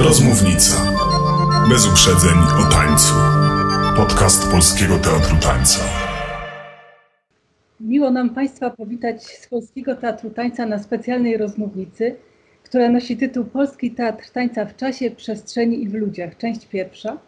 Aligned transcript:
Rozmównica. 0.00 0.94
Bez 1.68 1.86
uprzedzeń 1.86 2.38
o 2.60 2.72
tańcu. 2.72 3.14
Podcast 3.96 4.50
Polskiego 4.50 4.98
Teatru 4.98 5.36
Tańca. 5.42 5.84
Miło 7.80 8.10
nam 8.10 8.30
Państwa 8.30 8.70
powitać 8.70 9.24
z 9.26 9.48
Polskiego 9.48 9.96
Teatru 9.96 10.30
Tańca 10.30 10.66
na 10.66 10.78
specjalnej 10.78 11.36
rozmównicy, 11.36 12.16
która 12.64 12.88
nosi 12.88 13.16
tytuł 13.16 13.44
Polski 13.44 13.90
Teatr 13.90 14.30
Tańca 14.30 14.64
w 14.64 14.76
czasie, 14.76 15.10
przestrzeni 15.10 15.82
i 15.82 15.88
w 15.88 15.94
ludziach, 15.94 16.36
część 16.36 16.66
pierwsza. 16.66 17.18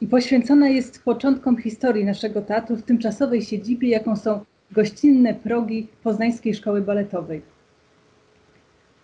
I 0.00 0.06
poświęcona 0.06 0.68
jest 0.68 1.02
początkom 1.02 1.62
historii 1.62 2.04
naszego 2.04 2.42
teatru 2.42 2.76
w 2.76 2.82
tymczasowej 2.82 3.42
siedzibie, 3.42 3.88
jaką 3.88 4.16
są 4.16 4.44
gościnne 4.70 5.34
progi 5.34 5.88
Poznańskiej 6.02 6.54
Szkoły 6.54 6.80
Baletowej. 6.80 7.42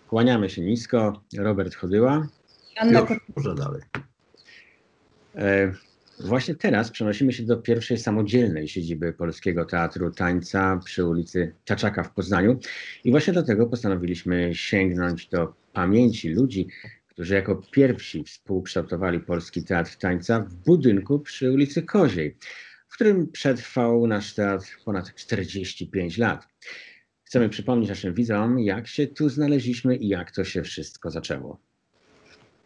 Kłaniamy 0.09 0.49
się 0.49 0.61
nisko. 0.61 1.21
Robert 1.37 1.75
Chodyła. 1.75 2.27
Anna 2.79 2.99
Już, 2.99 3.09
może 3.35 3.55
dalej. 3.55 3.81
E, 5.35 5.73
Właśnie 6.19 6.55
teraz 6.55 6.91
przenosimy 6.91 7.33
się 7.33 7.43
do 7.43 7.57
pierwszej 7.57 7.97
samodzielnej 7.97 8.67
siedziby 8.67 9.13
Polskiego 9.13 9.65
Teatru 9.65 10.11
Tańca 10.11 10.79
przy 10.85 11.05
ulicy 11.05 11.55
Czaczaka 11.63 12.03
w 12.03 12.13
Poznaniu. 12.13 12.59
I 13.03 13.11
właśnie 13.11 13.33
dlatego 13.33 13.67
postanowiliśmy 13.67 14.55
sięgnąć 14.55 15.27
do 15.27 15.53
pamięci 15.73 16.29
ludzi, 16.29 16.67
którzy 17.07 17.33
jako 17.33 17.61
pierwsi 17.71 18.23
współkształtowali 18.23 19.19
Polski 19.19 19.63
Teatr 19.63 19.97
Tańca 19.97 20.39
w 20.39 20.53
budynku 20.53 21.19
przy 21.19 21.51
ulicy 21.51 21.83
Koziej, 21.83 22.37
w 22.87 22.93
którym 22.93 23.31
przetrwał 23.31 24.07
nasz 24.07 24.33
teatr 24.35 24.77
ponad 24.85 25.15
45 25.15 26.17
lat. 26.17 26.47
Chcemy 27.23 27.49
przypomnieć 27.49 27.89
naszym 27.89 28.13
widzom, 28.13 28.59
jak 28.59 28.87
się 28.87 29.07
tu 29.07 29.29
znaleźliśmy 29.29 29.95
i 29.95 30.07
jak 30.07 30.31
to 30.31 30.43
się 30.43 30.63
wszystko 30.63 31.11
zaczęło. 31.11 31.68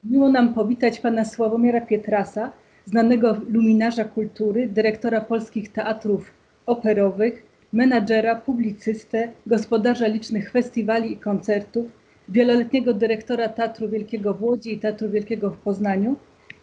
Miło 0.06 0.30
nam 0.30 0.54
powitać 0.54 1.00
pana 1.00 1.26
Sławomira 1.26 1.82
Pietrasa, 1.82 2.52
znanego 2.86 3.38
luminarza 3.50 4.04
kultury, 4.04 4.68
dyrektora 4.68 5.22
polskich 5.22 5.72
teatrów 5.72 6.32
operowych, 6.66 7.44
menadżera, 7.74 8.36
publicystę, 8.36 9.32
gospodarza 9.48 10.08
licznych 10.08 10.52
festiwali 10.52 11.12
i 11.12 11.18
koncertów, 11.18 11.86
wieloletniego 12.30 12.94
dyrektora 12.94 13.50
Teatru 13.50 13.90
Wielkiego 13.90 14.34
w 14.34 14.44
Łodzi 14.44 14.74
i 14.74 14.80
Teatru 14.80 15.10
Wielkiego 15.10 15.50
w 15.50 15.58
Poznaniu 15.58 16.16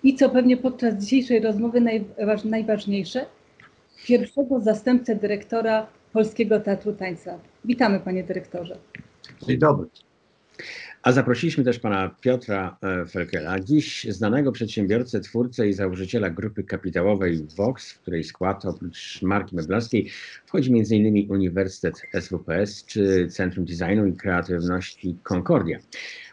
i 0.02 0.14
co 0.14 0.30
pewnie 0.30 0.56
podczas 0.56 0.94
dzisiejszej 0.94 1.40
rozmowy 1.40 1.80
najważ, 1.80 2.44
najważniejsze, 2.44 3.26
pierwszego 4.06 4.60
zastępcę 4.60 5.16
dyrektora 5.16 5.86
Polskiego 6.12 6.60
Teatru 6.60 6.92
Tańca. 6.92 7.38
Witamy 7.64 8.00
panie 8.00 8.24
dyrektorze. 8.24 8.76
Dzień 9.42 9.58
dobry. 9.58 9.88
A 11.02 11.12
zaprosiliśmy 11.12 11.64
też 11.64 11.78
pana 11.78 12.14
Piotra 12.20 12.76
e, 12.82 13.06
Felkela, 13.06 13.60
dziś 13.60 14.06
znanego 14.08 14.52
przedsiębiorcę, 14.52 15.20
twórcę 15.20 15.68
i 15.68 15.72
założyciela 15.72 16.30
grupy 16.30 16.64
kapitałowej 16.64 17.46
Vox, 17.56 17.92
w 17.92 18.00
której 18.00 18.24
skład 18.24 18.64
oprócz 18.64 19.22
marki 19.22 19.56
meblarskiej 19.56 20.10
wchodzi 20.46 20.70
m.in. 20.70 21.30
Uniwersytet 21.30 22.02
SWPS 22.20 22.84
czy 22.84 23.28
Centrum 23.28 23.64
Designu 23.64 24.06
i 24.06 24.12
Kreatywności 24.12 25.16
Concordia. 25.22 25.78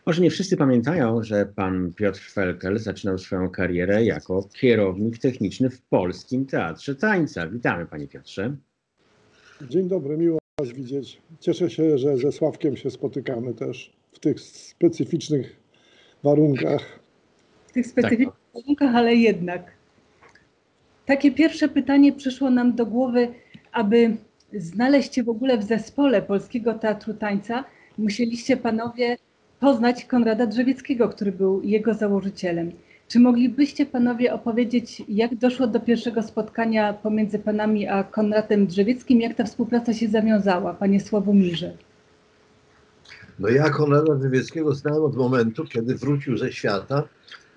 Może 0.06 0.22
nie 0.22 0.32
wszyscy 0.32 0.58
pamiętają, 0.58 1.24
że 1.24 1.46
pan 1.46 1.94
Piotr 1.94 2.20
Felkel 2.20 2.80
zaczynał 2.80 3.18
swoją 3.18 3.50
karierę 3.50 4.06
jako 4.06 4.50
kierownik 4.54 5.18
techniczny 5.18 5.70
w 5.70 5.82
Polskim 5.82 6.46
Teatrze 6.46 6.96
Tańca. 6.96 7.48
Witamy 7.48 7.86
panie 7.86 8.08
Piotrze. 8.08 8.56
Dzień 9.70 9.88
dobry, 9.88 10.18
miło 10.18 10.38
Was 10.60 10.72
widzieć. 10.72 11.22
Cieszę 11.40 11.70
się, 11.70 11.98
że 11.98 12.18
ze 12.18 12.32
Sławkiem 12.32 12.78
się 12.78 12.92
spotykamy 12.92 13.54
też 13.54 13.97
w 14.18 14.20
tych 14.20 14.40
specyficznych 14.42 15.56
warunkach. 16.24 17.00
W 17.68 17.72
tych 17.72 17.88
specyficznych 17.88 18.36
warunkach, 18.54 18.96
ale 18.96 19.16
jednak. 19.16 19.72
Takie 21.06 21.32
pierwsze 21.32 21.68
pytanie 21.70 22.14
przyszło 22.14 22.50
nam 22.50 22.76
do 22.76 22.86
głowy, 22.86 23.28
aby 23.72 24.18
znaleźć 24.54 25.16
się 25.16 25.24
w 25.24 25.30
ogóle 25.30 25.58
w 25.58 25.64
zespole 25.64 26.22
Polskiego 26.22 26.74
Teatru 26.74 27.14
Tańca, 27.14 27.64
musieliście 27.98 28.58
panowie 28.58 29.18
poznać 29.60 30.06
Konrada 30.06 30.46
Drzewieckiego, 30.48 31.10
który 31.10 31.32
był 31.32 31.62
jego 31.64 31.94
założycielem. 31.94 32.72
Czy 33.08 33.20
moglibyście 33.20 33.86
panowie 33.86 34.34
opowiedzieć, 34.34 35.04
jak 35.10 35.36
doszło 35.36 35.68
do 35.68 35.80
pierwszego 35.80 36.24
spotkania 36.24 36.94
pomiędzy 36.94 37.40
panami 37.40 37.88
a 37.88 38.04
Konradem 38.04 38.68
Drzewieckim? 38.68 39.22
Jak 39.22 39.36
ta 39.36 39.44
współpraca 39.44 39.94
się 39.94 40.08
zawiązała, 40.08 40.74
panie 40.74 41.00
Sławomirze? 41.00 41.78
No 43.40 43.50
ja 43.50 43.70
Konrada 43.70 44.16
Drzewieckiego 44.16 44.76
znałem 44.76 45.04
od 45.04 45.16
momentu, 45.16 45.66
kiedy 45.66 45.96
wrócił 45.96 46.38
ze 46.38 46.52
świata 46.52 47.04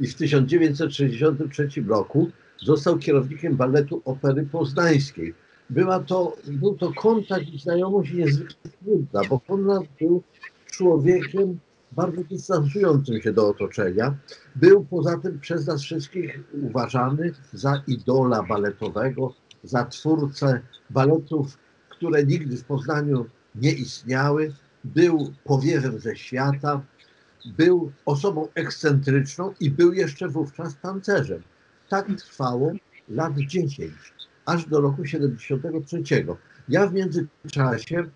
i 0.00 0.06
w 0.06 0.14
1963 0.14 1.68
roku 1.88 2.30
został 2.58 2.98
kierownikiem 2.98 3.56
baletu 3.56 4.02
Opery 4.04 4.46
Poznańskiej. 4.52 5.34
Była 5.70 6.00
to, 6.00 6.36
był 6.46 6.74
to 6.76 6.92
kontakt 6.92 7.48
i 7.48 7.58
znajomość 7.58 8.12
niezwykle 8.12 8.70
trudna, 8.84 9.20
bo 9.28 9.40
Konrad 9.40 9.82
był 10.00 10.22
człowiekiem 10.66 11.58
bardzo 11.92 12.24
dystansującym 12.24 13.22
się 13.22 13.32
do 13.32 13.48
otoczenia. 13.48 14.14
Był 14.56 14.84
poza 14.84 15.18
tym 15.18 15.40
przez 15.40 15.66
nas 15.66 15.82
wszystkich 15.82 16.40
uważany 16.62 17.32
za 17.52 17.82
idola 17.86 18.42
baletowego, 18.42 19.34
za 19.64 19.84
twórcę 19.84 20.60
baletów, 20.90 21.58
które 21.88 22.24
nigdy 22.24 22.56
w 22.56 22.64
Poznaniu 22.64 23.26
nie 23.54 23.72
istniały. 23.72 24.52
Był 24.84 25.32
powiewem 25.44 26.00
ze 26.00 26.16
świata, 26.16 26.82
był 27.46 27.92
osobą 28.04 28.48
ekscentryczną 28.54 29.54
i 29.60 29.70
był 29.70 29.92
jeszcze 29.92 30.28
wówczas 30.28 30.76
tancerzem. 30.82 31.42
Tak 31.88 32.06
trwało 32.18 32.72
lat 33.08 33.32
10, 33.36 34.12
aż 34.46 34.66
do 34.66 34.80
roku 34.80 35.04
73. 35.04 36.02
Ja 36.68 36.86
w 36.86 36.94
międzyczasie 36.94 38.10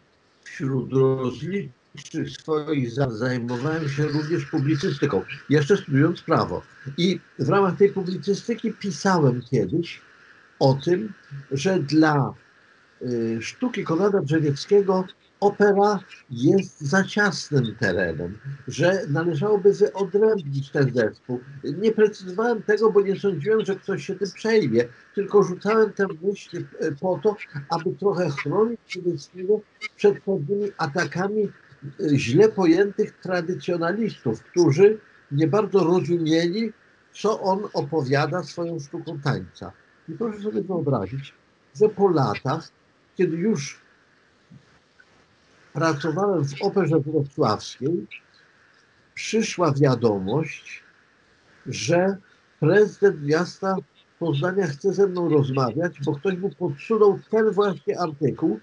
wśród 0.44 0.92
rozlicznych 0.92 2.30
swoich 2.30 2.90
zajmowałem 2.90 3.88
się 3.88 4.06
również 4.06 4.44
publicystyką, 4.44 5.22
jeszcze 5.50 5.76
studiując 5.76 6.22
prawo. 6.22 6.62
I 6.98 7.20
w 7.38 7.48
ramach 7.48 7.76
tej 7.76 7.92
publicystyki 7.92 8.72
pisałem 8.72 9.42
kiedyś 9.50 10.00
o 10.58 10.74
tym, 10.74 11.12
że 11.50 11.78
dla 11.78 12.34
y, 13.02 13.38
sztuki 13.42 13.84
Konrada 13.84 14.20
Drzewieckiego 14.20 15.04
opera 15.40 16.00
jest 16.30 16.80
za 16.80 17.04
ciasnym 17.04 17.76
terenem, 17.80 18.38
że 18.68 19.06
należałoby 19.08 19.72
wyodrębnić 19.72 20.70
ten 20.70 20.94
zespół. 20.94 21.40
Nie 21.64 21.92
precyzowałem 21.92 22.62
tego, 22.62 22.92
bo 22.92 23.00
nie 23.00 23.16
sądziłem, 23.16 23.64
że 23.64 23.76
ktoś 23.76 24.06
się 24.06 24.14
tym 24.14 24.30
przejmie, 24.34 24.84
tylko 25.14 25.42
rzucałem 25.42 25.92
tę 25.92 26.06
myśl 26.22 26.64
po 27.00 27.20
to, 27.22 27.36
aby 27.70 27.92
trochę 27.96 28.30
chronić 28.30 28.80
Drzewieckiego 28.88 29.60
przed 29.96 30.20
pewnymi 30.20 30.70
atakami 30.78 31.52
źle 32.14 32.48
pojętych 32.48 33.20
tradycjonalistów, 33.20 34.42
którzy 34.42 34.98
nie 35.32 35.48
bardzo 35.48 35.84
rozumieli, 35.84 36.72
co 37.12 37.40
on 37.40 37.60
opowiada 37.72 38.42
swoją 38.42 38.80
sztuką 38.80 39.20
tańca. 39.20 39.72
I 40.08 40.12
proszę 40.12 40.42
sobie 40.42 40.62
wyobrazić, 40.62 41.34
że 41.74 41.88
po 41.88 42.08
latach, 42.08 42.68
kiedy 43.16 43.36
już 43.36 43.83
pracowałem 45.74 46.44
w 46.44 46.62
Operze 46.62 47.00
Wrocławskiej, 47.00 48.06
przyszła 49.14 49.72
wiadomość, 49.72 50.82
że 51.66 52.16
prezydent 52.60 53.22
miasta 53.22 53.76
Poznania 54.18 54.66
chce 54.66 54.92
ze 54.92 55.06
mną 55.06 55.28
rozmawiać, 55.28 55.96
bo 56.04 56.14
ktoś 56.14 56.38
mu 56.38 56.50
podsunął 56.50 57.18
ten 57.30 57.50
właśnie 57.50 58.00
artykuł, 58.00 58.60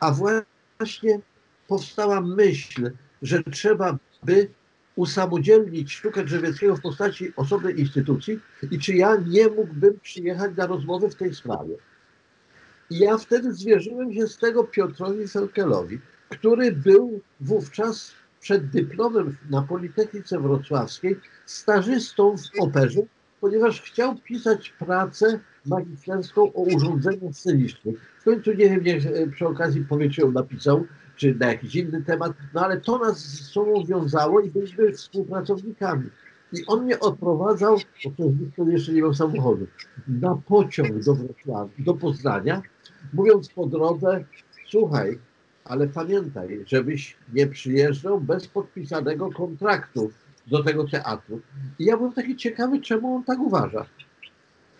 a 0.00 0.12
właśnie 0.12 1.20
powstała 1.68 2.20
myśl, 2.20 2.90
że 3.22 3.42
trzeba 3.42 3.98
by 4.22 4.48
usamodzielnić 4.96 5.92
sztukę 5.92 6.24
Drzewieckiego 6.24 6.76
w 6.76 6.80
postaci 6.80 7.32
osobnej 7.36 7.80
instytucji 7.80 8.40
i 8.70 8.78
czy 8.78 8.94
ja 8.94 9.16
nie 9.16 9.48
mógłbym 9.48 10.00
przyjechać 10.00 10.56
na 10.56 10.66
rozmowę 10.66 11.10
w 11.10 11.14
tej 11.14 11.34
sprawie. 11.34 11.74
I 12.90 12.98
ja 12.98 13.18
wtedy 13.18 13.52
zwierzyłem 13.52 14.12
się 14.12 14.26
z 14.26 14.38
tego 14.38 14.64
Piotrowi 14.64 15.28
Felkelowi, 15.28 16.00
który 16.30 16.72
był 16.72 17.20
wówczas 17.40 18.12
przed 18.40 18.70
dyplomem 18.70 19.36
na 19.50 19.62
Politechnice 19.62 20.40
Wrocławskiej 20.40 21.16
stażystą 21.46 22.36
w 22.36 22.60
operze, 22.60 23.00
ponieważ 23.40 23.82
chciał 23.82 24.14
pisać 24.14 24.74
pracę 24.78 25.40
magisterską 25.66 26.52
o 26.52 26.62
urządzeniach 26.62 27.34
scenicznych. 27.34 27.94
W 28.20 28.24
końcu 28.24 28.50
nie 28.50 28.68
wiem, 28.70 28.84
niech 28.84 29.30
przy 29.32 29.46
okazji 29.46 29.84
powie, 29.84 30.10
czy 30.10 30.20
ją 30.20 30.32
napisał, 30.32 30.86
czy 31.16 31.34
na 31.34 31.46
jakiś 31.46 31.74
inny 31.76 32.02
temat, 32.02 32.32
no 32.54 32.64
ale 32.64 32.80
to 32.80 32.98
nas 32.98 33.18
z 33.18 33.50
sobą 33.50 33.84
wiązało 33.84 34.40
i 34.40 34.50
byliśmy 34.50 34.92
współpracownikami. 34.92 36.10
I 36.52 36.66
on 36.66 36.84
mnie 36.84 37.00
odprowadzał, 37.00 37.78
bo 38.04 38.30
wtedy 38.52 38.72
jeszcze 38.72 38.92
nie 38.92 39.02
miał 39.02 39.14
samochodu, 39.14 39.66
na 40.08 40.36
pociąg 40.46 41.04
do 41.04 41.14
Wrocławia, 41.14 41.72
do 41.78 41.94
Poznania, 41.94 42.62
mówiąc 43.12 43.48
po 43.48 43.66
drodze, 43.66 44.24
słuchaj, 44.68 45.18
ale 45.70 45.88
pamiętaj, 45.88 46.64
żebyś 46.66 47.16
nie 47.32 47.46
przyjeżdżał 47.46 48.20
bez 48.20 48.48
podpisanego 48.48 49.30
kontraktu, 49.30 50.12
do 50.46 50.64
tego 50.64 50.88
teatru. 50.88 51.40
I 51.78 51.84
ja 51.84 51.96
byłem 51.96 52.12
taki 52.12 52.36
ciekawy, 52.36 52.80
czemu 52.80 53.16
on 53.16 53.24
tak 53.24 53.38
uważa. 53.38 53.86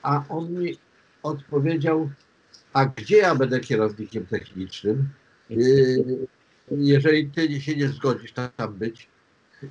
A 0.02 0.24
on 0.28 0.52
mi 0.52 0.78
odpowiedział, 1.22 2.10
a 2.72 2.86
gdzie 2.86 3.16
ja 3.16 3.34
będę 3.34 3.60
kierownikiem 3.60 4.26
technicznym, 4.26 5.08
yy, 5.50 6.26
jeżeli 6.70 7.30
ty 7.30 7.60
się 7.60 7.76
nie 7.76 7.88
zgodzisz 7.88 8.32
tam 8.32 8.74
być. 8.74 9.08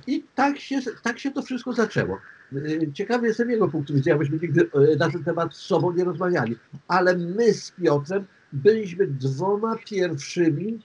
I 0.06 0.24
tak 0.34 0.58
się, 0.58 0.80
tak 1.02 1.18
się 1.18 1.30
to 1.30 1.42
wszystko 1.42 1.72
zaczęło. 1.72 2.18
Yy, 2.52 2.92
ciekawy 2.92 3.26
jestem 3.26 3.50
jego 3.50 3.68
punktu 3.68 3.94
widzenia, 3.94 4.16
myśmy 4.16 4.38
nigdy 4.42 4.70
yy, 4.74 4.96
na 4.96 5.10
ten 5.10 5.24
temat 5.24 5.54
z 5.54 5.58
sobą 5.58 5.92
nie 5.92 6.04
rozmawiali, 6.04 6.56
ale 6.88 7.16
my 7.16 7.54
z 7.54 7.70
Piotrem 7.70 8.26
byliśmy 8.52 9.06
dwoma 9.06 9.76
pierwszymi 9.76 10.80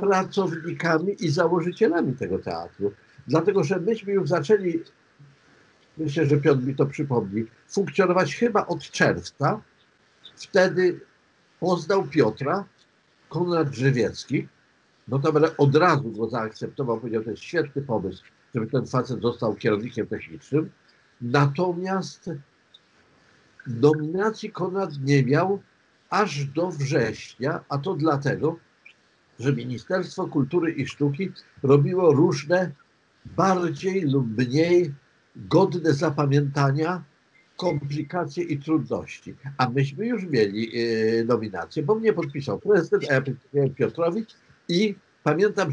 pracownikami 0.00 1.16
i 1.20 1.30
założycielami 1.30 2.12
tego 2.12 2.38
teatru. 2.38 2.92
Dlatego, 3.28 3.64
że 3.64 3.80
myśmy 3.80 4.12
już 4.12 4.28
zaczęli, 4.28 4.82
myślę, 5.98 6.26
że 6.26 6.36
Piotr 6.36 6.62
mi 6.62 6.74
to 6.74 6.86
przypomni, 6.86 7.46
funkcjonować 7.68 8.34
chyba 8.34 8.66
od 8.66 8.90
czerwca. 8.90 9.60
Wtedy 10.36 11.00
poznał 11.60 12.04
Piotra 12.04 12.64
Konrad 13.28 13.74
Żywiecki. 13.74 14.48
Notabene 15.08 15.56
od 15.56 15.76
razu 15.76 16.10
go 16.10 16.28
zaakceptował, 16.28 17.00
powiedział, 17.00 17.24
to 17.24 17.30
jest 17.30 17.42
świetny 17.42 17.82
pomysł, 17.82 18.24
żeby 18.54 18.66
ten 18.66 18.86
facet 18.86 19.22
został 19.22 19.54
kierownikiem 19.54 20.06
technicznym. 20.06 20.70
Natomiast 21.20 22.30
nominacji 23.66 24.52
Konrad 24.52 24.90
nie 25.04 25.24
miał 25.24 25.62
aż 26.10 26.44
do 26.44 26.70
września, 26.70 27.64
a 27.68 27.78
to 27.78 27.94
dlatego, 27.94 28.56
że 29.38 29.52
Ministerstwo 29.52 30.26
Kultury 30.26 30.72
i 30.72 30.86
Sztuki 30.86 31.32
robiło 31.62 32.12
różne 32.12 32.72
bardziej 33.24 34.00
lub 34.02 34.38
mniej 34.38 34.94
godne 35.36 35.92
zapamiętania 35.92 37.04
komplikacje 37.56 38.44
i 38.44 38.58
trudności. 38.58 39.34
A 39.58 39.68
myśmy 39.68 40.06
już 40.06 40.24
mieli 40.24 40.78
yy, 40.78 41.24
nominację, 41.24 41.82
bo 41.82 41.94
mnie 41.94 42.12
podpisał 42.12 42.58
prezydent, 42.58 43.04
a 43.10 43.14
ja 43.14 43.20
podpisałem 43.20 43.74
Piotrowi 43.74 44.26
i 44.68 44.94
pamiętam, 45.22 45.72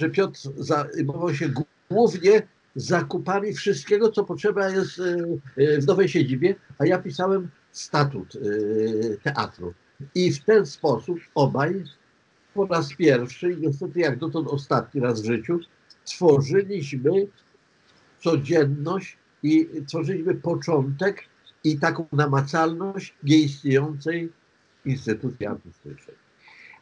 że 0.00 0.10
Piotr 0.10 0.40
zajmował 0.56 1.34
się 1.34 1.50
głównie 1.90 2.42
zakupami 2.76 3.54
wszystkiego, 3.54 4.10
co 4.10 4.24
potrzeba 4.24 4.70
jest 4.70 4.98
yy, 5.56 5.80
w 5.80 5.86
nowej 5.86 6.08
siedzibie, 6.08 6.54
a 6.78 6.86
ja 6.86 6.98
pisałem 6.98 7.48
statut 7.70 8.32
teatru. 9.22 9.74
I 10.14 10.32
w 10.32 10.44
ten 10.44 10.66
sposób 10.66 11.18
obaj 11.34 11.84
po 12.54 12.66
raz 12.66 12.94
pierwszy 12.94 13.52
i 13.52 13.56
niestety 13.56 14.00
jak 14.00 14.18
dotąd 14.18 14.48
ostatni 14.48 15.00
raz 15.00 15.22
w 15.22 15.26
życiu 15.26 15.60
tworzyliśmy 16.04 17.26
codzienność 18.20 19.16
i 19.42 19.68
tworzyliśmy 19.88 20.34
początek 20.34 21.24
i 21.64 21.78
taką 21.78 22.06
namacalność 22.12 23.14
nieistniejącej 23.22 24.32
instytucji 24.84 25.46
artystycznej. 25.46 26.16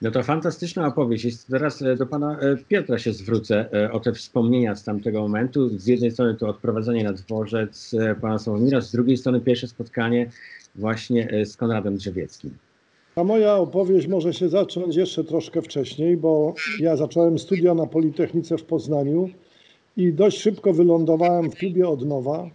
No 0.02 0.10
to 0.10 0.22
fantastyczna 0.22 0.86
opowieść. 0.86 1.24
Jest 1.24 1.48
teraz 1.48 1.82
e, 1.82 1.96
do 1.96 2.06
pana 2.06 2.38
e, 2.40 2.56
Piotra 2.68 2.98
się 2.98 3.12
zwrócę 3.12 3.72
e, 3.72 3.92
o 3.92 4.00
te 4.00 4.12
wspomnienia 4.12 4.74
z 4.74 4.84
tamtego 4.84 5.20
momentu. 5.20 5.78
Z 5.78 5.86
jednej 5.86 6.10
strony 6.10 6.34
to 6.34 6.48
odprowadzenie 6.48 7.04
na 7.04 7.12
dworzec 7.12 7.94
pana 8.20 8.38
Sławomira, 8.38 8.80
z 8.80 8.92
drugiej 8.92 9.16
strony 9.16 9.40
pierwsze 9.40 9.68
spotkanie 9.68 10.30
właśnie 10.74 11.44
z 11.44 11.56
Konradem 11.56 11.96
Drzewieckim. 11.96 12.54
Ta 13.14 13.24
moja 13.24 13.56
opowieść 13.56 14.06
może 14.06 14.34
się 14.34 14.48
zacząć 14.48 14.96
jeszcze 14.96 15.24
troszkę 15.24 15.62
wcześniej, 15.62 16.16
bo 16.16 16.54
ja 16.80 16.96
zacząłem 16.96 17.38
studia 17.38 17.74
na 17.74 17.86
Politechnice 17.86 18.58
w 18.58 18.64
Poznaniu 18.64 19.28
i 19.96 20.12
dość 20.12 20.38
szybko 20.38 20.72
wylądowałem 20.72 21.50
w 21.50 21.54
klubie 21.54 21.88
Odnowa, 21.88 22.50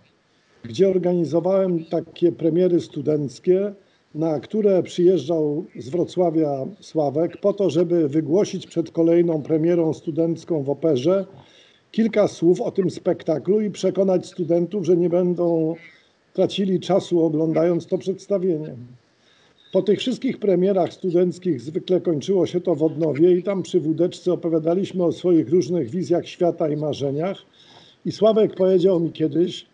gdzie 0.64 0.90
organizowałem 0.90 1.86
takie 1.86 2.32
premiery 2.32 2.82
studenckie, 2.82 3.74
na 4.16 4.40
które 4.40 4.84
przyjeżdżał 4.84 5.66
z 5.76 5.90
Wrocławia 5.90 6.66
Sławek 6.80 7.38
po 7.38 7.54
to, 7.54 7.70
żeby 7.70 8.10
wygłosić 8.10 8.68
przed 8.68 8.92
kolejną 8.92 9.42
premierą 9.42 9.94
studencką 9.94 10.64
w 10.64 10.70
operze 10.70 11.26
kilka 11.92 12.28
słów 12.28 12.62
o 12.62 12.72
tym 12.72 12.90
spektaklu 12.90 13.62
i 13.62 13.72
przekonać 13.72 14.26
studentów, 14.26 14.86
że 14.86 14.98
nie 14.98 15.10
będą 15.10 15.76
tracili 16.34 16.80
czasu 16.80 17.26
oglądając 17.26 17.88
to 17.88 17.98
przedstawienie. 17.98 18.76
Po 19.78 19.84
tych 19.84 20.00
wszystkich 20.00 20.40
premierach 20.40 20.94
studenckich 20.94 21.62
zwykle 21.62 22.02
kończyło 22.02 22.46
się 22.46 22.62
to 22.62 22.76
w 22.76 22.84
Odnowie 22.84 23.38
i 23.38 23.44
tam 23.44 23.64
przy 23.64 23.80
wódeczce 23.80 24.34
opowiadaliśmy 24.34 25.04
o 25.04 25.12
swoich 25.12 25.50
różnych 25.50 25.90
wizjach 25.90 26.28
świata 26.28 26.70
i 26.70 26.76
marzeniach. 26.76 27.38
I 28.06 28.12
Sławek 28.12 28.56
powiedział 28.56 29.00
mi 29.00 29.12
kiedyś, 29.12 29.66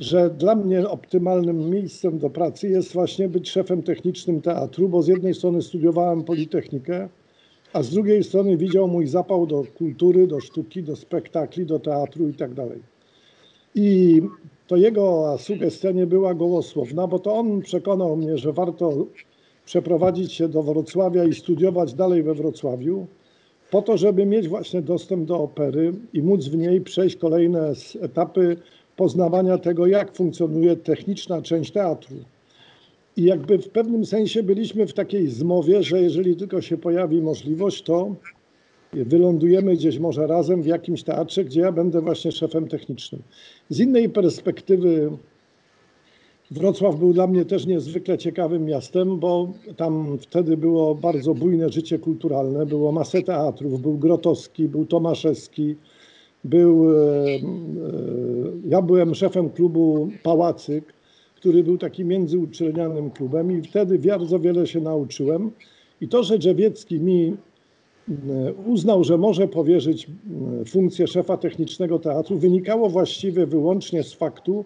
że 0.00 0.30
dla 0.30 0.54
mnie 0.54 0.88
optymalnym 0.88 1.70
miejscem 1.70 2.18
do 2.18 2.30
pracy 2.30 2.68
jest 2.68 2.92
właśnie 2.92 3.28
być 3.28 3.50
szefem 3.50 3.82
technicznym 3.82 4.42
teatru, 4.42 4.88
bo 4.88 5.02
z 5.02 5.08
jednej 5.08 5.34
strony 5.34 5.62
studiowałem 5.62 6.24
Politechnikę, 6.24 7.08
a 7.72 7.82
z 7.82 7.90
drugiej 7.90 8.24
strony 8.24 8.56
widział 8.56 8.88
mój 8.88 9.06
zapał 9.06 9.46
do 9.46 9.64
kultury, 9.78 10.26
do 10.26 10.40
sztuki, 10.40 10.82
do 10.82 10.96
spektakli, 10.96 11.66
do 11.66 11.78
teatru 11.78 12.28
i 12.28 12.34
tak 12.34 12.54
dalej. 12.54 12.78
I 13.74 14.22
to 14.66 14.76
jego 14.76 15.36
sugestia 15.38 15.90
nie 15.90 16.06
była 16.06 16.34
gołosłowna, 16.34 17.06
bo 17.06 17.18
to 17.18 17.34
on 17.34 17.60
przekonał 17.60 18.16
mnie, 18.16 18.38
że 18.38 18.52
warto 18.52 19.06
przeprowadzić 19.66 20.32
się 20.32 20.48
do 20.48 20.62
Wrocławia 20.62 21.24
i 21.24 21.34
studiować 21.34 21.94
dalej 21.94 22.22
we 22.22 22.34
Wrocławiu, 22.34 23.06
po 23.70 23.82
to, 23.82 23.96
żeby 23.96 24.26
mieć 24.26 24.48
właśnie 24.48 24.82
dostęp 24.82 25.24
do 25.28 25.38
opery 25.38 25.92
i 26.12 26.22
móc 26.22 26.48
w 26.48 26.56
niej 26.56 26.80
przejść 26.80 27.16
kolejne 27.16 27.72
etapy 28.00 28.56
poznawania 28.96 29.58
tego, 29.58 29.86
jak 29.86 30.16
funkcjonuje 30.16 30.76
techniczna 30.76 31.42
część 31.42 31.72
teatru. 31.72 32.16
I 33.16 33.22
jakby 33.22 33.58
w 33.58 33.68
pewnym 33.68 34.06
sensie 34.06 34.42
byliśmy 34.42 34.86
w 34.86 34.92
takiej 34.92 35.28
zmowie, 35.28 35.82
że 35.82 36.02
jeżeli 36.02 36.36
tylko 36.36 36.60
się 36.60 36.76
pojawi 36.76 37.22
możliwość, 37.22 37.82
to 37.82 38.14
wylądujemy 38.92 39.74
gdzieś 39.74 39.98
może 39.98 40.26
razem 40.26 40.62
w 40.62 40.66
jakimś 40.66 41.02
teatrze, 41.02 41.44
gdzie 41.44 41.60
ja 41.60 41.72
będę 41.72 42.00
właśnie 42.00 42.32
szefem 42.32 42.68
technicznym. 42.68 43.22
Z 43.68 43.80
innej 43.80 44.08
perspektywy 44.08 45.10
Wrocław 46.50 46.98
był 46.98 47.12
dla 47.12 47.26
mnie 47.26 47.44
też 47.44 47.66
niezwykle 47.66 48.18
ciekawym 48.18 48.64
miastem, 48.64 49.18
bo 49.18 49.52
tam 49.76 50.18
wtedy 50.18 50.56
było 50.56 50.94
bardzo 50.94 51.34
bujne 51.34 51.68
życie 51.68 51.98
kulturalne. 51.98 52.66
Było 52.66 52.92
masę 52.92 53.22
teatrów, 53.22 53.82
był 53.82 53.98
Grotowski, 53.98 54.68
był 54.68 54.86
Tomaszewski, 54.86 55.74
był, 56.44 56.90
e, 56.90 57.34
e, 57.34 57.40
ja 58.68 58.82
byłem 58.82 59.14
szefem 59.14 59.50
klubu 59.50 60.08
Pałacyk, 60.22 60.84
który 61.36 61.64
był 61.64 61.78
takim 61.78 62.08
międzyuczelnianym 62.08 63.10
klubem 63.10 63.58
i 63.58 63.62
wtedy 63.62 63.98
bardzo 63.98 64.40
wiele 64.40 64.66
się 64.66 64.80
nauczyłem. 64.80 65.50
I 66.00 66.08
to, 66.08 66.22
że 66.22 66.38
Drzewiecki 66.38 67.00
mi 67.00 67.36
e, 68.08 68.52
uznał, 68.66 69.04
że 69.04 69.18
może 69.18 69.48
powierzyć 69.48 70.06
funkcję 70.66 71.06
szefa 71.06 71.36
technicznego 71.36 71.98
teatru, 71.98 72.38
wynikało 72.38 72.88
właściwie 72.88 73.46
wyłącznie 73.46 74.02
z 74.02 74.14
faktu, 74.14 74.64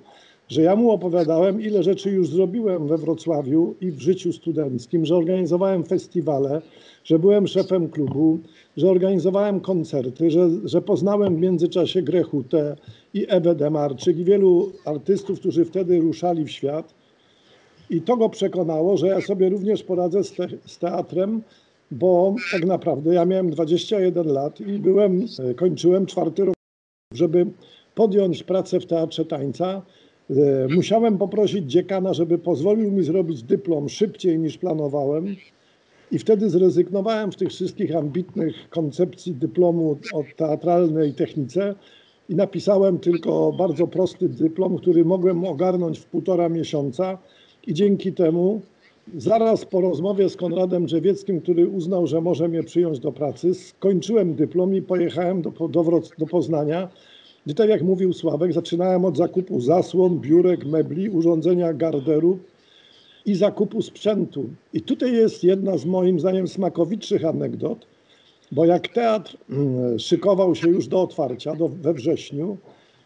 że 0.50 0.62
ja 0.62 0.76
mu 0.76 0.90
opowiadałem, 0.90 1.61
ile 1.61 1.83
rzeczy 1.83 2.11
już 2.11 2.28
zrobiłem 2.28 2.87
we 2.87 2.99
Wrocławiu 2.99 3.75
i 3.80 3.90
w 3.90 4.00
życiu 4.00 4.33
studenckim, 4.33 5.07
że 5.07 5.16
organizowałem 5.16 5.85
festiwale, 5.85 6.62
że 7.04 7.19
byłem 7.19 7.47
szefem 7.47 7.88
klubu, 7.88 8.38
że 8.76 8.90
organizowałem 8.90 9.61
koncerty, 9.61 10.30
że, 10.30 10.49
że 10.64 10.83
poznałem 10.83 11.37
w 11.37 11.40
międzyczasie 11.40 12.02
Grechutę 12.02 12.76
i 13.14 13.26
Ewę 13.28 13.54
Demarczyk 13.54 14.19
i 14.19 14.25
wielu 14.25 14.73
artystów, 14.85 15.40
którzy 15.40 15.64
wtedy 15.64 16.00
ruszali 16.00 16.45
w 16.45 16.50
świat. 16.50 16.95
I 17.90 18.02
to 18.02 18.16
go 18.16 18.28
przekonało, 18.28 18.97
że 18.97 19.07
ja 19.07 19.21
sobie 19.21 19.49
również 19.49 19.83
poradzę 19.83 20.25
z, 20.25 20.33
te, 20.33 20.49
z 20.66 20.78
teatrem, 20.78 21.42
bo 21.90 22.35
tak 22.52 22.64
naprawdę 22.64 23.14
ja 23.14 23.25
miałem 23.25 23.50
21 23.50 24.26
lat 24.26 24.61
i 24.61 24.78
byłem, 24.78 25.26
kończyłem 25.57 26.07
czwarty 26.07 26.45
rok, 26.45 26.54
żeby 27.14 27.47
podjąć 27.95 28.42
pracę 28.42 28.80
w 28.80 28.87
Teatrze 28.87 29.25
Tańca. 29.25 29.83
E, 30.37 30.68
musiałem 30.75 31.18
poprosić 31.18 31.64
dziekana, 31.64 32.14
żeby 32.14 32.38
pozwolił 32.38 32.92
mi 32.92 33.02
zrobić 33.02 33.42
dyplom 33.42 33.88
szybciej 33.88 34.38
niż 34.38 34.58
planowałem. 34.58 35.37
I 36.12 36.18
wtedy 36.18 36.50
zrezygnowałem 36.50 37.32
w 37.32 37.37
tych 37.37 37.49
wszystkich 37.49 37.96
ambitnych 37.96 38.54
koncepcji 38.70 39.34
dyplomu 39.34 39.99
o 40.12 40.25
teatralnej 40.37 41.14
technice 41.14 41.75
i 42.28 42.34
napisałem 42.34 42.99
tylko 42.99 43.52
bardzo 43.52 43.87
prosty 43.87 44.28
dyplom, 44.28 44.78
który 44.78 45.04
mogłem 45.04 45.44
ogarnąć 45.44 45.99
w 45.99 46.04
półtora 46.04 46.49
miesiąca. 46.49 47.18
I 47.66 47.75
dzięki 47.75 48.12
temu, 48.12 48.60
zaraz 49.16 49.64
po 49.64 49.80
rozmowie 49.80 50.28
z 50.28 50.37
Konradem 50.37 50.87
Drzewieckim, 50.87 51.40
który 51.40 51.68
uznał, 51.68 52.06
że 52.06 52.20
może 52.20 52.49
mnie 52.49 52.62
przyjąć 52.62 52.99
do 52.99 53.12
pracy, 53.12 53.54
skończyłem 53.54 54.34
dyplom 54.34 54.75
i 54.75 54.82
pojechałem 54.82 55.42
do, 55.42 55.50
do, 55.50 56.00
do 56.18 56.26
Poznania 56.26 56.88
i 57.47 57.54
tak 57.54 57.68
jak 57.68 57.82
mówił 57.82 58.12
Sławek, 58.12 58.52
zaczynałem 58.52 59.04
od 59.04 59.16
zakupu 59.16 59.61
zasłon, 59.61 60.20
biurek, 60.20 60.66
mebli, 60.66 61.11
urządzenia 61.11 61.73
garderób 61.73 62.50
i 63.26 63.35
zakupu 63.35 63.82
sprzętu. 63.82 64.44
I 64.73 64.80
tutaj 64.80 65.12
jest 65.12 65.44
jedna 65.44 65.78
z 65.78 65.85
moim 65.85 66.20
zdaniem 66.20 66.49
smakowiczych 66.49 67.25
anegdot, 67.25 67.87
bo 68.52 68.64
jak 68.64 68.88
teatr 68.88 69.37
mm, 69.50 69.99
szykował 69.99 70.54
się 70.54 70.68
już 70.68 70.88
do 70.88 71.02
otwarcia 71.02 71.54
do, 71.54 71.68
we 71.68 71.94
wrześniu, 71.94 72.56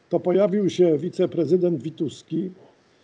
to 0.09 0.21
pojawił 0.21 0.71
się 0.71 0.99
wiceprezydent 0.99 1.83
Wituski, 1.83 2.51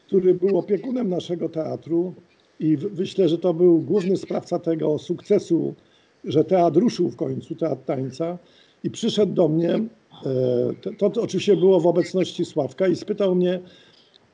który 0.06 0.34
był 0.34 0.58
opiekunem 0.58 1.08
naszego 1.08 1.49
teatru 1.49 2.14
i 2.60 2.76
myślę, 2.99 3.28
że 3.28 3.38
to 3.38 3.54
był 3.54 3.78
główny 3.78 4.16
sprawca 4.16 4.58
tego 4.58 4.99
sukcesu, 4.99 5.75
że 6.25 6.44
teatr 6.44 6.80
ruszył 6.80 7.08
w 7.08 7.16
końcu, 7.16 7.54
teatr 7.54 7.82
tańca 7.87 8.38
i 8.84 8.90
przyszedł 8.90 9.32
do 9.32 9.49
mnie, 9.49 9.80
to, 10.98 11.10
to 11.10 11.22
oczywiście 11.22 11.56
było 11.56 11.80
w 11.80 11.86
obecności 11.86 12.44
Sławka 12.44 12.88
i 12.88 12.96
spytał 12.96 13.34
mnie, 13.34 13.60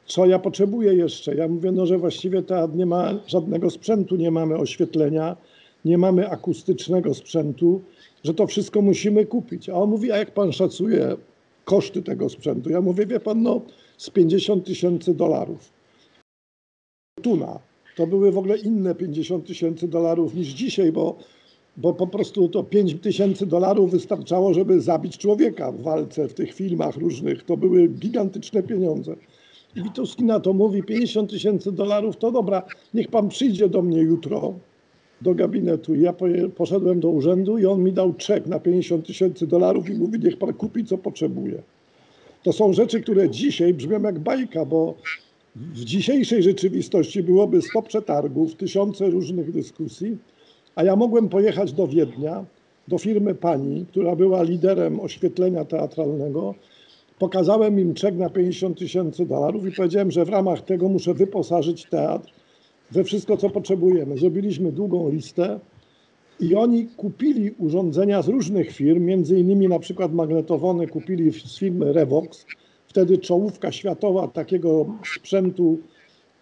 co 0.07 0.27
ja 0.27 0.39
potrzebuję 0.39 0.95
jeszcze. 0.95 1.35
Ja 1.35 1.49
mówię, 1.49 1.73
no 1.73 1.87
że 1.87 1.99
właściwie 1.99 2.43
teatr 2.43 2.75
nie 2.75 2.87
ma 2.87 3.15
żadnego 3.27 3.71
sprzętu, 3.71 4.17
nie 4.17 4.31
mamy 4.31 4.57
oświetlenia, 4.57 5.37
nie 5.85 5.99
mamy 5.99 6.31
akustycznego 6.31 7.15
sprzętu, 7.15 7.83
że 8.25 8.35
to 8.35 8.47
wszystko 8.47 8.83
musimy 8.83 9.27
kupić. 9.27 9.69
A 9.69 9.75
on 9.75 9.91
mówi, 9.91 10.13
a 10.13 10.17
jak 10.17 10.31
pan 10.31 10.53
szacuje 10.53 11.17
koszty 11.65 12.03
tego 12.03 12.29
sprzętu? 12.29 12.71
Ja 12.71 12.81
mówię, 12.81 13.07
wie 13.07 13.21
pan, 13.21 13.43
no 13.43 13.61
z 13.97 14.11
50 14.11 14.65
tysięcy 14.65 15.15
dolarów. 15.15 15.73
Tuna. 17.23 17.59
To 17.97 18.07
były 18.07 18.33
w 18.33 18.39
ogóle 18.39 18.57
inne 18.57 18.95
50 18.95 19.47
tysięcy 19.47 19.89
dolarów 19.89 20.35
niż 20.35 20.49
dzisiaj, 20.49 20.93
bo, 20.93 21.19
bo 21.77 21.95
po 21.95 22.07
prostu 22.07 22.49
to 22.49 22.63
5 22.63 22.95
tysięcy 23.01 23.47
dolarów 23.47 23.91
wystarczało, 23.91 24.55
żeby 24.55 24.81
zabić 24.81 25.19
człowieka 25.19 25.73
w 25.73 25.83
walce, 25.83 26.29
w 26.29 26.35
tych 26.35 26.55
filmach 26.55 26.97
różnych. 26.97 27.45
To 27.45 27.57
były 27.57 27.89
gigantyczne 27.89 28.63
pieniądze. 28.63 29.17
I 29.77 29.83
Wituski 29.83 30.25
na 30.25 30.41
to 30.41 30.53
mówi, 30.53 30.83
50 30.83 31.31
tysięcy 31.31 31.73
dolarów, 31.73 32.17
to 32.17 32.33
dobra, 32.33 32.63
niech 32.95 33.09
pan 33.09 33.29
przyjdzie 33.29 33.69
do 33.69 33.83
mnie 33.83 33.99
jutro 33.99 34.55
do 35.23 35.35
gabinetu. 35.35 35.95
Ja 35.95 36.15
poszedłem 36.57 37.01
do 37.01 37.09
urzędu 37.09 37.59
i 37.59 37.67
on 37.67 37.83
mi 37.83 37.93
dał 37.93 38.15
czek 38.15 38.47
na 38.47 38.61
50 38.61 39.07
tysięcy 39.07 39.47
dolarów 39.47 39.91
i 39.91 39.95
mówi, 39.95 40.19
niech 40.19 40.39
pan 40.39 40.53
kupi, 40.53 40.85
co 40.85 40.99
potrzebuje. 40.99 41.63
To 42.43 42.53
są 42.53 42.73
rzeczy, 42.73 43.01
które 43.01 43.31
dzisiaj 43.31 43.75
brzmią 43.75 44.03
jak 44.03 44.19
bajka, 44.19 44.65
bo 44.65 44.95
w 45.57 45.85
dzisiejszej 45.85 46.43
rzeczywistości 46.43 47.23
byłoby 47.23 47.63
100 47.63 47.83
przetargów, 47.83 48.55
tysiące 48.55 49.11
różnych 49.11 49.53
dyskusji, 49.53 50.17
a 50.77 50.85
ja 50.85 50.97
mogłem 50.97 51.29
pojechać 51.29 51.73
do 51.73 51.87
Wiednia, 51.87 52.45
do 52.89 52.99
firmy 52.99 53.35
pani, 53.35 53.87
która 53.91 54.17
była 54.17 54.43
liderem 54.43 55.01
oświetlenia 55.01 55.65
teatralnego. 55.65 56.55
Pokazałem 57.19 57.81
im 57.81 57.95
czek 57.95 58.17
na 58.17 58.31
50 58.31 58.79
tysięcy 58.79 59.27
dolarów 59.27 59.67
i 59.67 59.73
powiedziałem, 59.73 60.11
że 60.11 60.25
w 60.25 60.29
ramach 60.29 60.61
tego 60.61 60.89
muszę 60.89 61.15
wyposażyć 61.15 61.85
teatr 61.85 62.33
we 62.91 63.05
wszystko, 63.05 63.37
co 63.37 63.51
potrzebujemy. 63.51 64.19
Zrobiliśmy 64.19 64.73
długą 64.73 65.11
listę 65.11 65.61
i 66.41 66.55
oni 66.55 66.87
kupili 66.87 67.51
urządzenia 67.59 68.23
z 68.23 68.29
różnych 68.29 68.73
firm, 68.73 69.05
między 69.05 69.41
innymi 69.41 69.69
na 69.69 69.79
przykład 69.79 70.13
magnetofony 70.13 70.87
kupili 70.87 71.33
z 71.33 71.59
firmy 71.59 71.93
Revox, 71.93 72.47
wtedy 72.87 73.19
czołówka 73.19 73.73
światowa 73.73 74.29
takiego 74.29 74.87
sprzętu, 75.15 75.79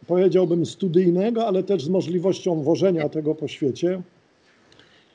powiedziałbym 0.07 0.67
studyjnego, 0.67 1.47
ale 1.47 1.63
też 1.63 1.85
z 1.85 1.89
możliwością 1.89 2.63
wożenia 2.63 3.09
tego 3.09 3.35
po 3.35 3.49
świecie. 3.49 4.03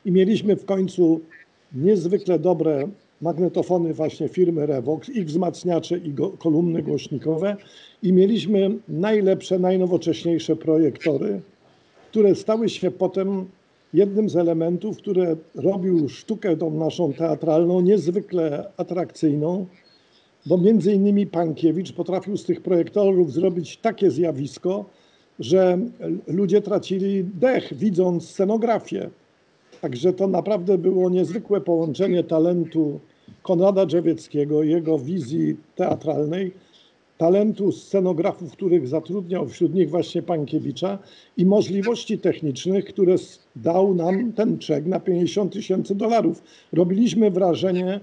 I 0.06 0.12
mieliśmy 0.12 0.56
w 0.56 0.66
końcu 0.66 1.20
niezwykle 1.74 2.40
dobre 2.40 2.88
magnetofony 3.22 3.94
właśnie 3.94 4.30
firmy 4.30 4.66
Revox, 4.66 5.10
ich 5.10 5.26
wzmacniacze 5.26 5.98
i 5.98 6.14
go, 6.14 6.30
kolumny 6.30 6.84
głośnikowe 6.84 7.58
i 8.04 8.14
mieliśmy 8.14 8.72
najlepsze, 8.88 9.60
najnowocześniejsze 9.60 10.56
projektory, 10.56 11.42
które 12.10 12.36
stały 12.36 12.70
się 12.70 12.92
potem 12.92 13.46
jednym 13.94 14.30
z 14.30 14.36
elementów, 14.36 14.98
które 14.98 15.36
robił 15.56 16.10
sztukę 16.10 16.58
tą 16.58 16.72
naszą 16.72 17.14
teatralną 17.14 17.82
niezwykle 17.82 18.72
atrakcyjną, 18.78 19.66
bo 20.46 20.58
między 20.58 20.94
innymi 20.94 21.28
Pankiewicz 21.28 21.92
potrafił 21.92 22.38
z 22.38 22.46
tych 22.46 22.62
projektorów 22.62 23.34
zrobić 23.34 23.78
takie 23.78 24.12
zjawisko, 24.12 24.86
że 25.40 25.80
ludzie 26.28 26.62
tracili 26.62 27.24
dech, 27.24 27.74
widząc 27.74 28.30
scenografię. 28.30 29.10
Także 29.82 30.14
to 30.14 30.28
naprawdę 30.28 30.78
było 30.78 31.10
niezwykłe 31.10 31.62
połączenie 31.62 32.24
talentu 32.24 33.00
Konrada 33.44 33.86
Drzewieckiego, 33.86 34.64
jego 34.64 35.00
wizji 35.00 35.58
teatralnej, 35.76 36.52
talentu 37.18 37.72
scenografów, 37.72 38.52
których 38.52 38.88
zatrudniał 38.88 39.48
wśród 39.48 39.74
nich 39.74 39.90
właśnie 39.90 40.22
Pankiewicza 40.22 40.98
i 41.38 41.46
możliwości 41.46 42.18
technicznych, 42.18 42.86
które 42.86 43.16
dał 43.56 43.96
nam 43.96 44.34
ten 44.34 44.58
czek 44.58 44.86
na 44.86 45.00
50 45.00 45.54
tysięcy 45.54 45.96
dolarów. 45.96 46.44
Robiliśmy 46.74 47.32
wrażenie, 47.32 48.00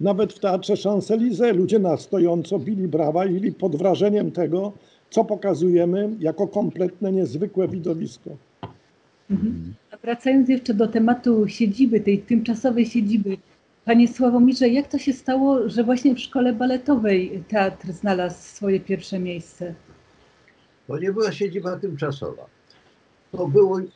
nawet 0.00 0.32
w 0.32 0.38
Teatrze 0.38 0.74
Champs-Élysées 0.74 1.56
ludzie 1.56 1.78
na 1.78 1.96
stojąco 1.96 2.58
bili 2.58 2.88
brawa 2.88 3.26
i 3.26 3.30
byli 3.30 3.52
pod 3.52 3.76
wrażeniem 3.76 4.30
tego, 4.30 4.72
co 5.10 5.24
pokazujemy 5.24 6.10
jako 6.20 6.48
kompletne, 6.48 7.12
niezwykłe 7.12 7.68
widowisko. 7.68 8.30
Mhm. 9.32 9.74
Wracając 10.02 10.48
jeszcze 10.48 10.74
do 10.74 10.88
tematu 10.88 11.48
siedziby, 11.48 12.00
tej 12.00 12.18
tymczasowej 12.18 12.86
siedziby, 12.86 13.36
Panie 13.84 14.08
Sławomirze, 14.08 14.68
jak 14.68 14.88
to 14.88 14.98
się 14.98 15.12
stało, 15.12 15.68
że 15.68 15.84
właśnie 15.84 16.14
w 16.14 16.20
szkole 16.20 16.52
baletowej 16.52 17.44
teatr 17.48 17.92
znalazł 17.92 18.42
swoje 18.42 18.80
pierwsze 18.80 19.18
miejsce? 19.18 19.74
To 20.86 20.98
nie 20.98 21.12
była 21.12 21.32
siedziba 21.32 21.76
tymczasowa. 21.76 22.46
To 23.32 23.48
było, 23.48 23.78
y, 23.80 23.86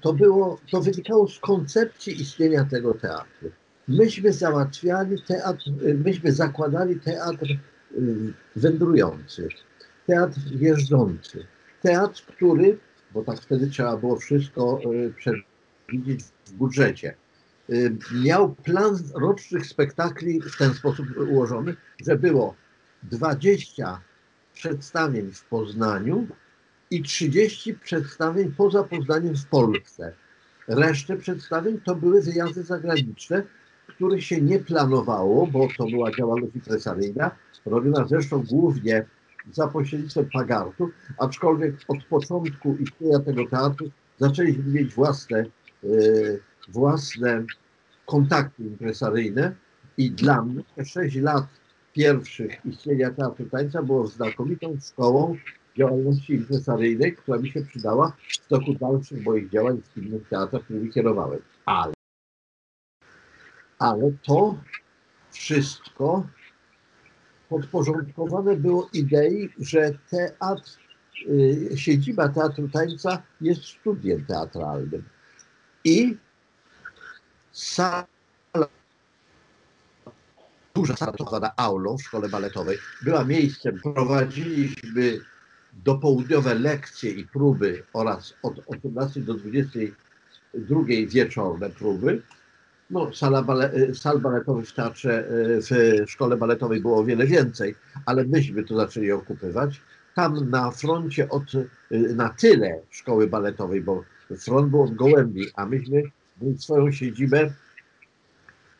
to 0.00 0.12
było, 0.12 0.58
to 0.70 0.80
wynikało 0.80 1.28
z 1.28 1.38
koncepcji 1.38 2.20
istnienia 2.20 2.64
tego 2.64 2.94
teatru. 2.94 3.50
Myśmy 3.88 4.32
załatwiali 4.32 5.22
teatr, 5.28 5.64
myśmy 6.04 6.32
zakładali 6.32 7.00
teatr 7.00 7.46
y, 7.50 7.56
wędrujący, 8.56 9.48
teatr 10.06 10.40
jeżdżący, 10.60 11.46
teatr, 11.82 12.22
który, 12.26 12.78
bo 13.14 13.22
tak 13.22 13.40
wtedy 13.40 13.70
trzeba 13.70 13.96
było 13.96 14.16
wszystko 14.16 14.80
y, 14.94 15.14
przewidzieć 15.16 16.22
w 16.46 16.52
budżecie, 16.52 17.14
Y, 17.72 17.96
miał 18.24 18.54
plan 18.54 18.98
rocznych 19.14 19.66
spektakli 19.66 20.40
w 20.40 20.56
ten 20.56 20.74
sposób 20.74 21.06
ułożony, 21.30 21.76
że 22.06 22.16
było 22.16 22.54
20 23.02 24.00
przedstawień 24.54 25.32
w 25.32 25.44
Poznaniu 25.44 26.26
i 26.90 27.02
30 27.02 27.74
przedstawień 27.74 28.52
poza 28.52 28.84
Poznaniem 28.84 29.36
w 29.36 29.46
Polsce. 29.46 30.12
Resztę 30.68 31.16
przedstawień 31.16 31.80
to 31.80 31.94
były 31.94 32.22
wyjazdy 32.22 32.62
zagraniczne, 32.62 33.42
których 33.88 34.24
się 34.24 34.40
nie 34.40 34.58
planowało, 34.58 35.46
bo 35.46 35.68
to 35.78 35.86
była 35.86 36.10
działalność 36.12 36.54
impresaryjna, 36.54 37.30
robiona 37.66 38.06
zresztą 38.06 38.44
głównie 38.50 39.06
za 39.52 39.68
pośrednictwem 39.68 40.30
Pagartu, 40.32 40.90
aczkolwiek 41.18 41.74
od 41.88 42.04
początku 42.04 42.76
istnienia 42.76 43.18
tego 43.18 43.46
teatru 43.46 43.90
zaczęliśmy 44.18 44.64
mieć 44.64 44.94
własne, 44.94 45.44
yy, 45.82 46.40
własne 46.68 47.44
kontakty 48.06 48.62
impresaryjne 48.62 49.54
i 49.96 50.10
dla 50.10 50.42
mnie 50.42 50.62
te 50.76 50.84
6 50.84 51.16
lat 51.16 51.44
pierwszych 51.92 52.64
istnienia 52.64 53.10
Teatru 53.10 53.46
Tańca 53.46 53.82
było 53.82 54.06
znakomitą 54.06 54.76
szkołą 54.80 55.36
działalności 55.78 56.34
impresaryjnej, 56.34 57.16
która 57.16 57.38
mi 57.38 57.50
się 57.50 57.62
przydała 57.62 58.12
w 58.28 58.48
toku 58.48 58.74
dalszych 58.74 59.24
moich 59.24 59.50
działań 59.50 59.82
w 59.82 59.96
innych 59.96 60.28
teatrach, 60.28 60.64
którymi 60.64 60.92
kierowałem. 60.92 61.40
Ale, 61.66 61.92
ale 63.78 64.12
to 64.22 64.56
wszystko 65.30 66.26
podporządkowane 67.50 68.56
było 68.56 68.88
idei, 68.92 69.50
że 69.58 69.90
teatr, 70.10 70.78
y, 71.28 71.70
siedziba 71.76 72.28
Teatru 72.28 72.68
Tańca 72.68 73.22
jest 73.40 73.64
studiem 73.64 74.24
teatralnym. 74.24 75.02
I 75.84 76.16
sala, 77.52 78.06
duża 80.74 80.96
sala 80.96 81.12
zwana 81.28 81.52
aulą 81.56 81.96
w 81.96 82.02
szkole 82.02 82.28
baletowej, 82.28 82.78
była 83.02 83.24
miejscem, 83.24 83.80
prowadziliśmy 83.80 85.20
dopołudniowe 85.72 86.54
lekcje 86.54 87.10
i 87.10 87.26
próby 87.26 87.82
oraz 87.92 88.34
od 88.42 88.54
18 88.66 89.20
do 89.20 89.34
22 89.34 90.80
wieczorne 91.06 91.70
próby. 91.70 92.22
No, 92.90 93.12
sala 93.12 93.42
bale, 93.42 93.94
sal 93.94 94.18
baletowych 94.18 94.68
w 94.68 94.74
teatrze, 94.74 95.24
w 96.06 96.10
szkole 96.10 96.36
baletowej 96.36 96.80
było 96.80 96.98
o 96.98 97.04
wiele 97.04 97.26
więcej, 97.26 97.74
ale 98.06 98.24
myśmy 98.24 98.62
to 98.62 98.76
zaczęli 98.76 99.12
okupywać. 99.12 99.82
Tam 100.14 100.50
na 100.50 100.70
froncie 100.70 101.28
od, 101.28 101.44
na 101.90 102.28
tyle 102.28 102.80
szkoły 102.90 103.26
baletowej, 103.26 103.80
bo 103.80 104.04
front 104.38 104.70
był 104.70 104.82
od 104.82 104.94
Gołębi, 104.94 105.46
a 105.54 105.66
myśmy 105.66 106.02
swoją 106.58 106.92
siedzibę 106.92 107.52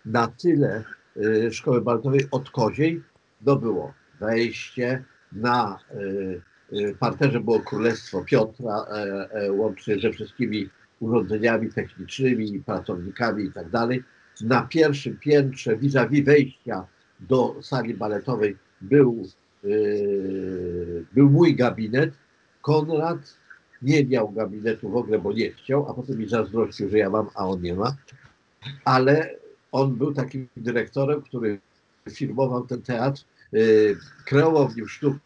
na 0.04 0.28
tyle 0.28 0.84
y, 1.16 1.52
szkoły 1.52 1.80
baletowej 1.80 2.28
od 2.30 2.50
Koziej 2.50 3.02
zdobyło 3.42 3.94
wejście 4.20 5.04
na 5.32 5.78
y, 5.94 6.42
y, 6.72 6.96
parterze 6.98 7.40
było 7.40 7.60
Królestwo 7.60 8.24
Piotra, 8.24 8.86
e, 8.90 9.28
e, 9.30 9.52
łącznie 9.52 10.00
ze 10.00 10.10
wszystkimi 10.10 10.70
urządzeniami 11.00 11.72
technicznymi, 11.72 12.62
pracownikami 12.66 13.44
i 13.44 13.52
tak. 13.52 13.66
Na 14.40 14.62
pierwszym 14.62 15.16
piętrze 15.16 15.76
vis-a-vis 15.76 16.24
wejścia 16.24 16.86
do 17.20 17.56
sali 17.62 17.94
baletowej 17.94 18.56
był, 18.80 19.26
yy, 19.64 21.04
był 21.12 21.30
mój 21.30 21.56
gabinet. 21.56 22.14
Konrad 22.62 23.36
nie 23.82 24.04
miał 24.04 24.32
gabinetu 24.32 24.90
w 24.90 24.96
ogóle, 24.96 25.18
bo 25.18 25.32
nie 25.32 25.52
chciał, 25.52 25.90
a 25.90 25.94
potem 25.94 26.18
mi 26.18 26.28
zazdrościł, 26.28 26.88
że 26.88 26.98
ja 26.98 27.10
mam, 27.10 27.28
a 27.34 27.48
on 27.48 27.62
nie 27.62 27.74
ma. 27.74 27.96
Ale 28.84 29.36
on 29.72 29.96
był 29.96 30.14
takim 30.14 30.48
dyrektorem, 30.56 31.22
który 31.22 31.60
firmował 32.10 32.66
ten 32.66 32.82
teatr, 32.82 33.24
yy, 33.52 33.96
kreował 34.24 34.68
w 34.68 34.76
nim 34.76 34.88
sztukę. 34.88 35.20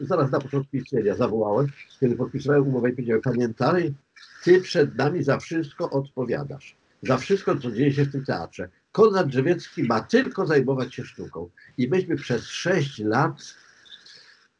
Zaraz 0.00 0.30
na 0.30 0.40
początku 0.40 0.76
istnienia 0.76 1.14
zawołałem, 1.14 1.66
kiedy 2.00 2.16
podpisałem 2.16 2.68
umowę 2.68 2.90
i 2.90 2.92
powiedziałem, 2.92 3.22
pamiętaj, 3.22 3.94
ty 4.44 4.60
przed 4.60 4.94
nami 4.94 5.22
za 5.22 5.38
wszystko 5.38 5.90
odpowiadasz. 5.90 6.76
Za 7.02 7.16
wszystko, 7.16 7.56
co 7.56 7.70
dzieje 7.70 7.92
się 7.92 8.04
w 8.04 8.12
tym 8.12 8.24
teatrze. 8.24 8.68
Konrad 8.92 9.28
Drzewiecki 9.28 9.82
ma 9.82 10.00
tylko 10.00 10.46
zajmować 10.46 10.94
się 10.94 11.04
sztuką. 11.04 11.50
I 11.78 11.88
myśmy 11.88 12.16
przez 12.16 12.44
sześć 12.44 12.98
lat, 12.98 13.54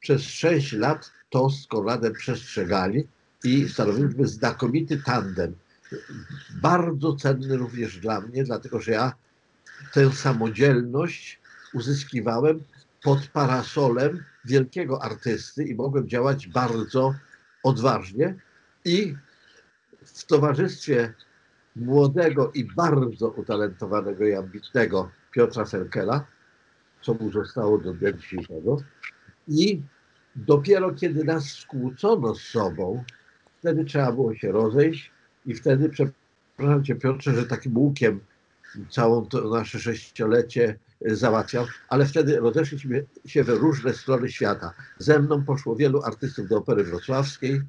przez 0.01 0.23
sześć 0.23 0.73
lat 0.73 1.13
to 1.31 1.51
z 1.51 1.67
Konradem 1.67 2.13
przestrzegali 2.13 3.09
i 3.45 3.69
stanowiliśmy 3.69 4.27
znakomity 4.27 5.03
tandem. 5.03 5.55
Bardzo 6.63 7.17
cenny 7.17 7.57
również 7.57 7.99
dla 7.99 8.21
mnie, 8.21 8.45
dlatego 8.45 8.81
że 8.81 8.93
ja 8.93 9.13
tę 9.93 10.13
samodzielność 10.13 11.41
uzyskiwałem 11.75 12.61
pod 13.07 13.29
parasolem 13.29 14.25
wielkiego 14.45 15.03
artysty 15.03 15.65
i 15.65 15.75
mogłem 15.75 16.09
działać 16.09 16.49
bardzo 16.49 17.15
odważnie 17.63 18.35
i 18.85 19.15
w 20.05 20.25
towarzystwie 20.25 21.15
młodego 21.77 22.53
i 22.55 22.65
bardzo 22.65 23.29
utalentowanego 23.29 24.27
i 24.27 24.35
ambitnego 24.35 25.11
Piotra 25.33 25.65
Ferkela, 25.65 26.27
co 27.03 27.15
mu 27.15 27.33
zostało 27.33 27.79
do 27.79 27.93
dnia 27.93 28.13
dzisiejszego. 28.13 28.77
I 29.49 29.83
dopiero 30.37 30.95
kiedy 30.95 31.25
nas 31.25 31.45
skłócono 31.45 32.35
z 32.35 32.43
sobą, 32.43 33.05
wtedy 33.59 33.85
trzeba 33.85 34.13
było 34.13 34.35
się 34.35 34.53
rozejść 34.53 35.11
i 35.47 35.55
wtedy, 35.55 35.89
przepraszam 35.89 36.85
Cię 36.85 36.95
Piotrze, 36.95 37.35
że 37.35 37.47
takim 37.47 37.79
łukiem 37.79 38.21
całą 38.91 39.27
to 39.27 39.51
nasze 39.51 39.79
sześciolecie 39.79 40.79
załatwiał, 41.01 41.67
ale 41.89 42.07
wtedy 42.07 42.37
rozeszliśmy 42.41 43.07
się 43.27 43.45
we 43.45 43.55
różne 43.55 43.93
strony 43.93 44.29
świata. 44.29 44.73
Ze 44.99 45.19
mną 45.19 45.45
poszło 45.45 45.77
wielu 45.77 46.03
artystów 46.03 46.49
do 46.49 46.57
Opery 46.57 46.85
Wrocławskiej, 46.85 47.63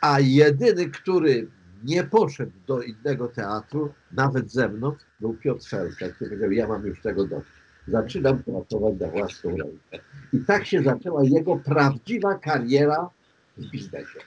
a 0.00 0.20
jedyny, 0.20 0.90
który 0.90 1.48
nie 1.84 2.04
poszedł 2.04 2.52
do 2.66 2.82
innego 2.82 3.28
teatru, 3.28 3.92
nawet 4.12 4.52
ze 4.52 4.68
mną, 4.68 4.96
był 5.20 5.34
Piotr 5.34 5.68
Felka, 5.68 6.08
który 6.08 6.30
powiedział, 6.30 6.52
ja 6.52 6.68
mam 6.68 6.86
już 6.86 7.00
tego 7.00 7.26
dość. 7.26 7.46
Zaczynam 7.88 8.42
pracować 8.42 8.94
na 9.00 9.08
własną 9.08 9.50
rękę. 9.50 10.06
I 10.32 10.38
tak 10.38 10.66
się 10.66 10.82
zaczęła 10.82 11.22
jego 11.24 11.56
prawdziwa 11.56 12.34
kariera 12.38 13.10
w 13.56 13.70
biznesie. 13.70 14.18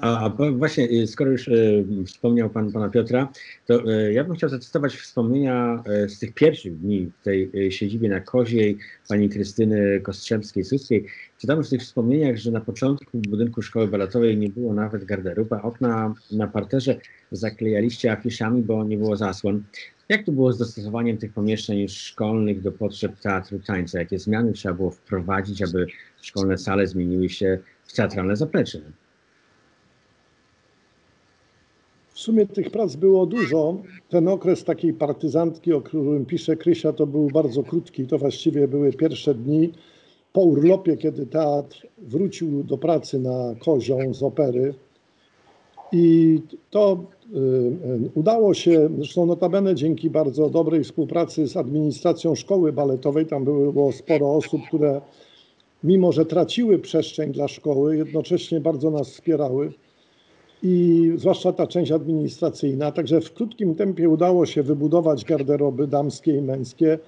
A, 0.00 0.30
właśnie, 0.52 0.90
y, 0.90 1.06
skoro 1.06 1.30
już 1.30 1.48
y, 1.48 1.84
wspomniał 2.06 2.50
Pan 2.50 2.72
Pana 2.72 2.88
Piotra, 2.88 3.32
to 3.66 3.92
y, 3.92 4.12
ja 4.12 4.24
bym 4.24 4.36
chciał 4.36 4.50
zacytować 4.50 4.96
wspomnienia 4.96 5.82
z 6.08 6.18
tych 6.18 6.34
pierwszych 6.34 6.78
dni 6.78 7.10
w 7.20 7.24
tej 7.24 7.72
siedzibie 7.72 8.08
na 8.08 8.20
Koziej 8.20 8.78
Pani 9.08 9.28
Krystyny 9.28 10.00
Kostrzewskiej-Suskiej. 10.00 11.04
Czytamy 11.38 11.64
w 11.64 11.68
tych 11.68 11.80
wspomnieniach, 11.80 12.36
że 12.36 12.50
na 12.50 12.60
początku 12.60 13.18
budynku 13.18 13.62
szkoły 13.62 13.88
baletowej 13.88 14.38
nie 14.38 14.48
było 14.48 14.74
nawet 14.74 15.04
garderoby, 15.04 15.54
a 15.54 15.62
okna 15.62 16.14
na 16.32 16.46
parterze 16.46 16.96
zaklejaliście 17.32 18.12
afiszami, 18.12 18.62
bo 18.62 18.84
nie 18.84 18.98
było 18.98 19.16
zasłon. 19.16 19.62
Jak 20.08 20.24
to 20.24 20.32
było 20.32 20.52
z 20.52 20.58
dostosowaniem 20.58 21.18
tych 21.18 21.32
pomieszczeń 21.32 21.88
szkolnych 21.88 22.62
do 22.62 22.72
potrzeb 22.72 23.20
teatru 23.20 23.58
tańca? 23.58 23.98
Jakie 23.98 24.18
zmiany 24.18 24.52
trzeba 24.52 24.74
było 24.74 24.90
wprowadzić, 24.90 25.62
aby 25.62 25.86
szkolne 26.22 26.58
sale 26.58 26.86
zmieniły 26.86 27.28
się 27.28 27.58
w 27.84 27.92
teatralne 27.92 28.36
zaplecze? 28.36 28.80
W 32.20 32.22
sumie 32.22 32.46
tych 32.46 32.70
prac 32.70 32.96
było 32.96 33.26
dużo. 33.26 33.76
Ten 34.08 34.28
okres 34.28 34.64
takiej 34.64 34.92
partyzantki, 34.92 35.72
o 35.72 35.80
którym 35.80 36.26
pisze 36.26 36.56
Krysia, 36.56 36.92
to 36.92 37.06
był 37.06 37.26
bardzo 37.26 37.62
krótki. 37.62 38.06
To 38.06 38.18
właściwie 38.18 38.68
były 38.68 38.92
pierwsze 38.92 39.34
dni 39.34 39.72
po 40.32 40.40
urlopie, 40.40 40.96
kiedy 40.96 41.26
teatr 41.26 41.86
wrócił 41.98 42.64
do 42.64 42.78
pracy 42.78 43.18
na 43.18 43.54
Kozią 43.64 44.14
z 44.14 44.22
opery. 44.22 44.74
I 45.92 46.40
to 46.70 47.04
y, 47.34 48.10
udało 48.14 48.54
się, 48.54 48.88
zresztą 48.96 49.26
notabene 49.26 49.74
dzięki 49.74 50.10
bardzo 50.10 50.50
dobrej 50.50 50.84
współpracy 50.84 51.48
z 51.48 51.56
administracją 51.56 52.34
szkoły 52.34 52.72
baletowej, 52.72 53.26
tam 53.26 53.44
było 53.44 53.92
sporo 53.92 54.34
osób, 54.34 54.60
które 54.68 55.00
mimo, 55.84 56.12
że 56.12 56.26
traciły 56.26 56.78
przestrzeń 56.78 57.32
dla 57.32 57.48
szkoły, 57.48 57.96
jednocześnie 57.96 58.60
bardzo 58.60 58.90
nas 58.90 59.10
wspierały 59.10 59.72
i 60.62 61.12
zwłaszcza 61.16 61.52
ta 61.52 61.66
część 61.66 61.92
administracyjna. 61.92 62.92
Także 62.92 63.20
w 63.20 63.32
krótkim 63.32 63.74
tempie 63.74 64.08
udało 64.08 64.46
się 64.46 64.62
wybudować 64.62 65.24
garderoby 65.24 65.86
damskie 65.86 66.36
i 66.36 66.42
męskie. 66.42 66.98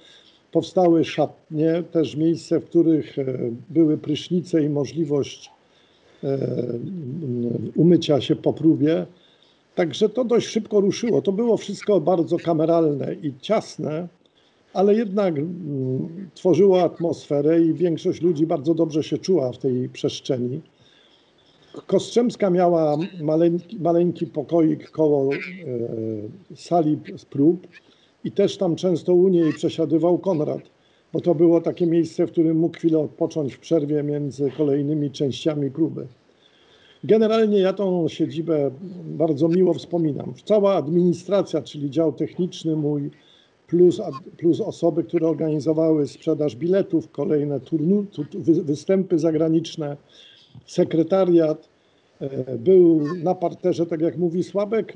Powstały 0.51 1.05
szatnie, 1.05 1.83
też 1.91 2.15
miejsce, 2.15 2.59
w 2.59 2.65
których 2.65 3.19
e, 3.19 3.25
były 3.69 3.97
prysznice 3.97 4.63
i 4.63 4.69
możliwość 4.69 5.51
e, 6.23 6.37
umycia 7.75 8.21
się 8.21 8.35
po 8.35 8.53
próbie. 8.53 9.05
Także 9.75 10.09
to 10.09 10.25
dość 10.25 10.47
szybko 10.47 10.81
ruszyło. 10.81 11.21
To 11.21 11.31
było 11.31 11.57
wszystko 11.57 11.99
bardzo 11.99 12.37
kameralne 12.37 13.15
i 13.23 13.33
ciasne, 13.41 14.07
ale 14.73 14.95
jednak 14.95 15.35
tworzyło 16.35 16.83
atmosferę 16.83 17.61
i 17.61 17.73
większość 17.73 18.21
ludzi 18.21 18.45
bardzo 18.45 18.73
dobrze 18.73 19.03
się 19.03 19.17
czuła 19.17 19.51
w 19.51 19.57
tej 19.57 19.89
przestrzeni. 19.89 20.61
Kostrzemska 21.87 22.49
miała 22.49 22.97
maleńki, 23.21 23.79
maleńki 23.79 24.27
pokoik 24.27 24.91
koło 24.91 25.33
e, 25.33 25.37
sali 26.55 26.99
prób 27.29 27.67
i 28.23 28.31
też 28.31 28.57
tam 28.57 28.75
często 28.75 29.13
u 29.13 29.27
niej 29.27 29.53
przesiadywał 29.53 30.17
Konrad, 30.17 30.61
bo 31.13 31.21
to 31.21 31.35
było 31.35 31.61
takie 31.61 31.85
miejsce, 31.85 32.27
w 32.27 32.31
którym 32.31 32.57
mógł 32.57 32.77
chwilę 32.77 32.99
odpocząć 32.99 33.53
w 33.53 33.59
przerwie 33.59 34.03
między 34.03 34.51
kolejnymi 34.57 35.11
częściami 35.11 35.71
próby. 35.71 36.07
Generalnie 37.03 37.59
ja 37.59 37.73
tą 37.73 38.07
siedzibę 38.07 38.71
bardzo 39.05 39.47
miło 39.47 39.73
wspominam. 39.73 40.33
Cała 40.45 40.75
administracja, 40.75 41.61
czyli 41.61 41.89
dział 41.89 42.13
techniczny 42.13 42.75
mój, 42.75 43.11
plus, 43.67 44.01
plus 44.37 44.61
osoby, 44.61 45.03
które 45.03 45.27
organizowały 45.27 46.07
sprzedaż 46.07 46.55
biletów, 46.55 47.11
kolejne 47.11 47.59
turnu, 47.59 48.05
występy 48.63 49.19
zagraniczne, 49.19 49.97
sekretariat, 50.65 51.69
e, 52.21 52.57
był 52.57 53.01
na 53.23 53.35
parterze, 53.35 53.85
tak 53.85 54.01
jak 54.01 54.17
mówi 54.17 54.43
Sławek, 54.43 54.93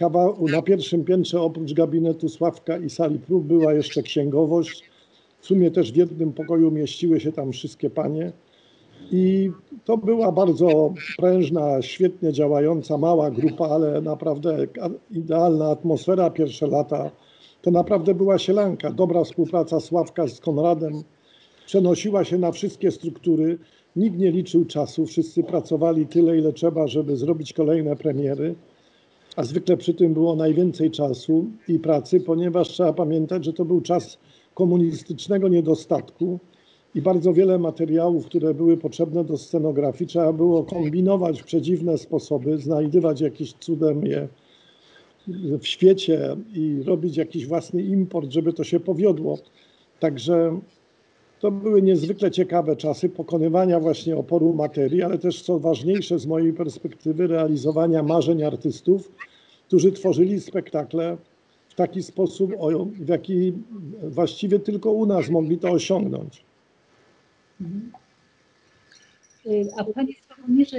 e, 0.00 0.52
na 0.52 0.62
pierwszym 0.62 1.04
piętrze 1.04 1.40
oprócz 1.40 1.72
gabinetu 1.72 2.28
Sławka 2.28 2.78
i 2.78 2.90
sali 2.90 3.18
prób 3.18 3.44
była 3.44 3.72
jeszcze 3.72 4.02
księgowość. 4.02 4.84
W 5.40 5.46
sumie 5.46 5.70
też 5.70 5.92
w 5.92 5.96
jednym 5.96 6.32
pokoju 6.32 6.70
mieściły 6.70 7.20
się 7.20 7.32
tam 7.32 7.52
wszystkie 7.52 7.90
panie. 7.90 8.32
I 9.12 9.50
to 9.84 9.96
była 9.96 10.32
bardzo 10.32 10.94
prężna, 11.18 11.82
świetnie 11.82 12.32
działająca, 12.32 12.98
mała 12.98 13.30
grupa, 13.30 13.68
ale 13.68 14.00
naprawdę 14.00 14.66
idealna 15.10 15.70
atmosfera 15.70 16.30
pierwsze 16.30 16.66
lata. 16.66 17.10
To 17.62 17.70
naprawdę 17.70 18.14
była 18.14 18.38
sielanka. 18.38 18.90
Dobra 18.90 19.24
współpraca 19.24 19.80
Sławka 19.80 20.26
z 20.26 20.40
Konradem 20.40 21.02
przenosiła 21.66 22.24
się 22.24 22.38
na 22.38 22.52
wszystkie 22.52 22.90
struktury. 22.90 23.58
Nikt 23.96 24.18
nie 24.18 24.30
liczył 24.30 24.64
czasu, 24.64 25.06
wszyscy 25.06 25.42
pracowali 25.42 26.06
tyle, 26.06 26.38
ile 26.38 26.52
trzeba, 26.52 26.86
żeby 26.86 27.16
zrobić 27.16 27.52
kolejne 27.52 27.96
premiery, 27.96 28.54
a 29.36 29.44
zwykle 29.44 29.76
przy 29.76 29.94
tym 29.94 30.14
było 30.14 30.36
najwięcej 30.36 30.90
czasu 30.90 31.44
i 31.68 31.78
pracy, 31.78 32.20
ponieważ 32.20 32.68
trzeba 32.68 32.92
pamiętać, 32.92 33.44
że 33.44 33.52
to 33.52 33.64
był 33.64 33.80
czas 33.80 34.18
komunistycznego 34.54 35.48
niedostatku 35.48 36.38
i 36.94 37.02
bardzo 37.02 37.32
wiele 37.32 37.58
materiałów, 37.58 38.26
które 38.26 38.54
były 38.54 38.76
potrzebne 38.76 39.24
do 39.24 39.38
scenografii, 39.38 40.08
trzeba 40.08 40.32
było 40.32 40.64
kombinować 40.64 41.42
w 41.42 41.44
przedziwne 41.44 41.98
sposoby, 41.98 42.58
znajdywać 42.58 43.20
jakieś 43.20 43.52
cudem 43.52 44.06
je 44.06 44.28
w 45.60 45.66
świecie 45.66 46.36
i 46.54 46.82
robić 46.84 47.16
jakiś 47.16 47.46
własny 47.46 47.82
import, 47.82 48.30
żeby 48.30 48.52
to 48.52 48.64
się 48.64 48.80
powiodło. 48.80 49.38
Także 50.00 50.60
to 51.40 51.50
były 51.50 51.82
niezwykle 51.82 52.30
ciekawe 52.30 52.76
czasy 52.76 53.08
pokonywania 53.08 53.80
właśnie 53.80 54.16
oporu 54.16 54.52
materii, 54.54 55.02
ale 55.02 55.18
też 55.18 55.42
co 55.42 55.58
ważniejsze 55.58 56.18
z 56.18 56.26
mojej 56.26 56.52
perspektywy 56.52 57.26
realizowania 57.26 58.02
marzeń 58.02 58.42
artystów, 58.42 59.12
którzy 59.66 59.92
tworzyli 59.92 60.40
spektakle 60.40 61.16
w 61.68 61.74
taki 61.74 62.02
sposób, 62.02 62.52
w 62.92 63.08
jaki 63.08 63.52
właściwie 64.02 64.58
tylko 64.58 64.90
u 64.90 65.06
nas 65.06 65.30
mogli 65.30 65.58
to 65.58 65.70
osiągnąć. 65.70 66.44
A 69.76 69.84
Sławomirze, 70.46 70.76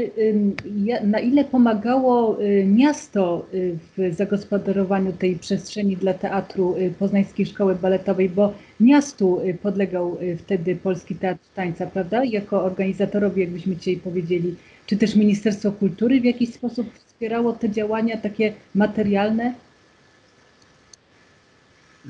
na 1.03 1.19
ile 1.19 1.45
pomagało 1.45 2.41
y, 2.41 2.65
miasto 2.65 3.45
y, 3.53 3.77
w 3.97 4.15
zagospodarowaniu 4.15 5.13
tej 5.13 5.35
przestrzeni 5.35 5.97
dla 5.97 6.13
teatru 6.13 6.75
y, 6.77 6.93
Poznańskiej 6.99 7.45
Szkoły 7.45 7.75
Baletowej, 7.75 8.29
bo 8.29 8.53
miastu 8.79 9.41
podlegał 9.61 10.17
wtedy 10.37 10.75
Polski 10.75 11.15
Teatr 11.15 11.41
Tańca, 11.55 11.87
prawda? 11.87 12.23
Jako 12.23 12.63
organizatorowi, 12.63 13.41
jakbyśmy 13.41 13.75
dzisiaj 13.75 13.97
powiedzieli, 13.97 14.55
czy 14.85 14.97
też 14.97 15.15
Ministerstwo 15.15 15.71
Kultury 15.71 16.21
w 16.21 16.25
jakiś 16.25 16.53
sposób 16.53 16.93
wspierało 16.93 17.53
te 17.53 17.69
działania 17.69 18.17
takie 18.17 18.53
materialne? 18.75 19.53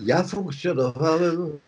Ja 0.06 0.24
funkcjonowałem 0.24 1.60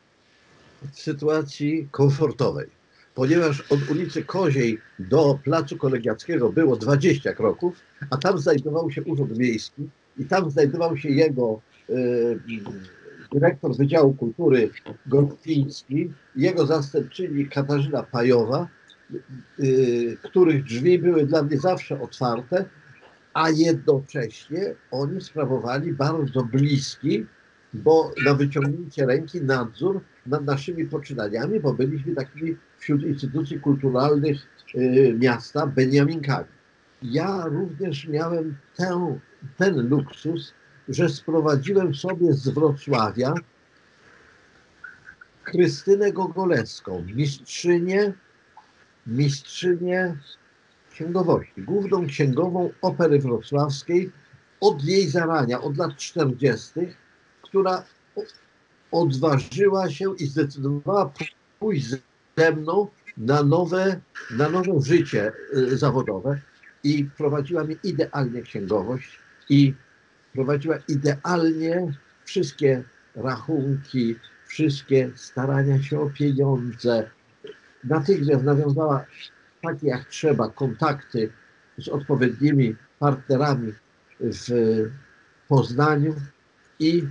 w 0.91 0.99
sytuacji 0.99 1.87
komfortowej 1.91 2.78
ponieważ 3.19 3.61
od 3.61 3.89
ulicy 3.89 4.23
Koziej 4.23 4.79
do 4.99 5.39
Placu 5.43 5.77
Kolegiackiego 5.77 6.51
było 6.51 6.75
20 6.75 7.33
kroków, 7.33 7.75
a 8.09 8.17
tam 8.17 8.37
znajdował 8.37 8.91
się 8.91 9.03
Urząd 9.03 9.37
Miejski 9.37 9.89
i 10.17 10.25
tam 10.25 10.51
znajdował 10.51 10.97
się 10.97 11.09
jego 11.09 11.61
y, 11.89 12.39
dyrektor 13.33 13.75
Wydziału 13.75 14.13
Kultury 14.13 14.69
Gostiński, 15.05 16.13
jego 16.35 16.65
zastępczyni 16.65 17.47
Katarzyna 17.47 18.03
Pajowa, 18.03 18.67
y, 19.59 20.17
których 20.23 20.63
drzwi 20.63 20.99
były 20.99 21.25
dla 21.25 21.43
mnie 21.43 21.57
zawsze 21.57 22.01
otwarte, 22.01 22.65
a 23.33 23.49
jednocześnie 23.49 24.75
oni 24.91 25.21
sprawowali 25.21 25.93
bardzo 25.93 26.43
bliski, 26.43 27.25
bo 27.73 28.13
na 28.25 28.33
wyciągnięcie 28.33 29.05
ręki 29.05 29.41
nadzór 29.41 30.01
nad 30.25 30.45
naszymi 30.45 30.85
poczynaniami, 30.85 31.59
bo 31.59 31.73
byliśmy 31.73 32.15
takimi 32.15 32.57
wśród 32.77 33.03
instytucji 33.03 33.59
kulturalnych 33.59 34.37
y, 34.75 35.15
miasta 35.19 35.67
Beniaminkami. 35.67 36.47
Ja 37.01 37.45
również 37.45 38.07
miałem 38.07 38.57
tę, 38.75 39.19
ten 39.57 39.89
luksus, 39.89 40.53
że 40.89 41.09
sprowadziłem 41.09 41.95
sobie 41.95 42.33
z 42.33 42.49
Wrocławia 42.49 43.33
Krystynę 45.43 46.11
Gogolewską, 46.11 47.05
mistrzynię, 47.15 48.13
mistrzynię 49.07 50.15
księgowości, 50.91 51.61
główną 51.61 52.07
księgową 52.07 52.69
Opery 52.81 53.19
Wrocławskiej 53.19 54.11
od 54.61 54.83
jej 54.83 55.07
zarania, 55.07 55.61
od 55.61 55.77
lat 55.77 55.95
40., 55.95 56.71
która 57.49 57.83
odważyła 58.91 59.89
się 59.89 60.15
i 60.15 60.25
zdecydowała 60.25 61.13
pójść 61.59 61.95
ze 62.37 62.51
mną 62.51 62.87
na 63.17 63.43
nowe, 63.43 63.99
na 64.31 64.49
nowe 64.49 64.81
życie 64.81 65.31
y, 65.53 65.77
zawodowe 65.77 66.41
i 66.83 67.05
prowadziła 67.17 67.63
mi 67.63 67.77
idealnie 67.83 68.41
księgowość 68.41 69.19
i 69.49 69.73
prowadziła 70.33 70.77
idealnie 70.87 71.93
wszystkie 72.25 72.83
rachunki, 73.15 74.15
wszystkie 74.47 75.11
starania 75.15 75.83
się 75.83 75.99
o 75.99 76.09
pieniądze. 76.09 77.09
Natychmiast 77.83 78.43
nawiązała 78.43 79.05
takie 79.61 79.87
jak 79.87 80.05
trzeba 80.05 80.49
kontakty 80.49 81.31
z 81.77 81.87
odpowiednimi 81.87 82.75
partnerami 82.99 83.73
w 84.19 84.47
Poznaniu 85.47 86.15
i 86.79 87.07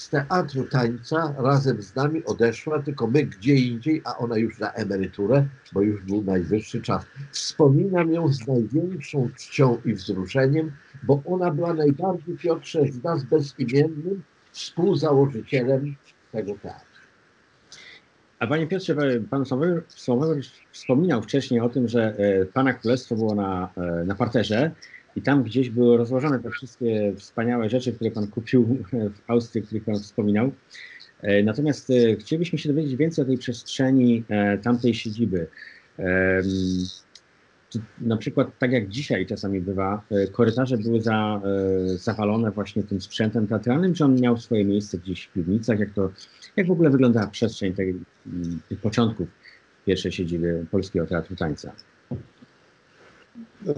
z 0.00 0.08
teatru 0.08 0.64
tańca 0.64 1.34
razem 1.38 1.82
z 1.82 1.94
nami 1.94 2.24
odeszła, 2.24 2.82
tylko 2.82 3.06
my 3.06 3.24
gdzie 3.24 3.54
indziej, 3.54 4.02
a 4.04 4.16
ona 4.18 4.36
już 4.36 4.58
na 4.58 4.72
emeryturę, 4.72 5.46
bo 5.72 5.82
już 5.82 6.02
był 6.02 6.22
najwyższy 6.22 6.82
czas. 6.82 7.06
Wspominam 7.30 8.12
ją 8.12 8.28
z 8.28 8.46
największą 8.46 9.30
czcią 9.36 9.80
i 9.84 9.94
wzruszeniem, 9.94 10.72
bo 11.02 11.22
ona 11.26 11.50
była 11.50 11.74
najbardziej, 11.74 12.36
Piotrze, 12.36 12.86
z 12.86 13.02
nas 13.04 13.24
bezimiennym 13.24 14.22
współzałożycielem 14.52 15.96
tego 16.32 16.54
teatru. 16.62 17.00
A 18.38 18.46
panie 18.46 18.66
Piotrze, 18.66 18.96
pan 19.30 19.44
Sławomir 19.88 20.44
wspominał 20.70 21.22
wcześniej 21.22 21.60
o 21.60 21.68
tym, 21.68 21.88
że 21.88 22.14
e, 22.18 22.46
pana 22.46 22.72
królestwo 22.72 23.14
było 23.14 23.34
na, 23.34 23.70
e, 23.76 24.04
na 24.04 24.14
parterze 24.14 24.70
i 25.16 25.22
tam 25.22 25.42
gdzieś 25.42 25.70
były 25.70 25.96
rozłożone 25.96 26.38
te 26.38 26.50
wszystkie 26.50 27.12
wspaniałe 27.16 27.70
rzeczy, 27.70 27.92
które 27.92 28.10
Pan 28.10 28.26
kupił 28.26 28.78
w 28.92 29.30
Austrii, 29.30 29.62
o 29.62 29.66
których 29.66 29.84
Pan 29.84 29.94
wspominał. 29.94 30.52
E, 31.22 31.42
natomiast 31.42 31.90
e, 31.90 32.16
chcielibyśmy 32.16 32.58
się 32.58 32.68
dowiedzieć 32.68 32.96
więcej 32.96 33.24
o 33.24 33.28
tej 33.28 33.38
przestrzeni 33.38 34.24
e, 34.28 34.58
tamtej 34.58 34.94
siedziby. 34.94 35.46
Na 38.00 38.16
przykład, 38.16 38.58
tak 38.58 38.72
jak 38.72 38.88
dzisiaj 38.88 39.26
czasami 39.26 39.60
bywa, 39.60 40.02
korytarze 40.32 40.78
były 40.78 41.00
za, 41.00 41.40
zawalone 41.96 42.50
właśnie 42.50 42.82
tym 42.82 43.00
sprzętem 43.00 43.46
teatralnym, 43.46 43.94
czy 43.94 44.04
on 44.04 44.20
miał 44.20 44.36
swoje 44.36 44.64
miejsce 44.64 44.98
gdzieś 44.98 45.24
w 45.24 45.32
piwnicach? 45.32 45.78
Jak, 45.78 45.90
to, 45.90 46.10
jak 46.56 46.66
w 46.66 46.70
ogóle 46.70 46.90
wyglądała 46.90 47.26
przestrzeń 47.26 47.74
tych 48.68 48.80
początków 48.80 49.28
pierwszej 49.86 50.12
siedziby 50.12 50.66
Polskiego 50.70 51.06
Teatru 51.06 51.36
Tańca? 51.36 51.72
E, 53.68 53.74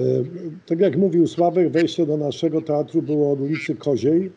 tak 0.66 0.80
jak 0.80 0.96
mówił 0.96 1.26
Sławek, 1.26 1.70
wejście 1.70 2.06
do 2.06 2.16
naszego 2.16 2.62
teatru 2.62 3.02
było 3.02 3.32
od 3.32 3.40
ulicy 3.40 3.74
Koziej 3.74 4.30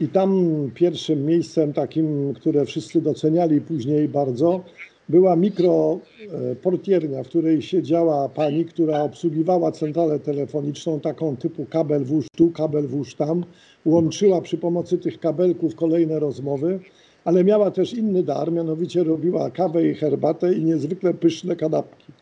i 0.00 0.08
tam 0.08 0.30
pierwszym 0.74 1.26
miejscem 1.26 1.72
takim, 1.72 2.34
które 2.34 2.64
wszyscy 2.64 3.00
doceniali 3.00 3.60
później 3.60 4.08
bardzo, 4.08 4.64
była 5.08 5.36
mikroportiernia, 5.36 7.22
w 7.22 7.28
której 7.28 7.62
siedziała 7.62 8.28
pani, 8.28 8.64
która 8.64 9.02
obsługiwała 9.02 9.72
centralę 9.72 10.18
telefoniczną, 10.18 11.00
taką 11.00 11.36
typu 11.36 11.66
kabel 11.66 12.04
włóż 12.04 12.26
tu, 12.36 12.50
kabel 12.50 12.86
włóż 12.86 13.14
tam, 13.14 13.44
łączyła 13.84 14.40
przy 14.40 14.58
pomocy 14.58 14.98
tych 14.98 15.20
kabelków 15.20 15.74
kolejne 15.74 16.18
rozmowy, 16.18 16.80
ale 17.24 17.44
miała 17.44 17.70
też 17.70 17.94
inny 17.94 18.22
dar, 18.22 18.52
mianowicie 18.52 19.04
robiła 19.04 19.50
kawę 19.50 19.88
i 19.88 19.94
herbatę 19.94 20.54
i 20.54 20.64
niezwykle 20.64 21.14
pyszne 21.14 21.56
kanapki. 21.56 22.12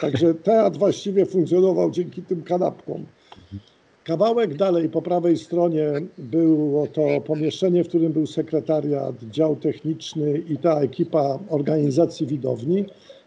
Także 0.00 0.34
teatr 0.34 0.78
właściwie 0.78 1.26
funkcjonował 1.26 1.90
dzięki 1.90 2.22
tym 2.22 2.42
kanapkom. 2.42 3.06
Kawałek 4.04 4.54
dalej 4.54 4.88
po 4.88 5.02
prawej 5.02 5.36
stronie 5.36 5.92
było 6.18 6.86
to 6.86 7.20
pomieszczenie, 7.20 7.84
w 7.84 7.88
którym 7.88 8.12
był 8.12 8.26
sekretariat, 8.26 9.14
dział 9.30 9.56
techniczny 9.56 10.38
i 10.38 10.56
ta 10.56 10.80
ekipa 10.80 11.38
organizacji 11.48 12.26
widowni. 12.26 12.84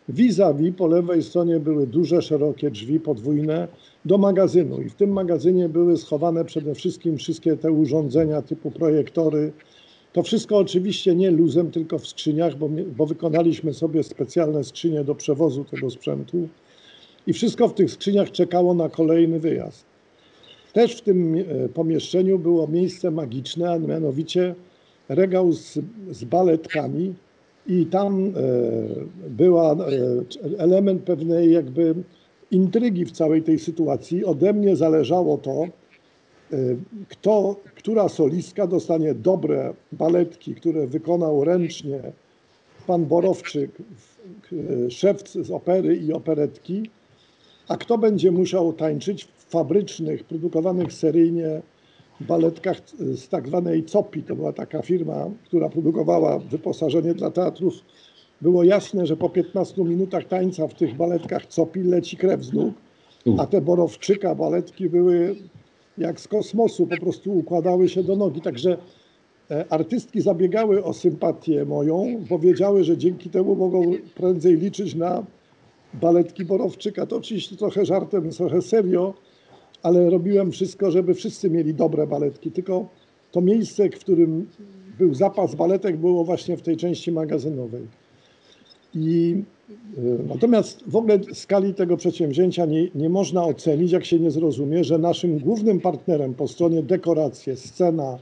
Vis-a-vis 0.10 0.76
po 0.78 0.88
lewej 0.88 1.24
stronie 1.24 1.60
były 1.60 1.88
duże, 1.88 2.22
szerokie 2.22 2.72
drzwi 2.72 3.00
podwójne 3.00 3.68
do 4.06 4.18
magazynu 4.18 4.82
i 4.82 4.90
w 4.90 4.96
tym 4.96 5.12
magazynie 5.12 5.70
były 5.70 5.98
schowane 5.98 6.46
przede 6.46 6.76
wszystkim 6.76 7.18
wszystkie 7.18 7.58
te 7.58 7.72
urządzenia 7.72 8.42
typu 8.42 8.72
projektory. 8.72 9.52
To 10.14 10.24
wszystko 10.24 10.58
oczywiście 10.58 11.16
nie 11.16 11.32
luzem, 11.32 11.72
tylko 11.72 12.00
w 12.00 12.08
skrzyniach, 12.08 12.58
bo, 12.58 12.70
bo 12.98 13.06
wykonaliśmy 13.06 13.74
sobie 13.74 14.04
specjalne 14.04 14.64
skrzynie 14.64 15.04
do 15.04 15.16
przewozu 15.16 15.66
tego 15.66 15.90
sprzętu 15.90 16.48
i 17.28 17.34
wszystko 17.34 17.68
w 17.68 17.74
tych 17.74 17.92
skrzyniach 17.92 18.32
czekało 18.32 18.74
na 18.74 18.90
kolejny 18.90 19.40
wyjazd. 19.40 19.86
Też 20.74 20.96
w 20.96 21.02
tym 21.02 21.36
e, 21.36 21.70
pomieszczeniu 21.70 22.40
było 22.40 22.68
miejsce 22.68 23.12
magiczne, 23.12 23.72
a 23.72 23.80
mianowicie 23.80 24.56
regał 25.10 25.52
z, 25.52 25.80
z 26.12 26.24
baletkami 26.24 27.14
i 27.68 27.86
tam 27.86 28.26
e, 28.26 28.32
była 29.30 29.72
e, 29.72 29.78
element 30.58 31.04
pewnej 31.04 31.52
jakby 31.52 31.96
intrygi 32.52 33.06
w 33.06 33.12
całej 33.12 33.44
tej 33.44 33.60
sytuacji. 33.60 34.26
Ode 34.26 34.54
mnie 34.54 34.76
zależało 34.76 35.38
to, 35.38 35.66
kto, 37.10 37.56
która 37.76 38.10
solistka 38.10 38.68
dostanie 38.68 39.14
dobre 39.14 39.74
baletki, 39.92 40.56
które 40.56 40.88
wykonał 40.88 41.44
ręcznie 41.44 42.00
pan 42.88 43.06
Borowczyk, 43.06 43.72
szef 44.90 45.30
z 45.30 45.52
opery 45.52 45.96
i 45.96 46.14
operetki, 46.14 46.90
a 47.72 47.78
kto 47.78 47.98
będzie 47.98 48.32
musiał 48.32 48.74
tańczyć 48.74 49.24
w 49.24 49.52
fabrycznych, 49.52 50.24
produkowanych 50.24 50.94
seryjnie 50.94 51.62
baletkach 52.22 52.82
z 53.00 53.28
tak 53.28 53.48
zwanej 53.48 53.84
COPI, 53.84 54.24
to 54.24 54.36
była 54.36 54.54
taka 54.54 54.82
firma, 54.82 55.30
która 55.44 55.70
produkowała 55.70 56.40
wyposażenie 56.40 57.14
dla 57.14 57.32
teatrów, 57.32 57.74
było 58.42 58.64
jasne, 58.64 59.08
że 59.08 59.18
po 59.18 59.30
15 59.30 59.84
minutach 59.84 60.26
tańca 60.28 60.68
w 60.68 60.74
tych 60.74 60.96
baletkach 60.98 61.48
COPI 61.48 61.84
leci 61.84 62.18
krew 62.18 62.44
z 62.44 62.54
nóg, 62.54 62.74
a 63.38 63.46
te 63.46 63.62
Borowczyka 63.62 64.36
baletki 64.36 64.90
były 64.90 65.36
jak 65.98 66.20
z 66.20 66.28
kosmosu, 66.28 66.88
po 66.88 66.98
prostu 66.98 67.34
układały 67.38 67.90
się 67.90 68.04
do 68.04 68.16
nogi. 68.16 68.42
Także 68.42 68.78
e, 69.52 69.66
artystki 69.70 70.22
zabiegały 70.22 70.84
o 70.84 70.94
sympatię 70.94 71.66
moją, 71.66 72.24
powiedziały, 72.30 72.84
że 72.84 72.98
dzięki 72.98 73.30
temu 73.30 73.56
mogą 73.56 73.92
prędzej 74.16 74.58
liczyć 74.58 74.96
na 74.96 75.24
baletki 75.94 76.46
Borowczyka. 76.46 77.06
To 77.06 77.18
oczywiście 77.18 77.56
trochę 77.56 77.86
żartem, 77.86 78.30
trochę 78.30 78.62
serio, 78.62 79.14
ale 79.84 80.10
robiłem 80.10 80.52
wszystko, 80.52 80.92
żeby 80.92 81.14
wszyscy 81.14 81.50
mieli 81.50 81.74
dobre 81.74 82.08
baletki. 82.08 82.52
Tylko 82.52 82.88
to 83.32 83.42
miejsce, 83.42 83.90
w 83.90 84.00
którym 84.00 84.48
był 85.00 85.14
zapas 85.14 85.56
baletek, 85.56 85.98
było 85.98 86.24
właśnie 86.24 86.58
w 86.58 86.62
tej 86.62 86.78
części 86.78 87.12
magazynowej. 87.12 87.88
I 88.94 89.44
Natomiast 90.28 90.84
w 90.88 90.96
ogóle 90.96 91.20
skali 91.34 91.74
tego 91.74 91.98
przedsięwzięcia 91.98 92.66
nie, 92.66 92.88
nie 92.96 93.10
można 93.10 93.46
ocenić, 93.46 93.92
jak 93.92 94.06
się 94.06 94.20
nie 94.20 94.32
zrozumie, 94.32 94.84
że 94.84 94.98
naszym 94.98 95.40
głównym 95.40 95.80
partnerem 95.80 96.34
po 96.34 96.48
stronie 96.48 96.84
dekoracje, 96.84 97.56
scena, 97.56 98.18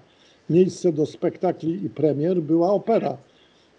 miejsce 0.50 0.94
do 0.94 1.06
spektakli 1.06 1.86
i 1.86 1.90
premier 1.90 2.42
była 2.42 2.74
opera. 2.74 3.18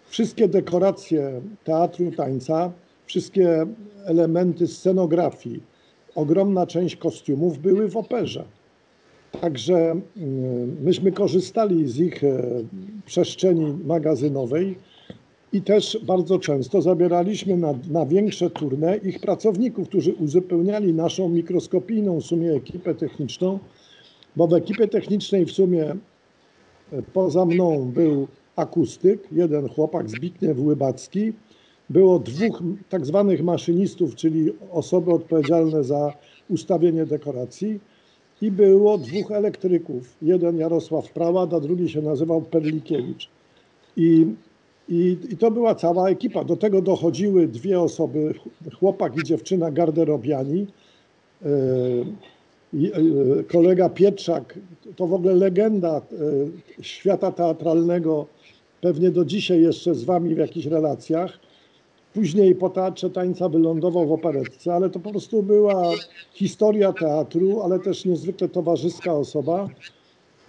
Wszystkie 0.09 0.47
dekoracje 0.47 1.41
teatru 1.63 2.11
tańca, 2.11 2.71
wszystkie 3.11 3.65
elementy 4.05 4.67
scenografii, 4.67 5.63
ogromna 6.15 6.67
część 6.67 6.95
kostiumów 6.95 7.57
były 7.57 7.89
w 7.89 7.97
operze. 7.97 8.43
Także 9.41 9.75
mm, 9.75 10.77
myśmy 10.83 11.11
korzystali 11.11 11.87
z 11.87 11.99
ich 11.99 12.23
e, 12.23 12.43
przestrzeni 13.05 13.73
magazynowej 13.85 14.75
i 15.53 15.61
też 15.61 15.99
bardzo 16.03 16.39
często 16.39 16.81
zabieraliśmy 16.81 17.57
na, 17.57 17.73
na 17.89 18.05
większe 18.05 18.49
turne 18.49 18.97
ich 18.97 19.19
pracowników, 19.19 19.87
którzy 19.87 20.13
uzupełniali 20.13 20.93
naszą 20.93 21.29
mikroskopijną 21.29 22.21
w 22.21 22.25
sumie 22.25 22.53
ekipę 22.53 22.95
techniczną, 22.95 23.59
bo 24.35 24.47
w 24.47 24.53
ekipie 24.53 24.87
technicznej 24.87 25.45
w 25.45 25.51
sumie 25.51 25.83
e, 25.91 25.97
poza 27.13 27.45
mną 27.45 27.91
był 27.93 28.27
akustyk, 28.55 29.27
jeden 29.31 29.69
chłopak 29.69 30.09
Zbigniew 30.09 30.59
Łybacki, 30.59 31.33
było 31.91 32.19
dwóch 32.19 32.63
tak 32.89 33.05
zwanych 33.05 33.43
maszynistów, 33.43 34.15
czyli 34.15 34.51
osoby 34.71 35.11
odpowiedzialne 35.11 35.83
za 35.83 36.13
ustawienie 36.49 37.05
dekoracji 37.05 37.79
i 38.41 38.51
było 38.51 38.97
dwóch 38.97 39.31
elektryków. 39.31 40.15
Jeden 40.21 40.57
Jarosław 40.57 41.11
Prałat, 41.11 41.53
a 41.53 41.59
drugi 41.59 41.89
się 41.89 42.01
nazywał 42.01 42.41
Perlikiewicz. 42.41 43.29
I, 43.97 44.25
i, 44.89 45.17
I 45.29 45.37
to 45.37 45.51
była 45.51 45.75
cała 45.75 46.09
ekipa. 46.09 46.43
Do 46.43 46.55
tego 46.55 46.81
dochodziły 46.81 47.47
dwie 47.47 47.79
osoby, 47.79 48.33
chłopak 48.79 49.17
i 49.17 49.23
dziewczyna 49.23 49.71
garderobiani. 49.71 50.67
E, 51.45 51.49
kolega 53.47 53.89
Pietrzak, 53.89 54.59
to 54.95 55.07
w 55.07 55.13
ogóle 55.13 55.35
legenda 55.35 55.97
e, 55.97 56.01
świata 56.83 57.31
teatralnego, 57.31 58.25
pewnie 58.81 59.11
do 59.11 59.25
dzisiaj 59.25 59.61
jeszcze 59.61 59.95
z 59.95 60.03
wami 60.03 60.35
w 60.35 60.37
jakichś 60.37 60.65
relacjach 60.65 61.39
Później 62.13 62.55
po 62.55 62.69
teatrze 62.69 63.09
tańca 63.09 63.49
wylądował 63.49 64.07
w 64.07 64.11
operetce, 64.11 64.73
ale 64.73 64.89
to 64.89 64.99
po 64.99 65.11
prostu 65.11 65.43
była 65.43 65.91
historia 66.33 66.93
teatru, 66.93 67.61
ale 67.61 67.79
też 67.79 68.05
niezwykle 68.05 68.49
towarzyska 68.49 69.13
osoba. 69.13 69.69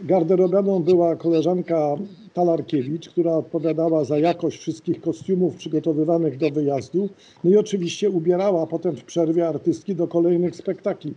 Garderobianą 0.01 0.83
była 0.83 1.17
koleżanka 1.17 1.97
Talarkiewicz, 2.35 3.09
która 3.09 3.33
odpowiadała 3.33 4.05
za 4.05 4.19
jakość 4.19 4.59
wszystkich 4.59 5.01
kostiumów 5.01 5.57
przygotowywanych 5.57 6.39
do 6.39 6.51
wyjazdu. 6.51 7.09
No 7.45 7.51
i 7.51 7.57
oczywiście 7.57 8.11
ubierała 8.11 8.67
potem 8.67 8.97
w 8.97 9.05
przerwie 9.05 9.49
artystki 9.49 9.95
do 9.95 10.09
kolejnych 10.09 10.57
spektakli. 10.57 11.15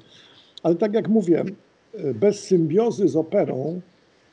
Ale 0.63 0.75
tak 0.75 0.93
jak 0.93 1.07
mówię, 1.07 1.43
bez 2.15 2.39
symbiozy 2.39 3.07
z 3.07 3.15
operą 3.15 3.81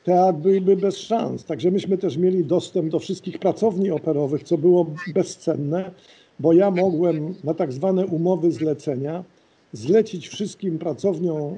teatr 0.03 0.39
byłby 0.39 0.75
bez 0.75 0.97
szans. 0.97 1.45
Także 1.45 1.71
myśmy 1.71 1.97
też 1.97 2.17
mieli 2.17 2.45
dostęp 2.45 2.89
do 2.89 2.99
wszystkich 2.99 3.39
pracowni 3.39 3.91
operowych, 3.91 4.43
co 4.43 4.57
było 4.57 4.85
bezcenne, 5.13 5.91
bo 6.39 6.53
ja 6.53 6.71
mogłem 6.71 7.35
na 7.43 7.53
tak 7.53 7.73
zwane 7.73 8.05
umowy 8.05 8.51
zlecenia 8.51 9.23
zlecić 9.73 10.27
wszystkim 10.27 10.79
pracowniom 10.79 11.57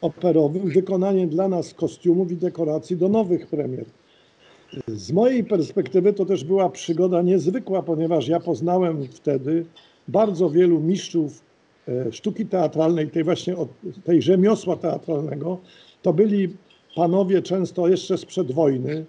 operowym 0.00 0.70
wykonanie 0.70 1.26
dla 1.26 1.48
nas 1.48 1.74
kostiumów 1.74 2.32
i 2.32 2.36
dekoracji 2.36 2.96
do 2.96 3.08
nowych 3.08 3.46
premier. 3.46 3.84
Z 4.86 5.12
mojej 5.12 5.44
perspektywy 5.44 6.12
to 6.12 6.24
też 6.24 6.44
była 6.44 6.70
przygoda 6.70 7.22
niezwykła, 7.22 7.82
ponieważ 7.82 8.28
ja 8.28 8.40
poznałem 8.40 9.08
wtedy 9.10 9.64
bardzo 10.08 10.50
wielu 10.50 10.80
mistrzów 10.80 11.42
e, 11.88 12.12
sztuki 12.12 12.46
teatralnej, 12.46 13.10
tej 13.10 13.24
właśnie 13.24 13.56
tej 14.04 14.22
rzemiosła 14.22 14.76
teatralnego. 14.76 15.58
To 16.02 16.12
byli 16.12 16.48
panowie 16.98 17.42
często 17.42 17.88
jeszcze 17.88 18.18
sprzed 18.18 18.52
wojny, 18.52 19.04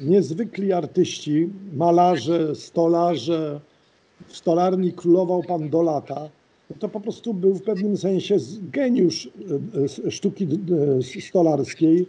niezwykli 0.00 0.72
artyści, 0.72 1.48
malarze, 1.72 2.54
stolarze. 2.54 3.60
W 4.26 4.36
stolarni 4.36 4.92
królował 4.92 5.42
pan 5.42 5.70
Dolata. 5.70 6.28
To 6.78 6.88
po 6.88 7.00
prostu 7.00 7.34
był 7.34 7.54
w 7.54 7.62
pewnym 7.62 7.96
sensie 7.96 8.36
geniusz 8.62 9.30
e, 10.06 10.10
sztuki 10.10 10.48
e, 11.18 11.20
stolarskiej. 11.20 12.06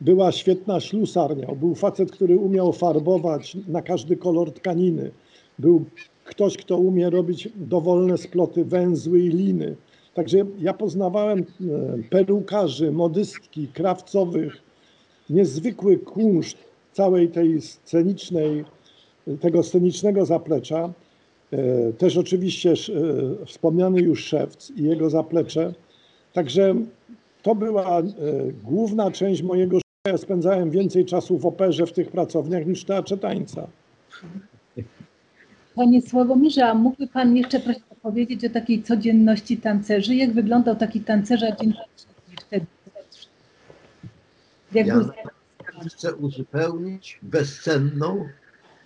Była 0.00 0.32
świetna 0.32 0.80
ślusarnia. 0.80 1.54
Był 1.54 1.74
facet, 1.74 2.10
który 2.10 2.36
umiał 2.36 2.72
farbować 2.72 3.56
na 3.68 3.82
każdy 3.82 4.16
kolor 4.16 4.52
tkaniny. 4.52 5.10
Był 5.58 5.84
ktoś, 6.24 6.56
kto 6.56 6.76
umie 6.76 7.10
robić 7.10 7.48
dowolne 7.56 8.18
sploty, 8.18 8.64
węzły 8.64 9.20
i 9.20 9.28
liny. 9.28 9.76
Także 10.14 10.38
ja 10.58 10.74
poznawałem 10.74 11.38
e, 11.38 11.44
perukarzy, 12.10 12.92
modystki, 12.92 13.68
krawcowych, 13.68 14.62
niezwykły 15.30 15.98
kunszt 15.98 16.58
całej 16.92 17.28
tej 17.28 17.60
scenicznej, 17.60 18.64
tego 19.40 19.62
scenicznego 19.62 20.26
zaplecza. 20.26 20.92
E, 21.52 21.92
też 21.92 22.16
oczywiście 22.16 22.70
e, 22.72 22.74
wspomniany 23.46 24.00
już 24.00 24.24
Szewc 24.24 24.70
i 24.70 24.82
jego 24.82 25.10
zaplecze. 25.10 25.72
Także 26.32 26.74
to 27.42 27.54
była 27.54 28.02
główna 28.64 29.10
część 29.10 29.42
mojego 29.42 29.76
życia. 29.76 29.82
Ja 30.06 30.18
spędzałem 30.18 30.70
więcej 30.70 31.04
czasu 31.04 31.38
w 31.38 31.46
operze 31.46 31.86
w 31.86 31.92
tych 31.92 32.10
pracowniach 32.10 32.66
niż 32.66 32.82
w 32.82 32.84
teatrze 32.84 33.18
tańca. 33.18 33.66
Panie 35.74 36.02
Sławomirze, 36.02 36.66
a 36.66 36.74
mógłby 36.74 37.06
Pan 37.06 37.36
jeszcze 37.36 37.60
powiedzieć 38.02 38.44
o 38.44 38.50
takiej 38.50 38.82
codzienności 38.82 39.56
tancerzy? 39.56 40.14
Jak 40.14 40.32
wyglądał 40.32 40.76
taki 40.76 41.00
tancerza 41.00 41.56
dzień 41.56 41.74
wtedy? 42.40 42.66
Jak 44.72 44.86
ja 44.86 44.94
chcę 45.88 46.14
uzupełnić 46.14 47.18
bezcenną 47.22 48.28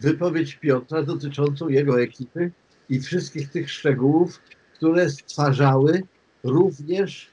wypowiedź 0.00 0.55
Piotra 0.55 1.02
dotyczącą 1.02 1.68
jego 1.68 2.02
ekipy 2.02 2.52
i 2.88 3.00
wszystkich 3.00 3.50
tych 3.50 3.70
szczegółów, 3.70 4.40
które 4.74 5.11
stwarzały 5.11 6.02
również 6.44 7.31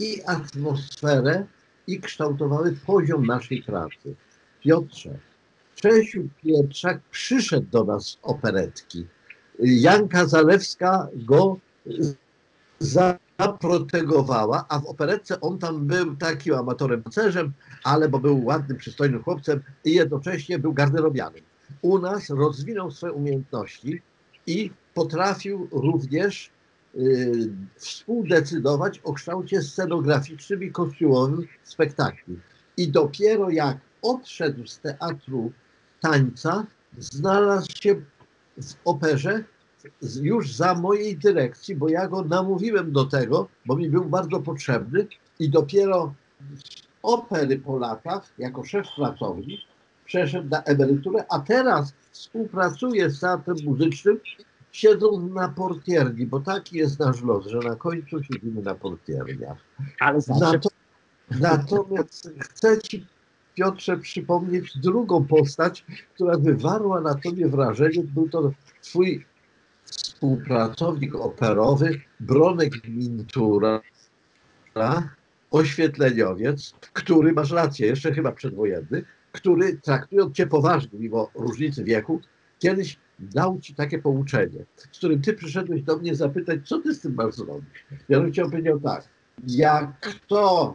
i 0.00 0.22
atmosferę, 0.26 1.46
i 1.86 2.00
kształtowały 2.00 2.76
poziom 2.86 3.26
naszej 3.26 3.62
pracy. 3.62 4.14
Piotrze, 4.60 5.18
Czesiu 5.74 6.28
Pietrzak 6.42 7.00
przyszedł 7.10 7.66
do 7.70 7.84
nas 7.84 8.06
z 8.06 8.18
operetki. 8.22 9.06
Janka 9.58 10.26
Zalewska 10.26 11.08
go 11.14 11.58
zaprotegowała, 12.78 14.66
a 14.68 14.80
w 14.80 14.86
operetce 14.86 15.40
on 15.40 15.58
tam 15.58 15.86
był 15.86 16.16
takim 16.16 16.54
amatorem 16.54 17.02
tancerzem, 17.02 17.52
ale 17.84 18.08
bo 18.08 18.18
był 18.18 18.44
ładnym, 18.44 18.78
przystojnym 18.78 19.22
chłopcem 19.22 19.62
i 19.84 19.92
jednocześnie 19.92 20.58
był 20.58 20.72
garderobianym. 20.72 21.42
U 21.82 21.98
nas 21.98 22.30
rozwinął 22.30 22.90
swoje 22.90 23.12
umiejętności 23.12 24.02
i 24.46 24.70
potrafił 24.94 25.68
również 25.72 26.50
y, 26.94 27.48
współdecydować 27.76 28.98
o 28.98 29.12
kształcie 29.12 29.62
scenograficznym 29.62 30.62
i 30.62 30.72
kostiumowym 30.72 31.46
spektakli. 31.64 32.38
I 32.76 32.88
dopiero 32.88 33.50
jak 33.50 33.78
odszedł 34.02 34.66
z 34.66 34.80
teatru 34.80 35.52
tańca 36.00 36.66
znalazł 36.98 37.72
się 37.80 37.94
w 38.62 38.74
operze 38.84 39.44
już 40.22 40.52
za 40.52 40.74
mojej 40.74 41.16
dyrekcji, 41.16 41.76
bo 41.76 41.88
ja 41.88 42.08
go 42.08 42.22
namówiłem 42.22 42.92
do 42.92 43.04
tego, 43.04 43.48
bo 43.66 43.76
mi 43.76 43.90
był 43.90 44.04
bardzo 44.04 44.40
potrzebny 44.40 45.06
i 45.38 45.50
dopiero 45.50 46.14
z 46.54 46.86
opery 47.02 47.58
po 47.58 47.78
latach, 47.78 48.32
jako 48.38 48.64
szef 48.64 48.86
pracowni, 48.96 49.58
przeszedł 50.04 50.48
na 50.48 50.62
emeryturę, 50.62 51.24
a 51.28 51.38
teraz 51.38 51.94
współpracuje 52.10 53.10
z 53.10 53.20
teatrem 53.20 53.56
muzycznym, 53.64 54.20
siedząc 54.72 55.34
na 55.34 55.48
portierni, 55.48 56.26
bo 56.26 56.40
taki 56.40 56.76
jest 56.76 56.98
nasz 56.98 57.22
los, 57.22 57.46
że 57.46 57.58
na 57.58 57.76
końcu 57.76 58.22
siedzimy 58.22 58.62
na 58.62 58.74
portierniach. 58.74 59.58
Ale 60.00 60.20
zawsze... 60.20 60.60
Natomiast 61.40 62.30
chcę 62.40 62.82
Ci 62.82 63.06
Piotrze 63.56 63.96
przypomnieć 63.98 64.78
drugą 64.78 65.24
postać, 65.24 65.84
która 66.14 66.38
wywarła 66.38 67.00
na 67.00 67.14
tobie 67.14 67.48
wrażenie. 67.48 68.02
Był 68.02 68.28
to 68.28 68.52
twój 68.82 69.24
współpracownik 69.84 71.14
operowy 71.14 72.00
Bronek 72.20 72.88
Mintura, 72.88 73.80
oświetleniowiec, 75.50 76.74
który, 76.92 77.32
masz 77.32 77.50
rację, 77.50 77.86
jeszcze 77.86 78.12
chyba 78.12 78.32
przedwojenny, 78.32 79.04
który 79.32 79.76
traktując 79.76 80.36
cię 80.36 80.46
poważnie, 80.46 80.98
mimo 80.98 81.30
różnicy 81.34 81.84
wieku, 81.84 82.20
kiedyś 82.58 82.98
dał 83.18 83.60
ci 83.60 83.74
takie 83.74 83.98
pouczenie, 83.98 84.64
z 84.76 84.98
którym 84.98 85.22
ty 85.22 85.32
przyszedłeś 85.32 85.82
do 85.82 85.96
mnie 85.96 86.14
zapytać, 86.14 86.68
co 86.68 86.80
ty 86.80 86.94
z 86.94 87.00
tym 87.00 87.14
masz 87.14 87.34
zrobić. 87.34 87.86
Ja 88.08 88.20
bym 88.20 88.32
chciał 88.32 88.50
powiedział 88.50 88.80
tak, 88.80 89.08
jak 89.46 90.08
to, 90.28 90.74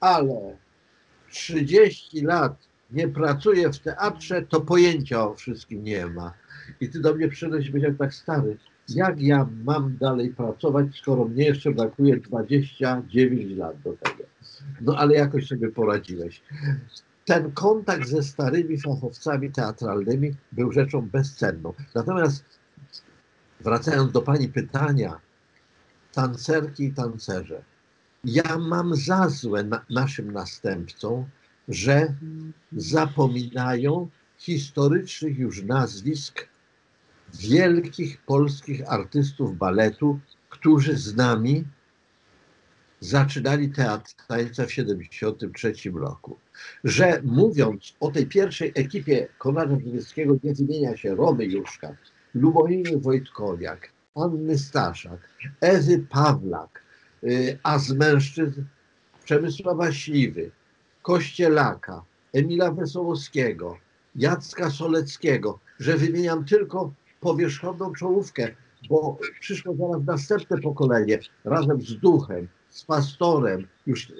ale 0.00 0.56
30 1.32 2.20
lat 2.20 2.68
nie 2.90 3.08
pracuje 3.08 3.72
w 3.72 3.78
teatrze, 3.78 4.42
to 4.42 4.60
pojęcia 4.60 5.28
o 5.28 5.34
wszystkim 5.34 5.84
nie 5.84 6.06
ma. 6.06 6.32
I 6.80 6.88
ty 6.88 7.00
do 7.00 7.14
mnie 7.14 7.28
przyszedłeś 7.28 7.66
i 7.66 7.70
powiedział 7.70 7.94
tak 7.94 8.14
stary, 8.14 8.56
Jak 8.88 9.20
ja 9.20 9.48
mam 9.64 9.96
dalej 9.96 10.30
pracować, 10.30 10.86
skoro 10.96 11.24
mnie 11.24 11.44
jeszcze 11.44 11.72
brakuje 11.72 12.16
29 12.16 13.58
lat 13.58 13.80
do 13.80 13.92
tego? 13.92 14.24
No 14.80 14.96
ale 14.96 15.14
jakoś 15.14 15.46
sobie 15.46 15.68
poradziłeś. 15.68 16.42
Ten 17.24 17.52
kontakt 17.52 18.08
ze 18.08 18.22
starymi 18.22 18.80
fachowcami 18.80 19.50
teatralnymi 19.50 20.34
był 20.52 20.72
rzeczą 20.72 21.02
bezcenną. 21.02 21.72
Natomiast 21.94 22.44
wracając 23.60 24.12
do 24.12 24.22
Pani 24.22 24.48
pytania, 24.48 25.20
tancerki 26.12 26.84
i 26.84 26.92
tancerze. 26.92 27.62
Ja 28.24 28.58
mam 28.58 28.94
za 28.94 29.28
złe 29.28 29.64
na, 29.64 29.84
naszym 29.90 30.32
następcom, 30.32 31.24
że 31.68 32.14
zapominają 32.72 34.08
historycznych 34.38 35.38
już 35.38 35.62
nazwisk 35.62 36.48
wielkich 37.34 38.22
polskich 38.26 38.92
artystów 38.92 39.58
baletu, 39.58 40.20
którzy 40.48 40.96
z 40.96 41.16
nami 41.16 41.64
zaczynali 43.00 43.70
teatr 43.70 44.14
tańca 44.28 44.62
w 44.62 44.68
1973 44.68 45.90
roku. 45.90 46.38
Że 46.84 47.22
mówiąc 47.24 47.94
o 48.00 48.10
tej 48.10 48.26
pierwszej 48.26 48.72
ekipie 48.74 49.28
Konrada 49.38 49.76
Żywieckiego 49.80 50.36
nie 50.44 50.54
wymienia 50.54 50.96
się 50.96 51.14
Romy 51.14 51.44
Juszka, 51.44 51.96
Lubominy 52.34 52.98
Wojtkowiak, 52.98 53.92
Anny 54.14 54.58
Staszak, 54.58 55.28
Ewy 55.60 55.98
Pawlak, 55.98 56.81
a 57.62 57.78
z 57.78 57.92
mężczyzn 57.92 58.64
Przemysława 59.24 59.92
Śliwy, 59.92 60.50
Kościelaka, 61.02 62.04
Emila 62.32 62.72
Wesołowskiego, 62.72 63.78
Jacka 64.16 64.70
Soleckiego, 64.70 65.58
że 65.80 65.96
wymieniam 65.96 66.44
tylko 66.44 66.92
powierzchowną 67.20 67.92
czołówkę, 67.92 68.48
bo 68.88 69.18
przyszło 69.40 69.74
zaraz 69.76 70.06
następne 70.06 70.60
pokolenie 70.60 71.18
razem 71.44 71.82
z 71.82 71.96
duchem, 71.96 72.48
z 72.70 72.84
pastorem, 72.84 73.66
już 73.86 74.12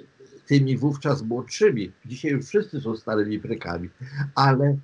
tymi 0.47 0.77
wówczas 0.77 1.21
młodszymi. 1.21 1.91
Dzisiaj 2.05 2.31
już 2.31 2.45
wszyscy 2.45 2.81
są 2.81 2.97
starymi 2.97 3.39
prykami, 3.39 3.89
ale 4.35 4.77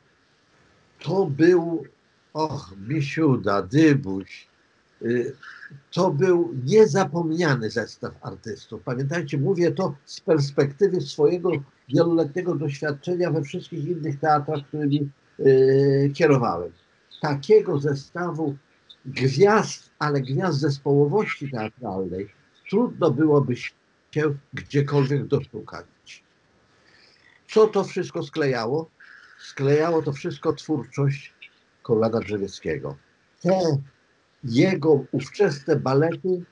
to 1.00 1.26
był, 1.26 1.84
och, 2.34 2.74
Misiuda, 2.88 3.62
Dybuś, 3.62 4.48
y, 4.48 4.49
to 5.92 6.12
był 6.12 6.54
niezapomniany 6.66 7.70
zestaw 7.70 8.14
artystów. 8.22 8.82
Pamiętajcie, 8.84 9.38
mówię 9.38 9.72
to 9.72 9.96
z 10.06 10.22
perspektywy 10.22 11.02
swojego 11.02 11.52
wieloletniego 11.90 12.56
doświadczenia 12.56 13.32
we 13.32 13.44
wszystkich 13.44 13.88
innych 13.88 14.20
teatrach, 14.20 14.68
którymi 14.68 15.10
yy, 15.40 16.12
kierowałem. 16.14 16.72
Takiego 17.22 17.80
zestawu 17.80 18.56
gwiazd, 19.06 19.90
ale 20.00 20.22
gwiazd 20.22 20.60
zespołowości 20.60 21.52
teatralnej 21.52 22.30
trudno 22.70 23.12
byłoby 23.12 23.56
się 23.56 24.36
gdziekolwiek 24.54 25.28
doszukać. 25.28 25.86
Co 27.48 27.68
to 27.68 27.84
wszystko 27.84 28.24
sklejało? 28.24 28.90
Sklejało 29.40 30.02
to 30.02 30.14
wszystko 30.14 30.54
twórczość 30.54 31.34
Konrada 31.84 32.20
Drzewieckiego. 32.20 32.96
Te 33.42 33.78
jego 34.44 35.06
ówczesne 35.12 35.76
balety 35.76 36.44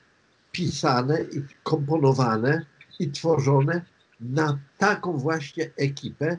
pisane 0.52 1.22
i 1.22 1.42
komponowane 1.62 2.66
i 2.98 3.10
tworzone 3.10 3.84
na 4.20 4.58
taką 4.78 5.18
właśnie 5.18 5.70
ekipę. 5.76 6.38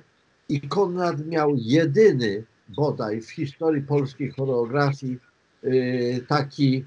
I 0.50 0.62
Konrad 0.62 1.26
miał 1.26 1.56
jedyny 1.56 2.46
bodaj 2.70 3.22
w 3.22 3.30
historii 3.32 3.82
polskiej 3.82 4.32
choreografii 4.32 5.18
yy, 5.64 6.22
taki 6.28 6.86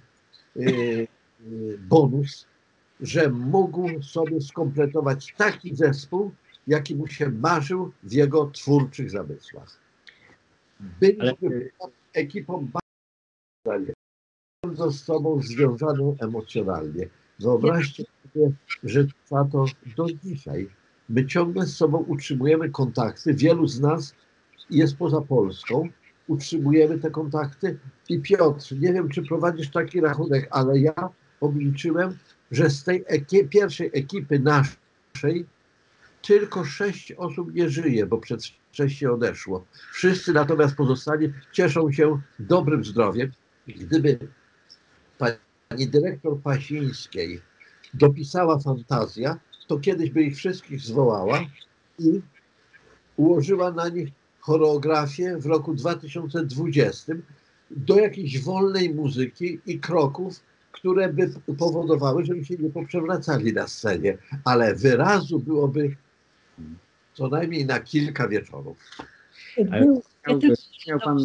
yy, 0.56 1.08
bonus, 1.78 2.46
że 3.00 3.30
mógł 3.30 4.02
sobie 4.02 4.40
skompletować 4.40 5.34
taki 5.36 5.76
zespół, 5.76 6.32
jaki 6.66 6.96
mu 6.96 7.06
się 7.06 7.28
marzył 7.28 7.92
w 8.02 8.12
jego 8.12 8.50
twórczych 8.50 9.10
zamysłach. 9.10 9.80
Byliśmy 11.00 11.70
Ale... 11.80 11.90
ekipą 12.14 12.68
bardzo 13.64 14.01
z 14.90 15.04
sobą 15.04 15.42
związaną 15.42 16.16
emocjonalnie. 16.20 17.08
Wyobraźcie 17.40 18.04
sobie, 18.22 18.52
że 18.84 19.04
trwa 19.04 19.44
to 19.44 19.64
do 19.96 20.06
dzisiaj. 20.24 20.68
My 21.08 21.26
ciągle 21.26 21.66
z 21.66 21.76
sobą 21.76 21.98
utrzymujemy 21.98 22.70
kontakty. 22.70 23.34
Wielu 23.34 23.66
z 23.66 23.80
nas 23.80 24.14
jest 24.70 24.96
poza 24.96 25.20
Polską. 25.20 25.88
Utrzymujemy 26.28 26.98
te 26.98 27.10
kontakty. 27.10 27.78
I 28.08 28.20
Piotr, 28.20 28.72
nie 28.80 28.92
wiem, 28.92 29.08
czy 29.08 29.22
prowadzisz 29.22 29.70
taki 29.70 30.00
rachunek, 30.00 30.48
ale 30.50 30.78
ja 30.78 30.94
obliczyłem, 31.40 32.18
że 32.50 32.70
z 32.70 32.84
tej 32.84 33.04
pierwszej 33.50 33.90
ekipy 33.92 34.38
naszej 34.38 35.46
tylko 36.22 36.64
sześć 36.64 37.12
osób 37.12 37.54
nie 37.54 37.68
żyje, 37.68 38.06
bo 38.06 38.18
przed 38.18 38.42
wcześniej 38.44 39.10
odeszło. 39.10 39.64
Wszyscy 39.92 40.32
natomiast 40.32 40.76
pozostali 40.76 41.32
cieszą 41.52 41.92
się 41.92 42.20
dobrym 42.38 42.84
zdrowiem. 42.84 43.30
Gdyby 43.66 44.18
pani 45.68 45.88
dyrektor 45.88 46.40
Pasińskiej 46.40 47.40
dopisała 47.94 48.58
fantazja, 48.58 49.38
to 49.66 49.78
kiedyś 49.78 50.10
by 50.10 50.22
ich 50.22 50.36
wszystkich 50.36 50.80
zwołała 50.80 51.40
i 51.98 52.20
ułożyła 53.16 53.70
na 53.70 53.88
nich 53.88 54.08
choreografię 54.40 55.36
w 55.38 55.46
roku 55.46 55.74
2020 55.74 57.12
do 57.70 57.96
jakiejś 57.96 58.42
wolnej 58.42 58.94
muzyki 58.94 59.58
i 59.66 59.80
kroków, 59.80 60.40
które 60.72 61.12
by 61.12 61.30
powodowały, 61.58 62.24
żeby 62.24 62.44
się 62.44 62.56
nie 62.56 62.70
poprzewracali 62.70 63.52
na 63.52 63.66
scenie, 63.66 64.18
ale 64.44 64.74
wyrazu 64.74 65.38
byłoby 65.38 65.96
co 67.14 67.28
najmniej 67.28 67.66
na 67.66 67.80
kilka 67.80 68.28
wieczorów. 68.28 68.78
Był, 69.64 70.02
ja 70.86 70.98
pan... 70.98 71.18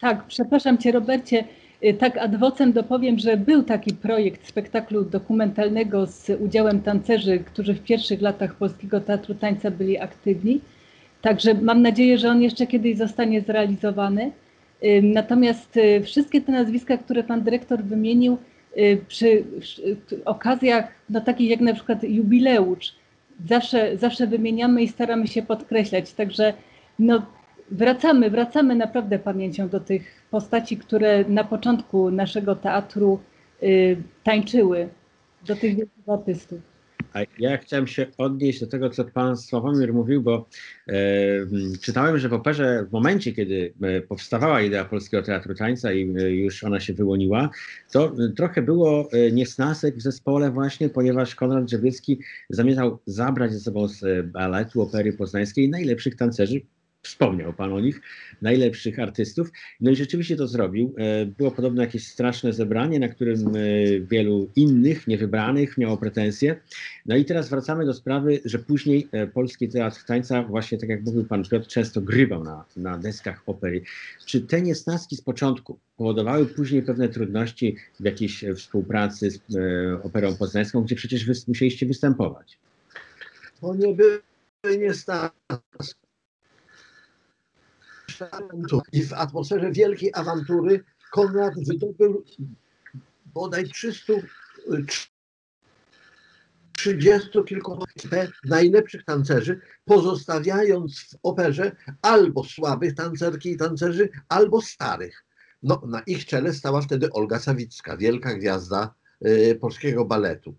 Tak, 0.00 0.26
przepraszam 0.26 0.78
Cię 0.78 0.92
Robercie, 0.92 1.44
tak 1.92 2.18
ad 2.18 2.36
vocem 2.36 2.72
dopowiem, 2.72 3.18
że 3.18 3.36
był 3.36 3.62
taki 3.62 3.94
projekt 3.94 4.48
spektaklu 4.48 5.04
dokumentalnego 5.04 6.06
z 6.06 6.30
udziałem 6.40 6.82
tancerzy, 6.82 7.38
którzy 7.38 7.74
w 7.74 7.82
pierwszych 7.82 8.20
latach 8.20 8.54
Polskiego 8.54 9.00
Teatru 9.00 9.34
Tańca 9.34 9.70
byli 9.70 9.98
aktywni. 9.98 10.60
Także 11.22 11.54
mam 11.54 11.82
nadzieję, 11.82 12.18
że 12.18 12.28
on 12.30 12.42
jeszcze 12.42 12.66
kiedyś 12.66 12.96
zostanie 12.96 13.40
zrealizowany. 13.40 14.32
Y, 14.84 15.02
natomiast 15.02 15.76
y, 15.76 16.02
wszystkie 16.02 16.40
te 16.40 16.52
nazwiska, 16.52 16.98
które 16.98 17.24
pan 17.24 17.42
dyrektor 17.42 17.82
wymienił, 17.82 18.38
przy 19.08 19.44
okazjach 20.24 20.88
no, 21.10 21.20
takich 21.20 21.50
jak 21.50 21.60
na 21.60 21.74
przykład 21.74 22.04
jubileusz, 22.04 22.94
zawsze, 23.48 23.96
zawsze 23.96 24.26
wymieniamy 24.26 24.82
i 24.82 24.88
staramy 24.88 25.26
się 25.26 25.42
podkreślać. 25.42 26.12
Także 26.12 26.52
no, 26.98 27.22
wracamy, 27.74 28.30
wracamy 28.30 28.74
naprawdę 28.74 29.18
pamięcią 29.18 29.68
do 29.68 29.80
tych 29.80 30.02
postaci, 30.30 30.76
które 30.76 31.24
na 31.24 31.44
początku 31.44 32.10
naszego 32.10 32.56
teatru 32.56 33.18
y, 33.62 33.96
tańczyły, 34.24 34.88
do 35.46 35.56
tych 35.56 35.76
wielkich 35.76 36.08
artystów. 36.08 36.74
A 37.14 37.20
ja 37.38 37.56
chciałem 37.58 37.86
się 37.86 38.06
odnieść 38.18 38.60
do 38.60 38.66
tego, 38.66 38.90
co 38.90 39.04
pan 39.04 39.36
Sławomir 39.36 39.94
mówił, 39.94 40.22
bo 40.22 40.46
e, 40.88 40.94
czytałem, 41.82 42.18
że 42.18 42.28
w 42.28 42.32
operze 42.32 42.86
w 42.88 42.92
momencie, 42.92 43.32
kiedy 43.32 43.72
e, 43.82 44.00
powstawała 44.00 44.62
idea 44.62 44.84
Polskiego 44.84 45.22
Teatru 45.22 45.54
Tańca 45.54 45.92
i 45.92 46.02
e, 46.02 46.30
już 46.30 46.64
ona 46.64 46.80
się 46.80 46.92
wyłoniła, 46.92 47.50
to 47.92 48.12
trochę 48.36 48.62
było 48.62 49.08
niesnasek 49.32 49.96
w 49.96 50.02
zespole 50.02 50.50
właśnie, 50.50 50.88
ponieważ 50.88 51.34
Konrad 51.34 51.64
Drzewiecki 51.64 52.18
zamierzał 52.50 52.98
zabrać 53.06 53.52
ze 53.52 53.60
sobą 53.60 53.88
z 53.88 54.26
baletu 54.26 54.82
opery 54.82 55.12
poznańskiej 55.12 55.68
najlepszych 55.68 56.16
tancerzy, 56.16 56.60
Wspomniał 57.04 57.52
Pan 57.52 57.72
o 57.72 57.80
nich, 57.80 58.00
najlepszych 58.42 58.98
artystów. 58.98 59.50
No 59.80 59.90
i 59.90 59.96
rzeczywiście 59.96 60.36
to 60.36 60.48
zrobił. 60.48 60.94
E, 60.98 61.26
było 61.26 61.50
podobno 61.50 61.82
jakieś 61.82 62.06
straszne 62.06 62.52
zebranie, 62.52 62.98
na 62.98 63.08
którym 63.08 63.48
e, 63.48 63.60
wielu 64.00 64.50
innych, 64.56 65.06
niewybranych 65.06 65.78
miało 65.78 65.96
pretensje. 65.96 66.60
No 67.06 67.16
i 67.16 67.24
teraz 67.24 67.48
wracamy 67.48 67.86
do 67.86 67.94
sprawy, 67.94 68.40
że 68.44 68.58
później 68.58 69.08
e, 69.12 69.26
Polski 69.26 69.68
Teatr 69.68 70.04
Tańca, 70.04 70.42
właśnie 70.42 70.78
tak 70.78 70.88
jak 70.88 71.02
mówił 71.02 71.24
Pan 71.24 71.44
Piotr, 71.44 71.66
często 71.66 72.00
grywał 72.00 72.44
na, 72.44 72.64
na 72.76 72.98
deskach 72.98 73.42
opery. 73.46 73.82
Czy 74.26 74.40
te 74.40 74.62
niesnaski 74.62 75.16
z 75.16 75.20
początku 75.20 75.78
powodowały 75.96 76.46
później 76.46 76.82
pewne 76.82 77.08
trudności 77.08 77.76
w 78.00 78.04
jakiejś 78.04 78.44
współpracy 78.56 79.30
z 79.30 79.56
Operą 80.04 80.36
Poznańską, 80.36 80.82
gdzie 80.82 80.96
przecież 80.96 81.26
wy 81.26 81.32
musieliście 81.48 81.86
występować? 81.86 82.58
To 83.60 83.74
nie 83.74 83.94
były 83.94 84.20
niesnaski 84.78 86.03
i 88.92 89.02
w 89.02 89.12
atmosferze 89.12 89.72
wielkiej 89.72 90.10
awantury 90.14 90.84
Konrad 91.12 91.54
wydobył 91.66 92.24
bodaj 93.34 93.68
300 93.68 94.12
30 96.76 97.44
kilku 97.46 97.84
najlepszych 98.44 99.04
tancerzy, 99.04 99.60
pozostawiając 99.84 101.00
w 101.00 101.18
operze 101.22 101.76
albo 102.02 102.44
słabych 102.44 102.94
tancerki 102.94 103.50
i 103.50 103.56
tancerzy, 103.56 104.08
albo 104.28 104.62
starych. 104.62 105.24
No, 105.62 105.82
na 105.86 106.00
ich 106.00 106.26
czele 106.26 106.52
stała 106.52 106.82
wtedy 106.82 107.12
Olga 107.12 107.38
Sawicka, 107.38 107.96
wielka 107.96 108.34
gwiazda 108.34 108.94
y, 109.26 109.58
polskiego 109.60 110.04
baletu. 110.04 110.54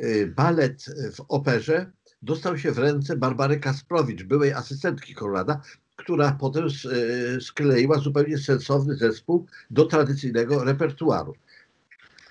Y, 0.00 0.32
balet 0.36 0.84
w 1.14 1.20
operze 1.28 1.92
dostał 2.22 2.58
się 2.58 2.72
w 2.72 2.78
ręce 2.78 3.16
Barbary 3.16 3.60
Kasprowicz, 3.60 4.22
byłej 4.22 4.52
asystentki 4.52 5.14
Konrada, 5.14 5.60
która 5.96 6.32
potem 6.40 6.66
y, 6.66 7.40
skleiła 7.40 7.98
zupełnie 7.98 8.38
sensowny 8.38 8.96
zespół 8.96 9.46
do 9.70 9.84
tradycyjnego 9.84 10.64
repertuaru. 10.64 11.34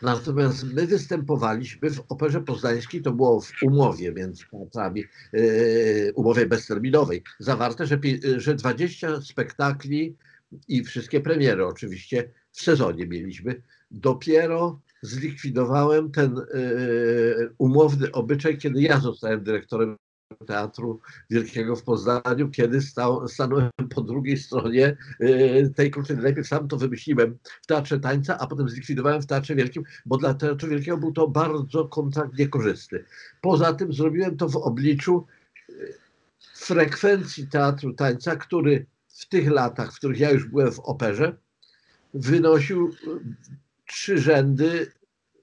Natomiast 0.02 0.64
my 0.64 0.88
występowaliśmy 0.88 1.90
w 1.90 2.04
Operze 2.10 2.42
Poznańskiej, 2.42 3.02
to 3.02 3.12
było 3.12 3.42
w 3.42 3.52
umowie 3.64 4.12
między 4.12 4.44
teatrami, 4.52 5.04
yy, 5.34 6.12
umowie 6.16 6.46
bezterminowej, 6.46 7.24
zawarte, 7.40 7.86
że, 7.86 8.00
że 8.38 8.56
20 8.56 9.22
spektakli 9.22 10.16
i 10.68 10.84
wszystkie 10.84 11.22
premiery 11.22 11.66
oczywiście 11.66 12.32
w 12.52 12.62
sezonie 12.62 13.08
mieliśmy. 13.08 13.62
Dopiero 13.92 14.80
zlikwidowałem 15.02 16.12
ten 16.12 16.36
yy, 16.36 17.54
umowny 17.58 18.12
obyczaj, 18.12 18.58
kiedy 18.58 18.82
ja 18.82 19.00
zostałem 19.00 19.44
dyrektorem 19.44 19.98
Teatru 20.48 21.00
Wielkiego 21.30 21.76
w 21.76 21.84
Poznaniu, 21.84 22.50
kiedy 22.52 22.82
stał, 22.82 23.28
stanąłem 23.28 23.70
po 23.96 24.02
drugiej 24.02 24.38
stronie 24.38 24.98
y, 25.22 25.74
tej 25.76 25.92
kluczy. 25.92 26.18
Najpierw 26.18 26.48
sam 26.48 26.68
to 26.68 26.78
wymyśliłem 26.78 27.38
w 27.62 27.68
Teatrze 27.68 28.00
Tańca, 28.00 28.38
a 28.38 28.48
potem 28.48 28.70
zlikwidowałem 28.70 29.22
w 29.22 29.26
Teatrze 29.26 29.56
Wielkim, 29.56 29.84
bo 30.06 30.18
dla 30.18 30.34
Teatru 30.34 30.70
Wielkiego 30.70 30.98
był 30.98 31.12
to 31.12 31.28
bardzo 31.28 31.86
kontrakt 31.86 32.38
niekorzystny. 32.38 33.04
Poza 33.42 33.74
tym 33.74 33.94
zrobiłem 33.94 34.38
to 34.38 34.50
w 34.50 34.56
obliczu 34.56 35.26
y, 35.70 35.94
frekwencji 36.56 37.48
Teatru 37.48 37.94
Tańca, 37.94 38.36
który 38.36 38.86
w 39.08 39.30
tych 39.30 39.52
latach, 39.52 39.94
w 39.94 39.98
których 39.98 40.20
ja 40.20 40.32
już 40.32 40.46
byłem 40.46 40.72
w 40.72 40.80
operze, 40.80 41.38
wynosił 42.14 42.92
trzy 43.90 44.18
rzędy 44.18 44.92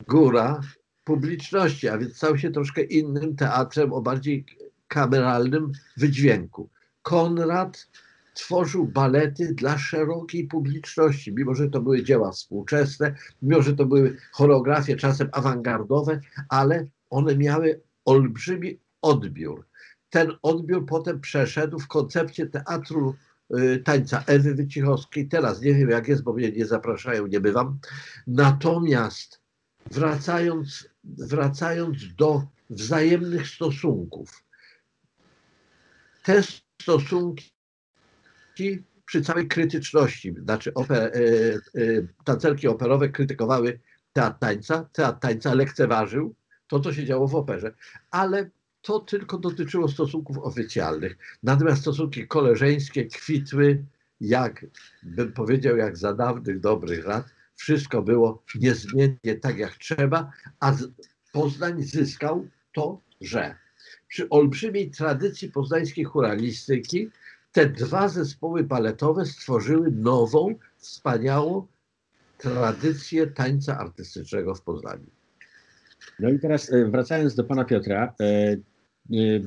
góra 0.08 0.60
publiczności, 1.04 1.88
a 1.88 1.98
więc 1.98 2.16
stał 2.16 2.38
się 2.38 2.50
troszkę 2.50 2.82
innym 2.82 3.36
teatrem 3.36 3.92
o 3.92 4.02
bardziej 4.02 4.44
kameralnym 4.88 5.72
wydźwięku. 5.96 6.70
Konrad 7.02 7.88
tworzył 8.34 8.86
balety 8.86 9.54
dla 9.54 9.78
szerokiej 9.78 10.46
publiczności, 10.46 11.32
mimo 11.32 11.54
że 11.54 11.70
to 11.70 11.80
były 11.80 12.02
dzieła 12.02 12.32
współczesne, 12.32 13.14
mimo 13.42 13.62
że 13.62 13.76
to 13.76 13.86
były 13.86 14.16
choreografie 14.32 14.96
czasem 14.96 15.28
awangardowe, 15.32 16.20
ale 16.48 16.86
one 17.10 17.36
miały 17.36 17.80
olbrzymi 18.04 18.80
odbiór. 19.02 19.66
Ten 20.10 20.32
odbiór 20.42 20.86
potem 20.86 21.20
przeszedł 21.20 21.78
w 21.78 21.88
koncepcję 21.88 22.46
teatru 22.46 23.14
tańca 23.84 24.24
Ewy 24.26 24.54
Wycichowskiej. 24.54 25.28
Teraz 25.28 25.60
nie 25.60 25.74
wiem 25.74 25.90
jak 25.90 26.08
jest, 26.08 26.22
bo 26.22 26.32
mnie 26.32 26.52
nie 26.52 26.66
zapraszają, 26.66 27.26
nie 27.26 27.40
bywam. 27.40 27.78
Natomiast 28.26 29.40
wracając, 29.90 30.88
wracając 31.04 32.14
do 32.14 32.46
wzajemnych 32.70 33.48
stosunków, 33.48 34.44
te 36.22 36.42
stosunki 36.82 37.50
przy 39.06 39.22
całej 39.22 39.48
krytyczności, 39.48 40.34
znaczy 40.42 40.74
oper, 40.74 41.02
e, 41.02 41.20
e, 41.80 42.06
tancerki 42.24 42.68
operowe 42.68 43.08
krytykowały 43.08 43.80
teatr 44.12 44.38
tańca, 44.38 44.88
teatr 44.92 45.18
tańca 45.18 45.54
lekceważył 45.54 46.34
to, 46.66 46.80
co 46.80 46.92
się 46.92 47.04
działo 47.04 47.28
w 47.28 47.34
operze, 47.34 47.74
ale 48.10 48.50
to 48.86 49.00
tylko 49.00 49.38
dotyczyło 49.38 49.88
stosunków 49.88 50.38
oficjalnych. 50.38 51.18
Natomiast 51.42 51.80
stosunki 51.80 52.26
koleżeńskie 52.28 53.06
kwitły, 53.06 53.84
jak 54.20 54.66
bym 55.02 55.32
powiedział, 55.32 55.76
jak 55.76 55.96
za 55.96 56.14
dawnych 56.14 56.60
dobrych 56.60 57.06
lat. 57.06 57.26
Wszystko 57.54 58.02
było 58.02 58.42
niezmiennie 58.54 59.34
tak, 59.40 59.58
jak 59.58 59.72
trzeba, 59.72 60.30
a 60.60 60.74
Poznań 61.32 61.82
zyskał 61.82 62.48
to, 62.72 63.00
że 63.20 63.54
przy 64.08 64.28
olbrzymiej 64.28 64.90
tradycji 64.90 65.50
poznańskiej 65.50 66.04
churalistyki 66.04 67.10
te 67.52 67.66
dwa 67.66 68.08
zespoły 68.08 68.64
baletowe 68.64 69.26
stworzyły 69.26 69.90
nową, 69.90 70.54
wspaniałą 70.76 71.66
tradycję 72.38 73.26
tańca 73.26 73.78
artystycznego 73.78 74.54
w 74.54 74.62
Poznaniu. 74.62 75.06
No 76.18 76.30
i 76.30 76.38
teraz 76.38 76.72
e, 76.72 76.84
wracając 76.84 77.34
do 77.34 77.44
pana 77.44 77.64
Piotra, 77.64 78.14
e, 78.20 78.56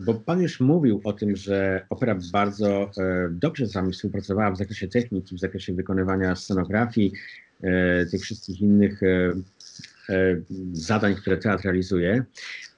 bo 0.05 0.13
pan 0.13 0.41
już 0.41 0.59
mówił 0.59 1.01
o 1.03 1.13
tym, 1.13 1.35
że 1.35 1.85
opera 1.89 2.19
bardzo 2.31 2.91
dobrze 3.31 3.67
z 3.67 3.73
wami 3.73 3.93
współpracowała 3.93 4.51
w 4.51 4.57
zakresie 4.57 4.87
techniki, 4.87 5.35
w 5.35 5.39
zakresie 5.39 5.73
wykonywania 5.73 6.35
scenografii, 6.35 7.11
tych 8.11 8.21
wszystkich 8.21 8.61
innych 8.61 9.01
E, 10.09 10.41
zadań, 10.73 11.15
które 11.15 11.37
teatr 11.37 11.63
realizuje, 11.65 12.23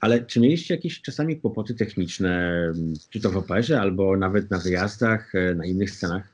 ale 0.00 0.24
czy 0.24 0.40
mieliście 0.40 0.74
jakieś 0.74 1.02
czasami 1.02 1.36
kłopoty 1.36 1.74
techniczne, 1.74 2.62
czy 3.10 3.20
to 3.20 3.30
w 3.30 3.36
operze, 3.36 3.80
albo 3.80 4.16
nawet 4.16 4.50
na 4.50 4.58
wyjazdach, 4.58 5.34
e, 5.34 5.54
na 5.54 5.66
innych 5.66 5.90
scenach? 5.90 6.32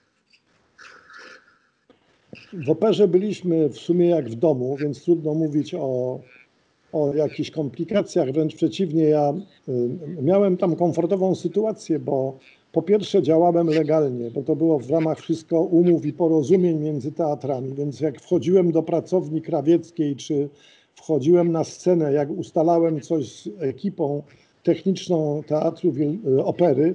W 2.53 2.71
operze 2.71 3.09
byliśmy 3.09 3.69
w 3.69 3.79
sumie 3.79 4.09
jak 4.09 4.31
w 4.31 4.35
domu, 4.35 4.77
więc 4.77 5.05
trudno 5.05 5.35
mówić 5.35 5.75
o, 5.75 6.21
o 6.93 7.15
jakichś 7.15 7.51
komplikacjach. 7.51 8.33
Wręcz 8.33 8.55
przeciwnie, 8.55 9.05
ja 9.05 9.35
y, 9.69 10.23
miałem 10.23 10.57
tam 10.57 10.77
komfortową 10.77 11.35
sytuację, 11.35 11.99
bo 11.99 12.39
po 12.73 12.83
pierwsze 12.83 13.23
działałem 13.23 13.67
legalnie, 13.67 14.31
bo 14.31 14.43
to 14.43 14.57
było 14.57 14.79
w 14.79 14.91
ramach 14.91 15.19
wszystko 15.19 15.61
umów 15.61 16.07
i 16.07 16.13
porozumień 16.13 16.79
między 16.79 17.13
teatrami, 17.13 17.75
więc 17.75 18.01
jak 18.01 18.21
wchodziłem 18.21 18.73
do 18.73 18.83
pracowni 18.83 19.43
krawieckiej 19.43 20.17
czy 20.17 20.49
wchodziłem 20.95 21.53
na 21.53 21.65
scenę, 21.65 22.13
jak 22.13 22.31
ustalałem 22.31 23.01
coś 23.01 23.33
z 23.33 23.49
ekipą 23.59 24.23
techniczną 24.63 25.43
teatru 25.47 25.93
e, 26.39 26.45
opery, 26.45 26.95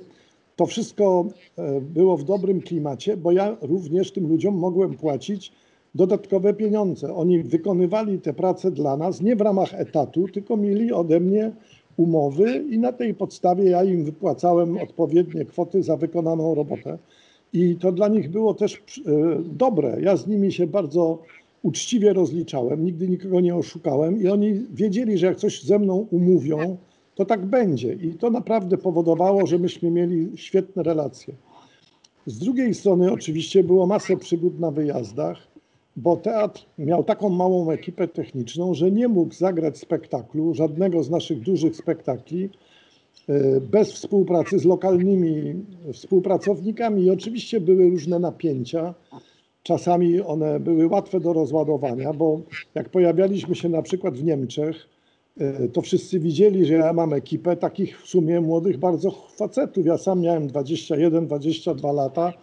to 0.56 0.66
wszystko 0.66 1.26
e, 1.58 1.82
było 1.82 2.18
w 2.18 2.24
dobrym 2.24 2.62
klimacie, 2.62 3.18
bo 3.18 3.32
ja 3.32 3.58
również 3.62 4.12
tym 4.12 4.28
ludziom 4.28 4.56
mogłem 4.56 4.94
płacić 4.94 5.52
dodatkowe 5.96 6.54
pieniądze. 6.54 7.16
Oni 7.16 7.44
wykonywali 7.44 8.20
te 8.20 8.34
prace 8.34 8.72
dla 8.72 8.98
nas 8.98 9.22
nie 9.22 9.36
w 9.36 9.42
ramach 9.42 9.74
etatu, 9.74 10.28
tylko 10.28 10.58
mieli 10.58 10.94
ode 10.94 11.20
mnie 11.20 11.52
umowy 11.98 12.66
i 12.70 12.80
na 12.80 12.92
tej 12.92 13.14
podstawie 13.14 13.70
ja 13.70 13.84
im 13.84 14.06
wypłacałem 14.06 14.78
odpowiednie 14.78 15.46
kwoty 15.46 15.84
za 15.84 15.98
wykonaną 15.98 16.56
robotę. 16.56 16.98
I 17.54 17.76
to 17.76 17.92
dla 17.92 18.08
nich 18.08 18.32
było 18.32 18.54
też 18.54 18.74
e, 18.76 18.82
dobre. 19.46 19.98
Ja 20.02 20.18
z 20.18 20.28
nimi 20.28 20.52
się 20.52 20.68
bardzo 20.68 21.20
uczciwie 21.64 22.14
rozliczałem, 22.14 22.86
nigdy 22.86 23.10
nikogo 23.10 23.42
nie 23.42 23.56
oszukałem 23.56 24.22
i 24.22 24.28
oni 24.28 24.54
wiedzieli, 24.74 25.18
że 25.18 25.26
jak 25.26 25.38
coś 25.38 25.64
ze 25.64 25.80
mną 25.80 26.08
umówią, 26.12 26.78
to 27.16 27.26
tak 27.26 27.46
będzie. 27.46 27.94
I 27.94 28.14
to 28.14 28.30
naprawdę 28.30 28.78
powodowało, 28.78 29.48
że 29.48 29.60
myśmy 29.60 29.92
mieli 29.92 30.38
świetne 30.38 30.84
relacje. 30.84 31.34
Z 32.26 32.40
drugiej 32.40 32.74
strony 32.74 33.12
oczywiście 33.12 33.64
było 33.64 33.88
masę 33.88 34.18
przygód 34.18 34.60
na 34.60 34.72
wyjazdach, 34.72 35.53
bo 35.96 36.18
teatr 36.18 36.66
miał 36.78 37.04
taką 37.04 37.30
małą 37.30 37.72
ekipę 37.72 38.08
techniczną, 38.08 38.74
że 38.74 38.92
nie 38.92 39.08
mógł 39.08 39.34
zagrać 39.34 39.78
spektaklu, 39.78 40.54
żadnego 40.54 41.04
z 41.04 41.10
naszych 41.10 41.40
dużych 41.40 41.76
spektakli, 41.76 42.50
e, 43.30 43.62
bez 43.62 43.94
współpracy 43.94 44.60
z 44.60 44.66
lokalnymi 44.66 45.56
współpracownikami. 45.94 47.04
I 47.04 47.10
oczywiście 47.10 47.62
były 47.62 47.90
różne 47.90 48.20
napięcia. 48.20 48.94
Czasami 49.64 50.22
one 50.22 50.60
były 50.60 50.88
łatwe 50.88 51.20
do 51.20 51.34
rozładowania, 51.34 52.14
bo 52.14 52.42
jak 52.76 52.90
pojawialiśmy 52.90 53.56
się 53.56 53.70
na 53.70 53.82
przykład 53.82 54.18
w 54.18 54.24
Niemczech, 54.24 54.76
e, 55.40 55.68
to 55.68 55.82
wszyscy 55.82 56.20
widzieli, 56.20 56.66
że 56.66 56.74
ja 56.74 56.94
mam 56.94 57.14
ekipę 57.14 57.56
takich 57.56 58.02
w 58.02 58.08
sumie 58.08 58.42
młodych 58.42 58.78
bardzo 58.78 59.12
facetów. 59.12 59.86
Ja 59.86 59.98
sam 59.98 60.22
miałem 60.22 60.48
21-22 60.48 61.94
lata. 61.94 62.34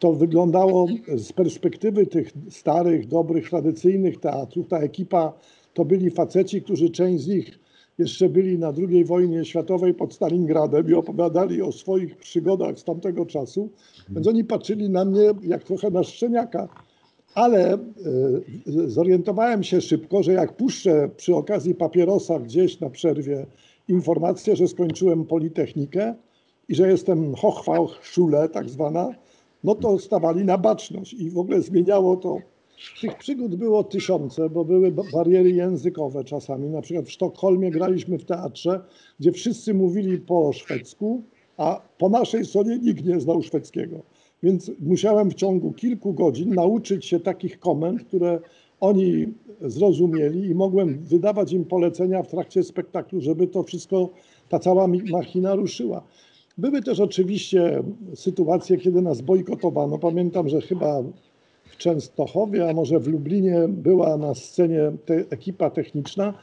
To 0.00 0.12
wyglądało 0.12 0.86
z 1.16 1.32
perspektywy 1.32 2.06
tych 2.06 2.32
starych, 2.50 3.06
dobrych, 3.06 3.50
tradycyjnych 3.50 4.20
teatrów. 4.20 4.68
Ta 4.68 4.78
ekipa 4.78 5.32
to 5.74 5.84
byli 5.84 6.10
faceci, 6.10 6.62
którzy 6.62 6.90
część 6.90 7.24
z 7.24 7.28
nich 7.28 7.58
jeszcze 7.98 8.28
byli 8.28 8.58
na 8.58 8.72
II 8.88 9.04
wojnie 9.04 9.44
światowej 9.44 9.94
pod 9.94 10.14
Stalingradem 10.14 10.90
i 10.90 10.94
opowiadali 10.94 11.62
o 11.62 11.72
swoich 11.72 12.16
przygodach 12.16 12.78
z 12.78 12.84
tamtego 12.84 13.26
czasu, 13.26 13.70
więc 14.10 14.26
oni 14.26 14.44
patrzyli 14.44 14.90
na 14.90 15.04
mnie 15.04 15.22
jak 15.42 15.64
trochę 15.64 15.90
na 15.90 16.02
szczeniaka. 16.02 16.68
Ale 17.34 17.74
y, 17.74 18.90
zorientowałem 18.90 19.62
się 19.62 19.80
szybko, 19.80 20.22
że 20.22 20.32
jak 20.32 20.56
puszczę 20.56 21.10
przy 21.16 21.34
okazji 21.34 21.74
papierosa 21.74 22.38
gdzieś 22.38 22.80
na 22.80 22.90
przerwie 22.90 23.46
informację, 23.88 24.56
że 24.56 24.68
skończyłem 24.68 25.24
Politechnikę 25.24 26.14
i 26.68 26.74
że 26.74 26.88
jestem 26.88 27.34
Hochfachschule 27.34 28.48
tak 28.48 28.68
zwana, 28.68 29.14
no 29.64 29.74
to 29.74 29.98
stawali 29.98 30.44
na 30.44 30.58
baczność 30.58 31.12
i 31.12 31.30
w 31.30 31.38
ogóle 31.38 31.62
zmieniało 31.62 32.16
to 32.16 32.38
tych 33.00 33.18
przygód 33.18 33.56
było 33.56 33.84
tysiące, 33.84 34.50
bo 34.50 34.64
były 34.64 34.92
bariery 35.12 35.50
językowe 35.50 36.24
czasami. 36.24 36.68
Na 36.68 36.82
przykład 36.82 37.06
w 37.06 37.10
Sztokholmie 37.10 37.70
graliśmy 37.70 38.18
w 38.18 38.24
teatrze, 38.24 38.80
gdzie 39.20 39.32
wszyscy 39.32 39.74
mówili 39.74 40.18
po 40.18 40.52
szwedzku, 40.52 41.22
a 41.56 41.80
po 41.98 42.08
naszej 42.08 42.44
stronie 42.44 42.78
nikt 42.78 43.04
nie 43.04 43.20
znał 43.20 43.42
szwedzkiego. 43.42 44.00
Więc 44.42 44.70
musiałem 44.80 45.30
w 45.30 45.34
ciągu 45.34 45.72
kilku 45.72 46.12
godzin 46.12 46.54
nauczyć 46.54 47.06
się 47.06 47.20
takich 47.20 47.58
komend, 47.58 48.04
które 48.04 48.40
oni 48.80 49.26
zrozumieli 49.60 50.48
i 50.48 50.54
mogłem 50.54 50.98
wydawać 50.98 51.52
im 51.52 51.64
polecenia 51.64 52.22
w 52.22 52.28
trakcie 52.28 52.62
spektaklu, 52.62 53.20
żeby 53.20 53.46
to 53.46 53.62
wszystko, 53.62 54.08
ta 54.48 54.58
cała 54.58 54.86
machina 54.86 55.54
ruszyła. 55.54 56.02
Były 56.60 56.82
też 56.82 57.00
oczywiście 57.00 57.82
sytuacje, 58.14 58.78
kiedy 58.78 59.02
nas 59.02 59.20
bojkotowano. 59.20 59.98
Pamiętam, 59.98 60.48
że 60.48 60.60
chyba 60.60 61.02
w 61.64 61.76
Częstochowie, 61.76 62.68
a 62.68 62.72
może 62.72 63.00
w 63.00 63.08
Lublinie 63.08 63.68
była 63.68 64.16
na 64.16 64.34
scenie 64.34 64.92
te, 65.04 65.14
ekipa 65.14 65.70
techniczna. 65.70 66.34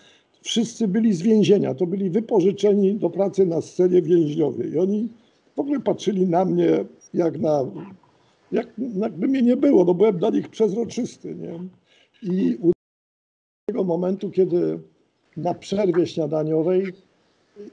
Wszyscy 0.42 0.88
byli 0.88 1.14
z 1.14 1.22
więzienia, 1.22 1.74
to 1.74 1.88
byli 1.88 2.10
wypożyczeni 2.10 2.96
do 2.96 3.10
pracy 3.10 3.46
na 3.46 3.62
scenie 3.62 4.02
więźniowie 4.02 4.68
i 4.68 4.78
oni 4.80 5.10
w 5.56 5.60
ogóle 5.60 5.80
patrzyli 5.80 6.28
na 6.28 6.46
mnie 6.46 6.86
jak 7.14 7.40
na, 7.40 7.66
jak, 8.52 8.68
jakby 8.96 9.28
mnie 9.28 9.42
nie 9.42 9.58
było, 9.58 9.84
no 9.84 9.94
byłem 9.94 10.18
dla 10.18 10.30
nich 10.30 10.50
przezroczysty, 10.50 11.36
nie? 11.36 11.60
I 12.24 12.58
u 12.62 12.72
tego 13.66 13.84
momentu, 13.84 14.30
kiedy 14.30 14.80
na 15.38 15.54
przerwie 15.54 16.08
śniadaniowej 16.08 16.94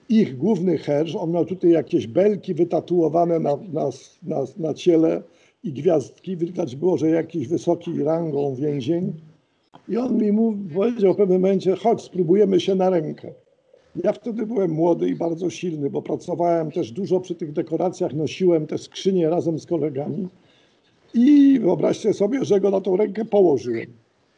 ich 0.08 0.36
główny 0.36 0.78
herż, 0.78 1.16
on 1.16 1.30
miał 1.30 1.44
tutaj 1.44 1.70
jakieś 1.70 2.06
belki 2.06 2.54
wytatuowane 2.54 3.40
na, 3.40 3.56
na, 3.72 3.90
na, 4.22 4.44
na 4.56 4.74
ciele 4.74 5.22
i 5.64 5.72
gwiazdki, 5.72 6.36
widać 6.36 6.76
było, 6.76 6.98
że 6.98 7.10
jakiś 7.10 7.48
wysoki 7.48 8.02
rangą 8.02 8.54
więzień. 8.54 9.12
I 9.88 9.96
on 9.96 10.18
mi 10.18 10.32
mu 10.32 10.54
powiedział 10.74 11.14
w 11.14 11.16
pewnym 11.16 11.40
momencie, 11.40 11.76
chodź, 11.76 12.02
spróbujemy 12.02 12.60
się 12.60 12.74
na 12.74 12.90
rękę. 12.90 13.32
Ja 14.04 14.12
wtedy 14.12 14.46
byłem 14.46 14.70
młody 14.70 15.08
i 15.08 15.14
bardzo 15.14 15.50
silny, 15.50 15.90
bo 15.90 16.02
pracowałem 16.02 16.70
też 16.70 16.92
dużo 16.92 17.20
przy 17.20 17.34
tych 17.34 17.52
dekoracjach, 17.52 18.14
nosiłem 18.14 18.66
te 18.66 18.78
skrzynie 18.78 19.30
razem 19.30 19.58
z 19.58 19.66
kolegami. 19.66 20.28
I 21.14 21.58
wyobraźcie 21.60 22.12
sobie, 22.12 22.44
że 22.44 22.60
go 22.60 22.70
na 22.70 22.80
tą 22.80 22.96
rękę 22.96 23.24
położyłem. 23.24 23.86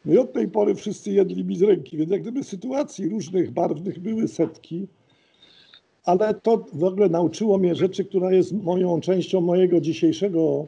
No 0.05 0.13
i 0.13 0.17
od 0.17 0.33
tej 0.33 0.47
pory 0.47 0.75
wszyscy 0.75 1.11
jedli 1.11 1.43
mi 1.43 1.55
z 1.55 1.61
ręki, 1.61 1.97
więc 1.97 2.11
jak 2.11 2.21
gdyby 2.21 2.43
sytuacji 2.43 3.09
różnych, 3.09 3.51
barwnych 3.51 3.99
były 3.99 4.27
setki, 4.27 4.87
ale 6.07 6.33
to 6.33 6.65
w 6.73 6.83
ogóle 6.83 7.09
nauczyło 7.09 7.57
mnie 7.57 7.75
rzeczy, 7.75 8.05
która 8.05 8.31
jest 8.31 8.53
moją 8.63 9.01
częścią 9.01 9.41
mojego 9.41 9.81
dzisiejszego, 9.81 10.67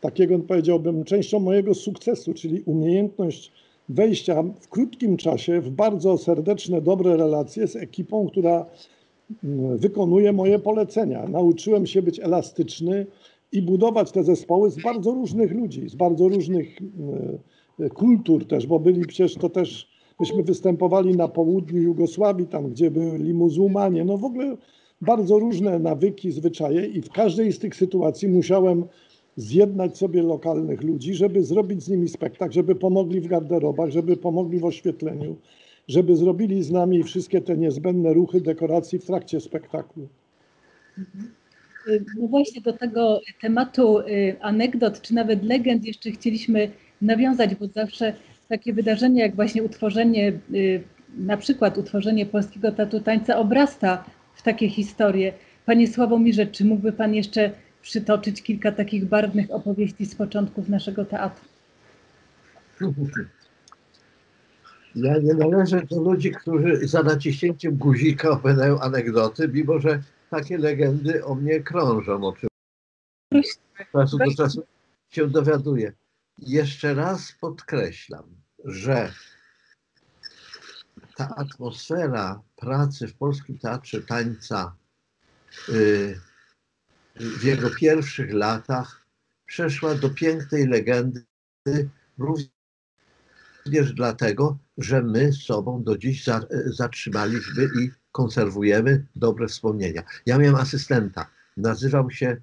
takiego 0.00 0.38
powiedziałbym, 0.38 1.04
częścią 1.04 1.40
mojego 1.40 1.74
sukcesu, 1.74 2.34
czyli 2.34 2.62
umiejętność 2.62 3.52
wejścia 3.88 4.42
w 4.60 4.68
krótkim 4.68 5.16
czasie 5.16 5.60
w 5.60 5.70
bardzo 5.70 6.18
serdeczne, 6.18 6.80
dobre 6.80 7.16
relacje 7.16 7.66
z 7.66 7.76
ekipą, 7.76 8.28
która 8.28 8.66
mm, 9.44 9.78
wykonuje 9.78 10.32
moje 10.32 10.58
polecenia. 10.58 11.28
Nauczyłem 11.28 11.86
się 11.86 12.02
być 12.02 12.20
elastyczny 12.20 13.06
i 13.52 13.62
budować 13.62 14.12
te 14.12 14.24
zespoły 14.24 14.70
z 14.70 14.82
bardzo 14.82 15.10
różnych 15.10 15.52
ludzi, 15.52 15.88
z 15.88 15.94
bardzo 15.94 16.28
różnych 16.28 16.78
mm, 16.82 17.38
kultur 17.88 18.46
też, 18.46 18.66
bo 18.66 18.78
byli 18.78 19.06
przecież 19.06 19.34
to 19.34 19.48
też, 19.48 19.89
myśmy 20.20 20.42
występowali 20.42 21.16
na 21.16 21.28
południu 21.28 21.82
Jugosławii, 21.82 22.46
tam 22.46 22.70
gdzie 22.70 22.90
byli 22.90 23.34
muzułmanie, 23.34 24.04
no 24.04 24.18
w 24.18 24.24
ogóle 24.24 24.56
bardzo 25.00 25.38
różne 25.38 25.78
nawyki, 25.78 26.32
zwyczaje 26.32 26.86
i 26.86 27.02
w 27.02 27.10
każdej 27.10 27.52
z 27.52 27.58
tych 27.58 27.76
sytuacji 27.76 28.28
musiałem 28.28 28.84
zjednać 29.36 29.98
sobie 29.98 30.22
lokalnych 30.22 30.82
ludzi, 30.82 31.14
żeby 31.14 31.42
zrobić 31.42 31.82
z 31.82 31.88
nimi 31.88 32.08
spektakl, 32.08 32.52
żeby 32.52 32.74
pomogli 32.74 33.20
w 33.20 33.26
garderobach, 33.26 33.90
żeby 33.90 34.16
pomogli 34.16 34.58
w 34.58 34.64
oświetleniu, 34.64 35.36
żeby 35.88 36.16
zrobili 36.16 36.62
z 36.62 36.70
nami 36.70 37.02
wszystkie 37.02 37.40
te 37.40 37.56
niezbędne 37.56 38.14
ruchy 38.14 38.40
dekoracji 38.40 38.98
w 38.98 39.04
trakcie 39.04 39.40
spektaklu. 39.40 40.08
No 42.18 42.28
właśnie 42.28 42.60
do 42.60 42.72
tego 42.72 43.20
tematu 43.40 43.98
y, 43.98 44.36
anegdot, 44.40 45.00
czy 45.00 45.14
nawet 45.14 45.42
legend 45.42 45.84
jeszcze 45.84 46.10
chcieliśmy 46.10 46.70
nawiązać, 47.02 47.54
bo 47.54 47.66
zawsze 47.66 48.14
takie 48.50 48.72
wydarzenie 48.72 49.20
jak 49.20 49.34
właśnie 49.34 49.62
utworzenie, 49.62 50.32
y, 50.54 50.82
na 51.18 51.36
przykład 51.36 51.78
utworzenie 51.78 52.26
polskiego 52.26 52.72
tatu 52.72 53.00
tańca 53.00 53.36
obrasta 53.36 54.04
w 54.34 54.42
takie 54.42 54.68
historie. 54.68 55.32
Panie 55.66 55.88
Sławomirze, 55.88 56.46
czy 56.46 56.64
mógłby 56.64 56.92
Pan 56.92 57.14
jeszcze 57.14 57.50
przytoczyć 57.82 58.42
kilka 58.42 58.72
takich 58.72 59.04
barwnych 59.04 59.50
opowieści 59.50 60.06
z 60.06 60.14
początków 60.14 60.68
naszego 60.68 61.04
teatru? 61.04 61.44
Ja 64.94 65.18
nie 65.18 65.34
należę 65.34 65.82
do 65.90 66.00
ludzi, 66.02 66.30
którzy 66.30 66.88
za 66.88 67.02
naciśnięciem 67.02 67.76
guzika 67.76 68.30
opowiadają 68.30 68.80
anegdoty, 68.80 69.48
mimo 69.48 69.78
że 69.78 70.02
takie 70.30 70.58
legendy 70.58 71.24
o 71.24 71.34
mnie 71.34 71.60
krążą, 71.60 72.24
o 72.24 72.32
czym 72.32 72.50
z 73.42 73.92
czasu 73.92 74.18
do 74.18 74.34
czasu 74.34 74.62
się 75.10 75.28
dowiaduję. 75.28 75.92
Jeszcze 76.40 76.94
raz 76.94 77.32
podkreślam, 77.40 78.24
że 78.64 79.12
ta 81.16 81.34
atmosfera 81.36 82.42
pracy 82.56 83.08
w 83.08 83.14
Polskim 83.14 83.58
Teatrze 83.58 84.02
Tańca 84.02 84.76
y, 85.68 86.20
w 87.16 87.44
jego 87.44 87.70
pierwszych 87.70 88.32
latach 88.32 89.06
przeszła 89.46 89.94
do 89.94 90.10
pięknej 90.10 90.66
legendy, 90.66 91.24
również 92.18 93.92
dlatego, 93.94 94.58
że 94.78 95.02
my 95.02 95.32
sobą 95.32 95.82
do 95.82 95.98
dziś 95.98 96.24
zatrzymaliśmy 96.66 97.64
i 97.64 97.90
konserwujemy 98.12 99.06
dobre 99.16 99.48
wspomnienia. 99.48 100.02
Ja 100.26 100.38
miałem 100.38 100.56
asystenta, 100.56 101.26
nazywał 101.56 102.10
się 102.10 102.36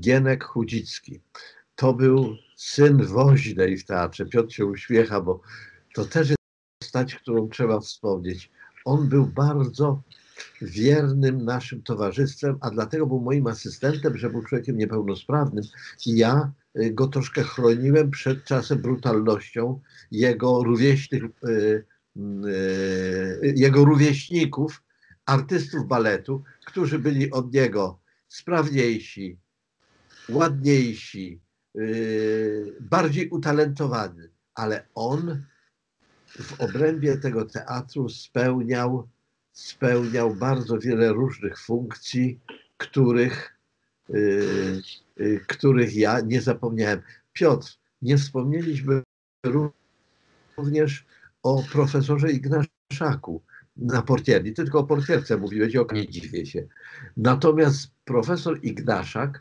Gienek 0.00 0.44
Chudzicki. 0.44 1.20
To 1.74 1.94
był 1.94 2.36
syn 2.58 3.06
woźnej 3.06 3.78
w 3.78 3.84
teatrze. 3.84 4.26
Piotr 4.26 4.52
się 4.52 4.66
uśmiecha, 4.66 5.20
bo 5.20 5.40
to 5.94 6.04
też 6.04 6.28
jest 6.28 6.38
postać, 6.80 7.14
którą 7.14 7.48
trzeba 7.48 7.80
wspomnieć. 7.80 8.50
On 8.84 9.08
był 9.08 9.26
bardzo 9.26 10.02
wiernym 10.62 11.44
naszym 11.44 11.82
towarzystwem, 11.82 12.58
a 12.60 12.70
dlatego 12.70 13.06
był 13.06 13.20
moim 13.20 13.46
asystentem, 13.46 14.18
że 14.18 14.30
był 14.30 14.42
człowiekiem 14.42 14.78
niepełnosprawnym 14.78 15.64
i 16.06 16.16
ja 16.16 16.52
y, 16.78 16.90
go 16.90 17.06
troszkę 17.06 17.42
chroniłem 17.42 18.10
przed 18.10 18.44
czasem 18.44 18.78
brutalnością 18.78 19.80
jego 20.10 20.64
rówieśnych, 20.64 21.22
y, 21.24 21.84
y, 22.46 23.54
jego 23.56 23.84
rówieśników, 23.84 24.82
artystów 25.26 25.86
baletu, 25.86 26.42
którzy 26.66 26.98
byli 26.98 27.30
od 27.30 27.52
niego 27.52 28.00
sprawniejsi, 28.28 29.38
ładniejsi, 30.28 31.40
bardziej 32.80 33.28
utalentowani, 33.28 34.28
ale 34.54 34.86
on 34.94 35.44
w 36.28 36.60
obrębie 36.60 37.16
tego 37.16 37.44
teatru 37.44 38.08
spełniał 38.08 39.08
spełniał 39.58 40.34
bardzo 40.34 40.78
wiele 40.78 41.12
różnych 41.12 41.58
funkcji, 41.58 42.40
których, 42.76 43.58
yy, 44.08 44.82
yy, 45.16 45.40
których 45.46 45.96
ja 45.96 46.20
nie 46.20 46.40
zapomniałem. 46.40 47.02
Piotr, 47.32 47.78
nie 48.02 48.18
wspomnieliśmy 48.18 49.02
również 50.56 51.06
o 51.42 51.62
profesorze 51.72 52.32
Ignaszaku 52.32 53.42
na 53.76 54.02
portierni. 54.02 54.52
tylko 54.52 54.78
o 54.78 54.84
portierce 54.84 55.36
mówiłeś, 55.36 55.76
o 55.76 55.86
nie 55.92 56.08
dziwię 56.08 56.46
się. 56.46 56.66
Natomiast 57.16 57.90
profesor 58.04 58.58
Ignaszak 58.62 59.38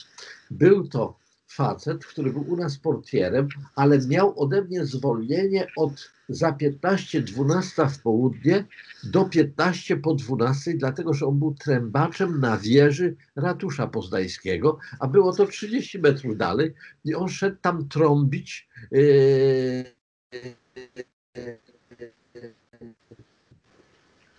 był 0.52 0.88
to 0.88 1.20
facet, 1.48 2.06
który 2.06 2.32
był 2.32 2.52
u 2.52 2.58
nas 2.58 2.78
portierem, 2.78 3.48
ale 3.76 4.00
miał 4.08 4.40
ode 4.40 4.62
mnie 4.62 4.86
zwolnienie 4.86 5.68
od 5.78 6.12
za 6.30 6.52
15-12 6.52 7.90
w 7.90 8.02
południe 8.02 8.66
do 9.04 9.26
15 9.26 9.98
po 9.98 10.16
12, 10.16 10.74
dlatego 10.74 11.14
że 11.14 11.26
on 11.26 11.40
był 11.40 11.54
trębaczem 11.54 12.40
na 12.40 12.58
wieży 12.58 13.16
ratusza 13.36 13.88
poznańskiego, 13.88 14.80
a 15.00 15.08
było 15.08 15.34
to 15.34 15.46
30 15.46 16.00
metrów 16.00 16.38
dalej 16.38 16.74
i 17.06 17.16
on 17.16 17.30
szedł 17.30 17.58
tam 17.62 17.88
trąbić 17.88 18.70
yy, 18.92 19.86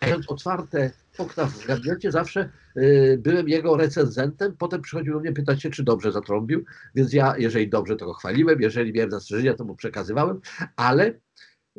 mając 0.03 0.31
otwarte 0.31 0.91
okna 1.19 1.47
w 1.47 1.67
gabinecie, 1.67 2.13
zawsze 2.13 2.51
y, 2.77 3.19
byłem 3.23 3.49
jego 3.49 3.77
recenzentem. 3.77 4.57
Potem 4.59 4.83
przychodził 4.83 5.15
do 5.15 5.21
mnie 5.21 5.33
pytać 5.33 5.63
się, 5.63 5.71
czy 5.71 5.83
dobrze 5.83 6.13
zatrąbił, 6.13 6.65
więc 6.95 7.13
ja, 7.13 7.35
jeżeli 7.39 7.69
dobrze, 7.69 7.97
to 7.97 8.07
go 8.07 8.15
chwaliłem, 8.15 8.61
jeżeli 8.61 8.93
miałem 8.93 9.11
zastrzeżenia, 9.11 9.55
to 9.55 9.65
mu 9.65 9.75
przekazywałem, 9.75 10.41
ale 10.77 11.15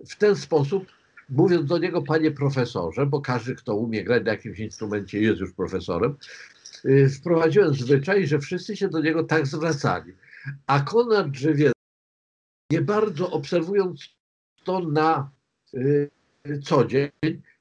w 0.09 0.15
ten 0.15 0.36
sposób, 0.36 0.86
mówiąc 1.30 1.65
do 1.65 1.78
niego, 1.78 2.01
panie 2.01 2.32
profesorze, 2.32 3.05
bo 3.05 3.22
każdy, 3.22 3.55
kto 3.55 3.76
umie 3.76 4.03
grać 4.03 4.26
na 4.26 4.32
jakimś 4.32 4.59
instrumencie, 4.59 5.22
jest 5.22 5.39
już 5.39 5.53
profesorem, 5.53 6.15
y, 6.86 7.09
wprowadziłem 7.09 7.74
zwyczaj, 7.74 8.28
że 8.28 8.39
wszyscy 8.39 8.78
się 8.78 8.89
do 8.89 9.01
niego 9.01 9.24
tak 9.24 9.47
zwracali. 9.47 10.13
A 10.67 10.80
Konrad 10.82 11.32
Drzewie, 11.32 11.72
nie 12.72 12.82
bardzo 12.82 13.32
obserwując 13.32 14.15
to 14.63 14.80
na 14.80 15.32
y, 15.74 16.09
co 16.63 16.86
dzień, 16.86 17.09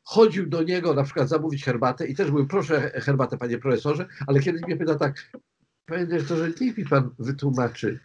chodził 0.08 0.46
do 0.46 0.62
niego 0.62 0.94
na 0.94 1.02
przykład 1.02 1.28
zamówić 1.28 1.64
herbatę 1.64 2.06
i 2.06 2.14
też 2.14 2.30
mówił, 2.30 2.46
proszę 2.46 2.90
herbatę 2.94 3.38
panie 3.38 3.58
profesorze, 3.58 4.06
ale 4.26 4.40
kiedy 4.40 4.60
mnie 4.66 4.76
pyta 4.76 4.94
tak, 4.94 5.32
panie 5.86 6.06
dyrektorze, 6.06 6.50
niech 6.60 6.78
mi 6.78 6.84
pan 6.84 7.10
wytłumaczy, 7.18 8.00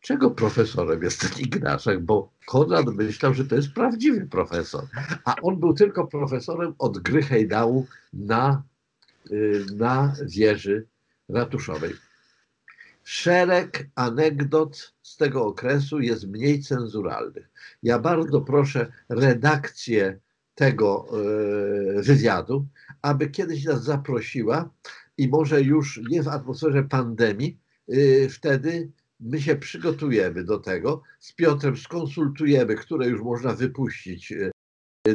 czego 0.00 0.30
profesorem 0.30 1.02
jest 1.02 1.20
ten 1.20 1.30
Ignaszek, 1.40 2.00
bo 2.00 2.32
Konrad 2.46 2.86
myślał, 2.86 3.34
że 3.34 3.44
to 3.44 3.56
jest 3.56 3.72
prawdziwy 3.72 4.26
profesor, 4.26 4.84
a 5.24 5.36
on 5.42 5.60
był 5.60 5.74
tylko 5.74 6.06
profesorem 6.06 6.74
od 6.78 6.98
gry 6.98 7.22
hejdału 7.22 7.86
na, 8.12 8.62
y, 9.30 9.64
na 9.76 10.14
wieży 10.26 10.86
ratuszowej. 11.28 11.92
Szereg 13.04 13.88
anegdot 13.94 14.94
z 15.02 15.16
tego 15.16 15.46
okresu 15.46 16.00
jest 16.00 16.26
mniej 16.28 16.62
cenzuralnych. 16.62 17.50
Ja 17.82 17.98
bardzo 17.98 18.40
proszę 18.40 18.92
redakcję 19.08 20.18
tego 20.54 21.06
y, 21.98 22.02
wywiadu, 22.02 22.66
aby 23.02 23.30
kiedyś 23.30 23.64
nas 23.64 23.84
zaprosiła 23.84 24.70
i 25.18 25.28
może 25.28 25.62
już 25.62 26.00
nie 26.10 26.22
w 26.22 26.28
atmosferze 26.28 26.82
pandemii, 26.82 27.58
y, 27.92 28.28
wtedy 28.30 28.90
my 29.20 29.40
się 29.40 29.56
przygotujemy 29.56 30.44
do 30.44 30.58
tego. 30.58 31.02
Z 31.20 31.32
Piotrem 31.32 31.76
skonsultujemy, 31.76 32.74
które 32.74 33.08
już 33.08 33.22
można 33.22 33.52
wypuścić 33.52 34.32
y, 34.32 34.52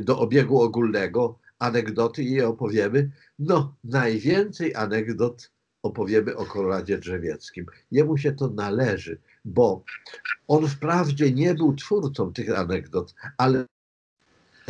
do 0.01 0.19
obiegu 0.19 0.61
ogólnego, 0.61 1.39
anegdoty 1.59 2.23
i 2.23 2.31
je 2.31 2.47
opowiemy. 2.47 3.11
No, 3.39 3.75
najwięcej 3.83 4.75
anegdot 4.75 5.51
opowiemy 5.83 6.35
o 6.35 6.45
Konradzie 6.45 6.97
Drzewieckim. 6.97 7.65
Jemu 7.91 8.17
się 8.17 8.31
to 8.31 8.47
należy, 8.49 9.21
bo 9.45 9.83
on 10.47 10.67
wprawdzie 10.67 11.31
nie 11.31 11.53
był 11.53 11.75
twórcą 11.75 12.33
tych 12.33 12.59
anegdot, 12.59 13.15
ale 13.37 13.65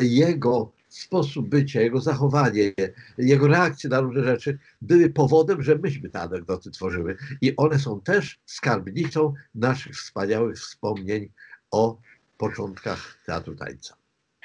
jego 0.02 0.72
sposób 0.89 1.50
bycia, 1.50 1.82
jego 1.82 2.02
zachowanie, 2.02 2.74
jego 3.18 3.47
reakcje 3.47 3.89
na 3.89 4.02
różne 4.02 4.24
rzeczy 4.24 4.58
były 4.82 5.10
powodem, 5.10 5.64
że 5.64 5.78
myśmy 5.78 6.10
te 6.10 6.20
anegdoty 6.20 6.72
tworzyły. 6.72 7.18
I 7.41 7.56
one 7.56 7.80
są 7.80 8.02
też 8.02 8.39
skarbnicą 8.45 9.34
naszych 9.56 9.95
wspaniałych 9.95 10.58
wspomnień 10.58 11.30
o 11.72 11.97
początkach 12.38 13.24
teatru 13.26 13.56
tańca. 13.56 13.95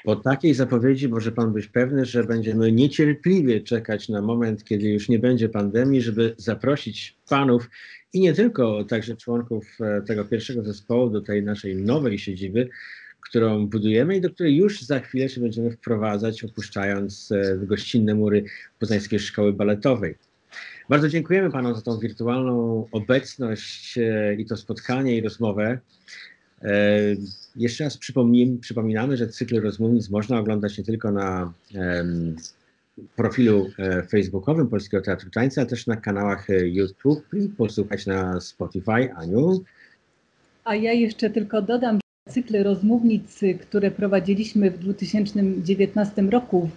Po 0.03 0.15
takiej 0.15 0.53
zapowiedzi 0.53 1.09
może 1.09 1.31
pan 1.31 1.53
być 1.53 1.67
pewny, 1.67 2.05
że 2.05 2.23
będziemy 2.23 2.71
niecierpliwie 2.71 3.61
czekać 3.61 4.09
na 4.09 4.21
moment, 4.21 4.63
kiedy 4.63 4.89
już 4.89 5.09
nie 5.09 5.19
będzie 5.19 5.49
pandemii, 5.49 6.01
żeby 6.01 6.35
zaprosić 6.37 7.17
panów 7.29 7.69
i 8.13 8.19
nie 8.19 8.33
tylko, 8.33 8.83
także 8.83 9.17
członków 9.17 9.77
e, 9.81 10.01
tego 10.01 10.25
pierwszego 10.25 10.63
zespołu 10.63 11.09
do 11.09 11.21
tej 11.21 11.43
naszej 11.43 11.75
nowej 11.75 12.19
siedziby, 12.19 12.69
którą 13.29 13.67
budujemy 13.67 14.17
i 14.17 14.21
do 14.21 14.29
której 14.29 14.55
już 14.55 14.81
za 14.81 14.99
chwilę 14.99 15.29
się 15.29 15.41
będziemy 15.41 15.71
wprowadzać, 15.71 16.43
opuszczając 16.43 17.31
e, 17.31 17.57
gościnne 17.57 18.15
mury 18.15 18.43
Poznańskiej 18.79 19.19
Szkoły 19.19 19.53
Baletowej. 19.53 20.15
Bardzo 20.89 21.09
dziękujemy 21.09 21.51
Panom 21.51 21.75
za 21.75 21.81
tą 21.81 21.99
wirtualną 21.99 22.87
obecność 22.91 23.97
e, 23.97 24.35
i 24.35 24.45
to 24.45 24.57
spotkanie 24.57 25.17
i 25.17 25.21
rozmowę. 25.21 25.79
E, 26.61 26.99
jeszcze 27.55 27.83
raz 27.83 27.99
przypominamy, 28.61 29.17
że 29.17 29.27
cykl 29.27 29.61
rozmównic 29.61 30.09
można 30.09 30.39
oglądać 30.39 30.77
nie 30.77 30.83
tylko 30.83 31.11
na 31.11 31.53
profilu 33.15 33.69
facebookowym 34.09 34.67
Polskiego 34.67 35.03
Teatru 35.03 35.29
Tańca, 35.29 35.61
ale 35.61 35.69
też 35.69 35.87
na 35.87 35.95
kanałach 35.95 36.47
YouTube 36.63 37.25
i 37.33 37.49
posłuchać 37.49 38.05
na 38.05 38.41
Spotify. 38.41 39.13
Aniu? 39.15 39.63
A 40.63 40.75
ja 40.75 40.93
jeszcze 40.93 41.29
tylko 41.29 41.61
dodam, 41.61 41.99
Cykl 42.29 42.63
rozmównic, 42.63 43.39
które 43.61 43.91
prowadziliśmy 43.91 44.71
w 44.71 44.79
2019 44.79 46.21
roku 46.21 46.69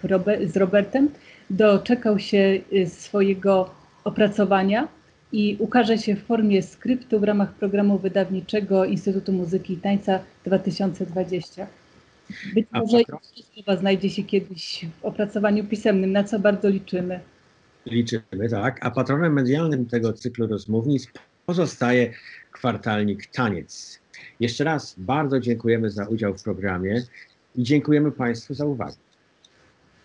z 0.47 0.57
Robertem, 0.57 1.09
doczekał 1.49 2.19
się 2.19 2.59
y, 2.73 2.89
swojego 2.89 3.69
opracowania 4.03 4.87
i 5.31 5.57
ukaże 5.59 5.97
się 5.97 6.15
w 6.15 6.23
formie 6.23 6.63
skryptu 6.63 7.19
w 7.19 7.23
ramach 7.23 7.53
programu 7.53 7.97
wydawniczego 7.97 8.85
Instytutu 8.85 9.33
Muzyki 9.33 9.73
i 9.73 9.77
Tańca 9.77 10.19
2020. 10.45 11.67
Być 12.53 12.67
może 12.71 12.97
słowa 13.53 13.75
znajdzie 13.75 14.09
się 14.09 14.23
kiedyś 14.23 14.85
w 15.01 15.05
opracowaniu 15.05 15.63
pisemnym, 15.65 16.11
na 16.11 16.23
co 16.23 16.39
bardzo 16.39 16.69
liczymy. 16.69 17.19
Liczymy, 17.85 18.49
tak. 18.49 18.85
A 18.85 18.91
patronem 18.91 19.33
medialnym 19.33 19.85
tego 19.85 20.13
cyklu 20.13 20.47
rozmównic 20.47 21.07
pozostaje 21.45 22.13
kwartalnik 22.51 23.27
Taniec. 23.27 23.99
Jeszcze 24.39 24.63
raz 24.63 24.95
bardzo 24.97 25.39
dziękujemy 25.39 25.89
za 25.89 26.07
udział 26.07 26.33
w 26.33 26.43
programie 26.43 27.03
i 27.55 27.63
dziękujemy 27.63 28.11
Państwu 28.11 28.53
za 28.53 28.65
uwagę. 28.65 28.95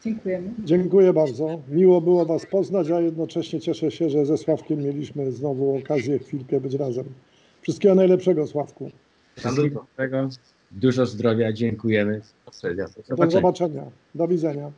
Dziękujemy. 0.05 0.51
Dziękuję 0.65 1.13
bardzo. 1.13 1.61
Miło 1.69 2.01
było 2.01 2.27
Was 2.27 2.47
poznać, 2.47 2.91
a 2.91 3.01
jednocześnie 3.01 3.61
cieszę 3.61 3.91
się, 3.91 4.11
że 4.11 4.27
ze 4.27 4.39
Sławkiem 4.39 4.79
mieliśmy 4.79 5.33
znowu 5.33 5.77
okazję 5.77 6.19
chwilkę 6.19 6.61
być 6.61 6.75
razem. 6.75 7.05
Wszystkiego 7.63 7.95
najlepszego, 7.95 8.47
Sławku. 8.47 8.91
Wszystkiego 9.37 9.87
dobrego, 9.97 10.29
dużo 10.71 11.07
zdrowia, 11.07 11.53
dziękujemy. 11.53 12.21
Do 13.17 13.31
zobaczenia. 13.31 13.85
Do 14.15 14.29
widzenia. 14.29 14.73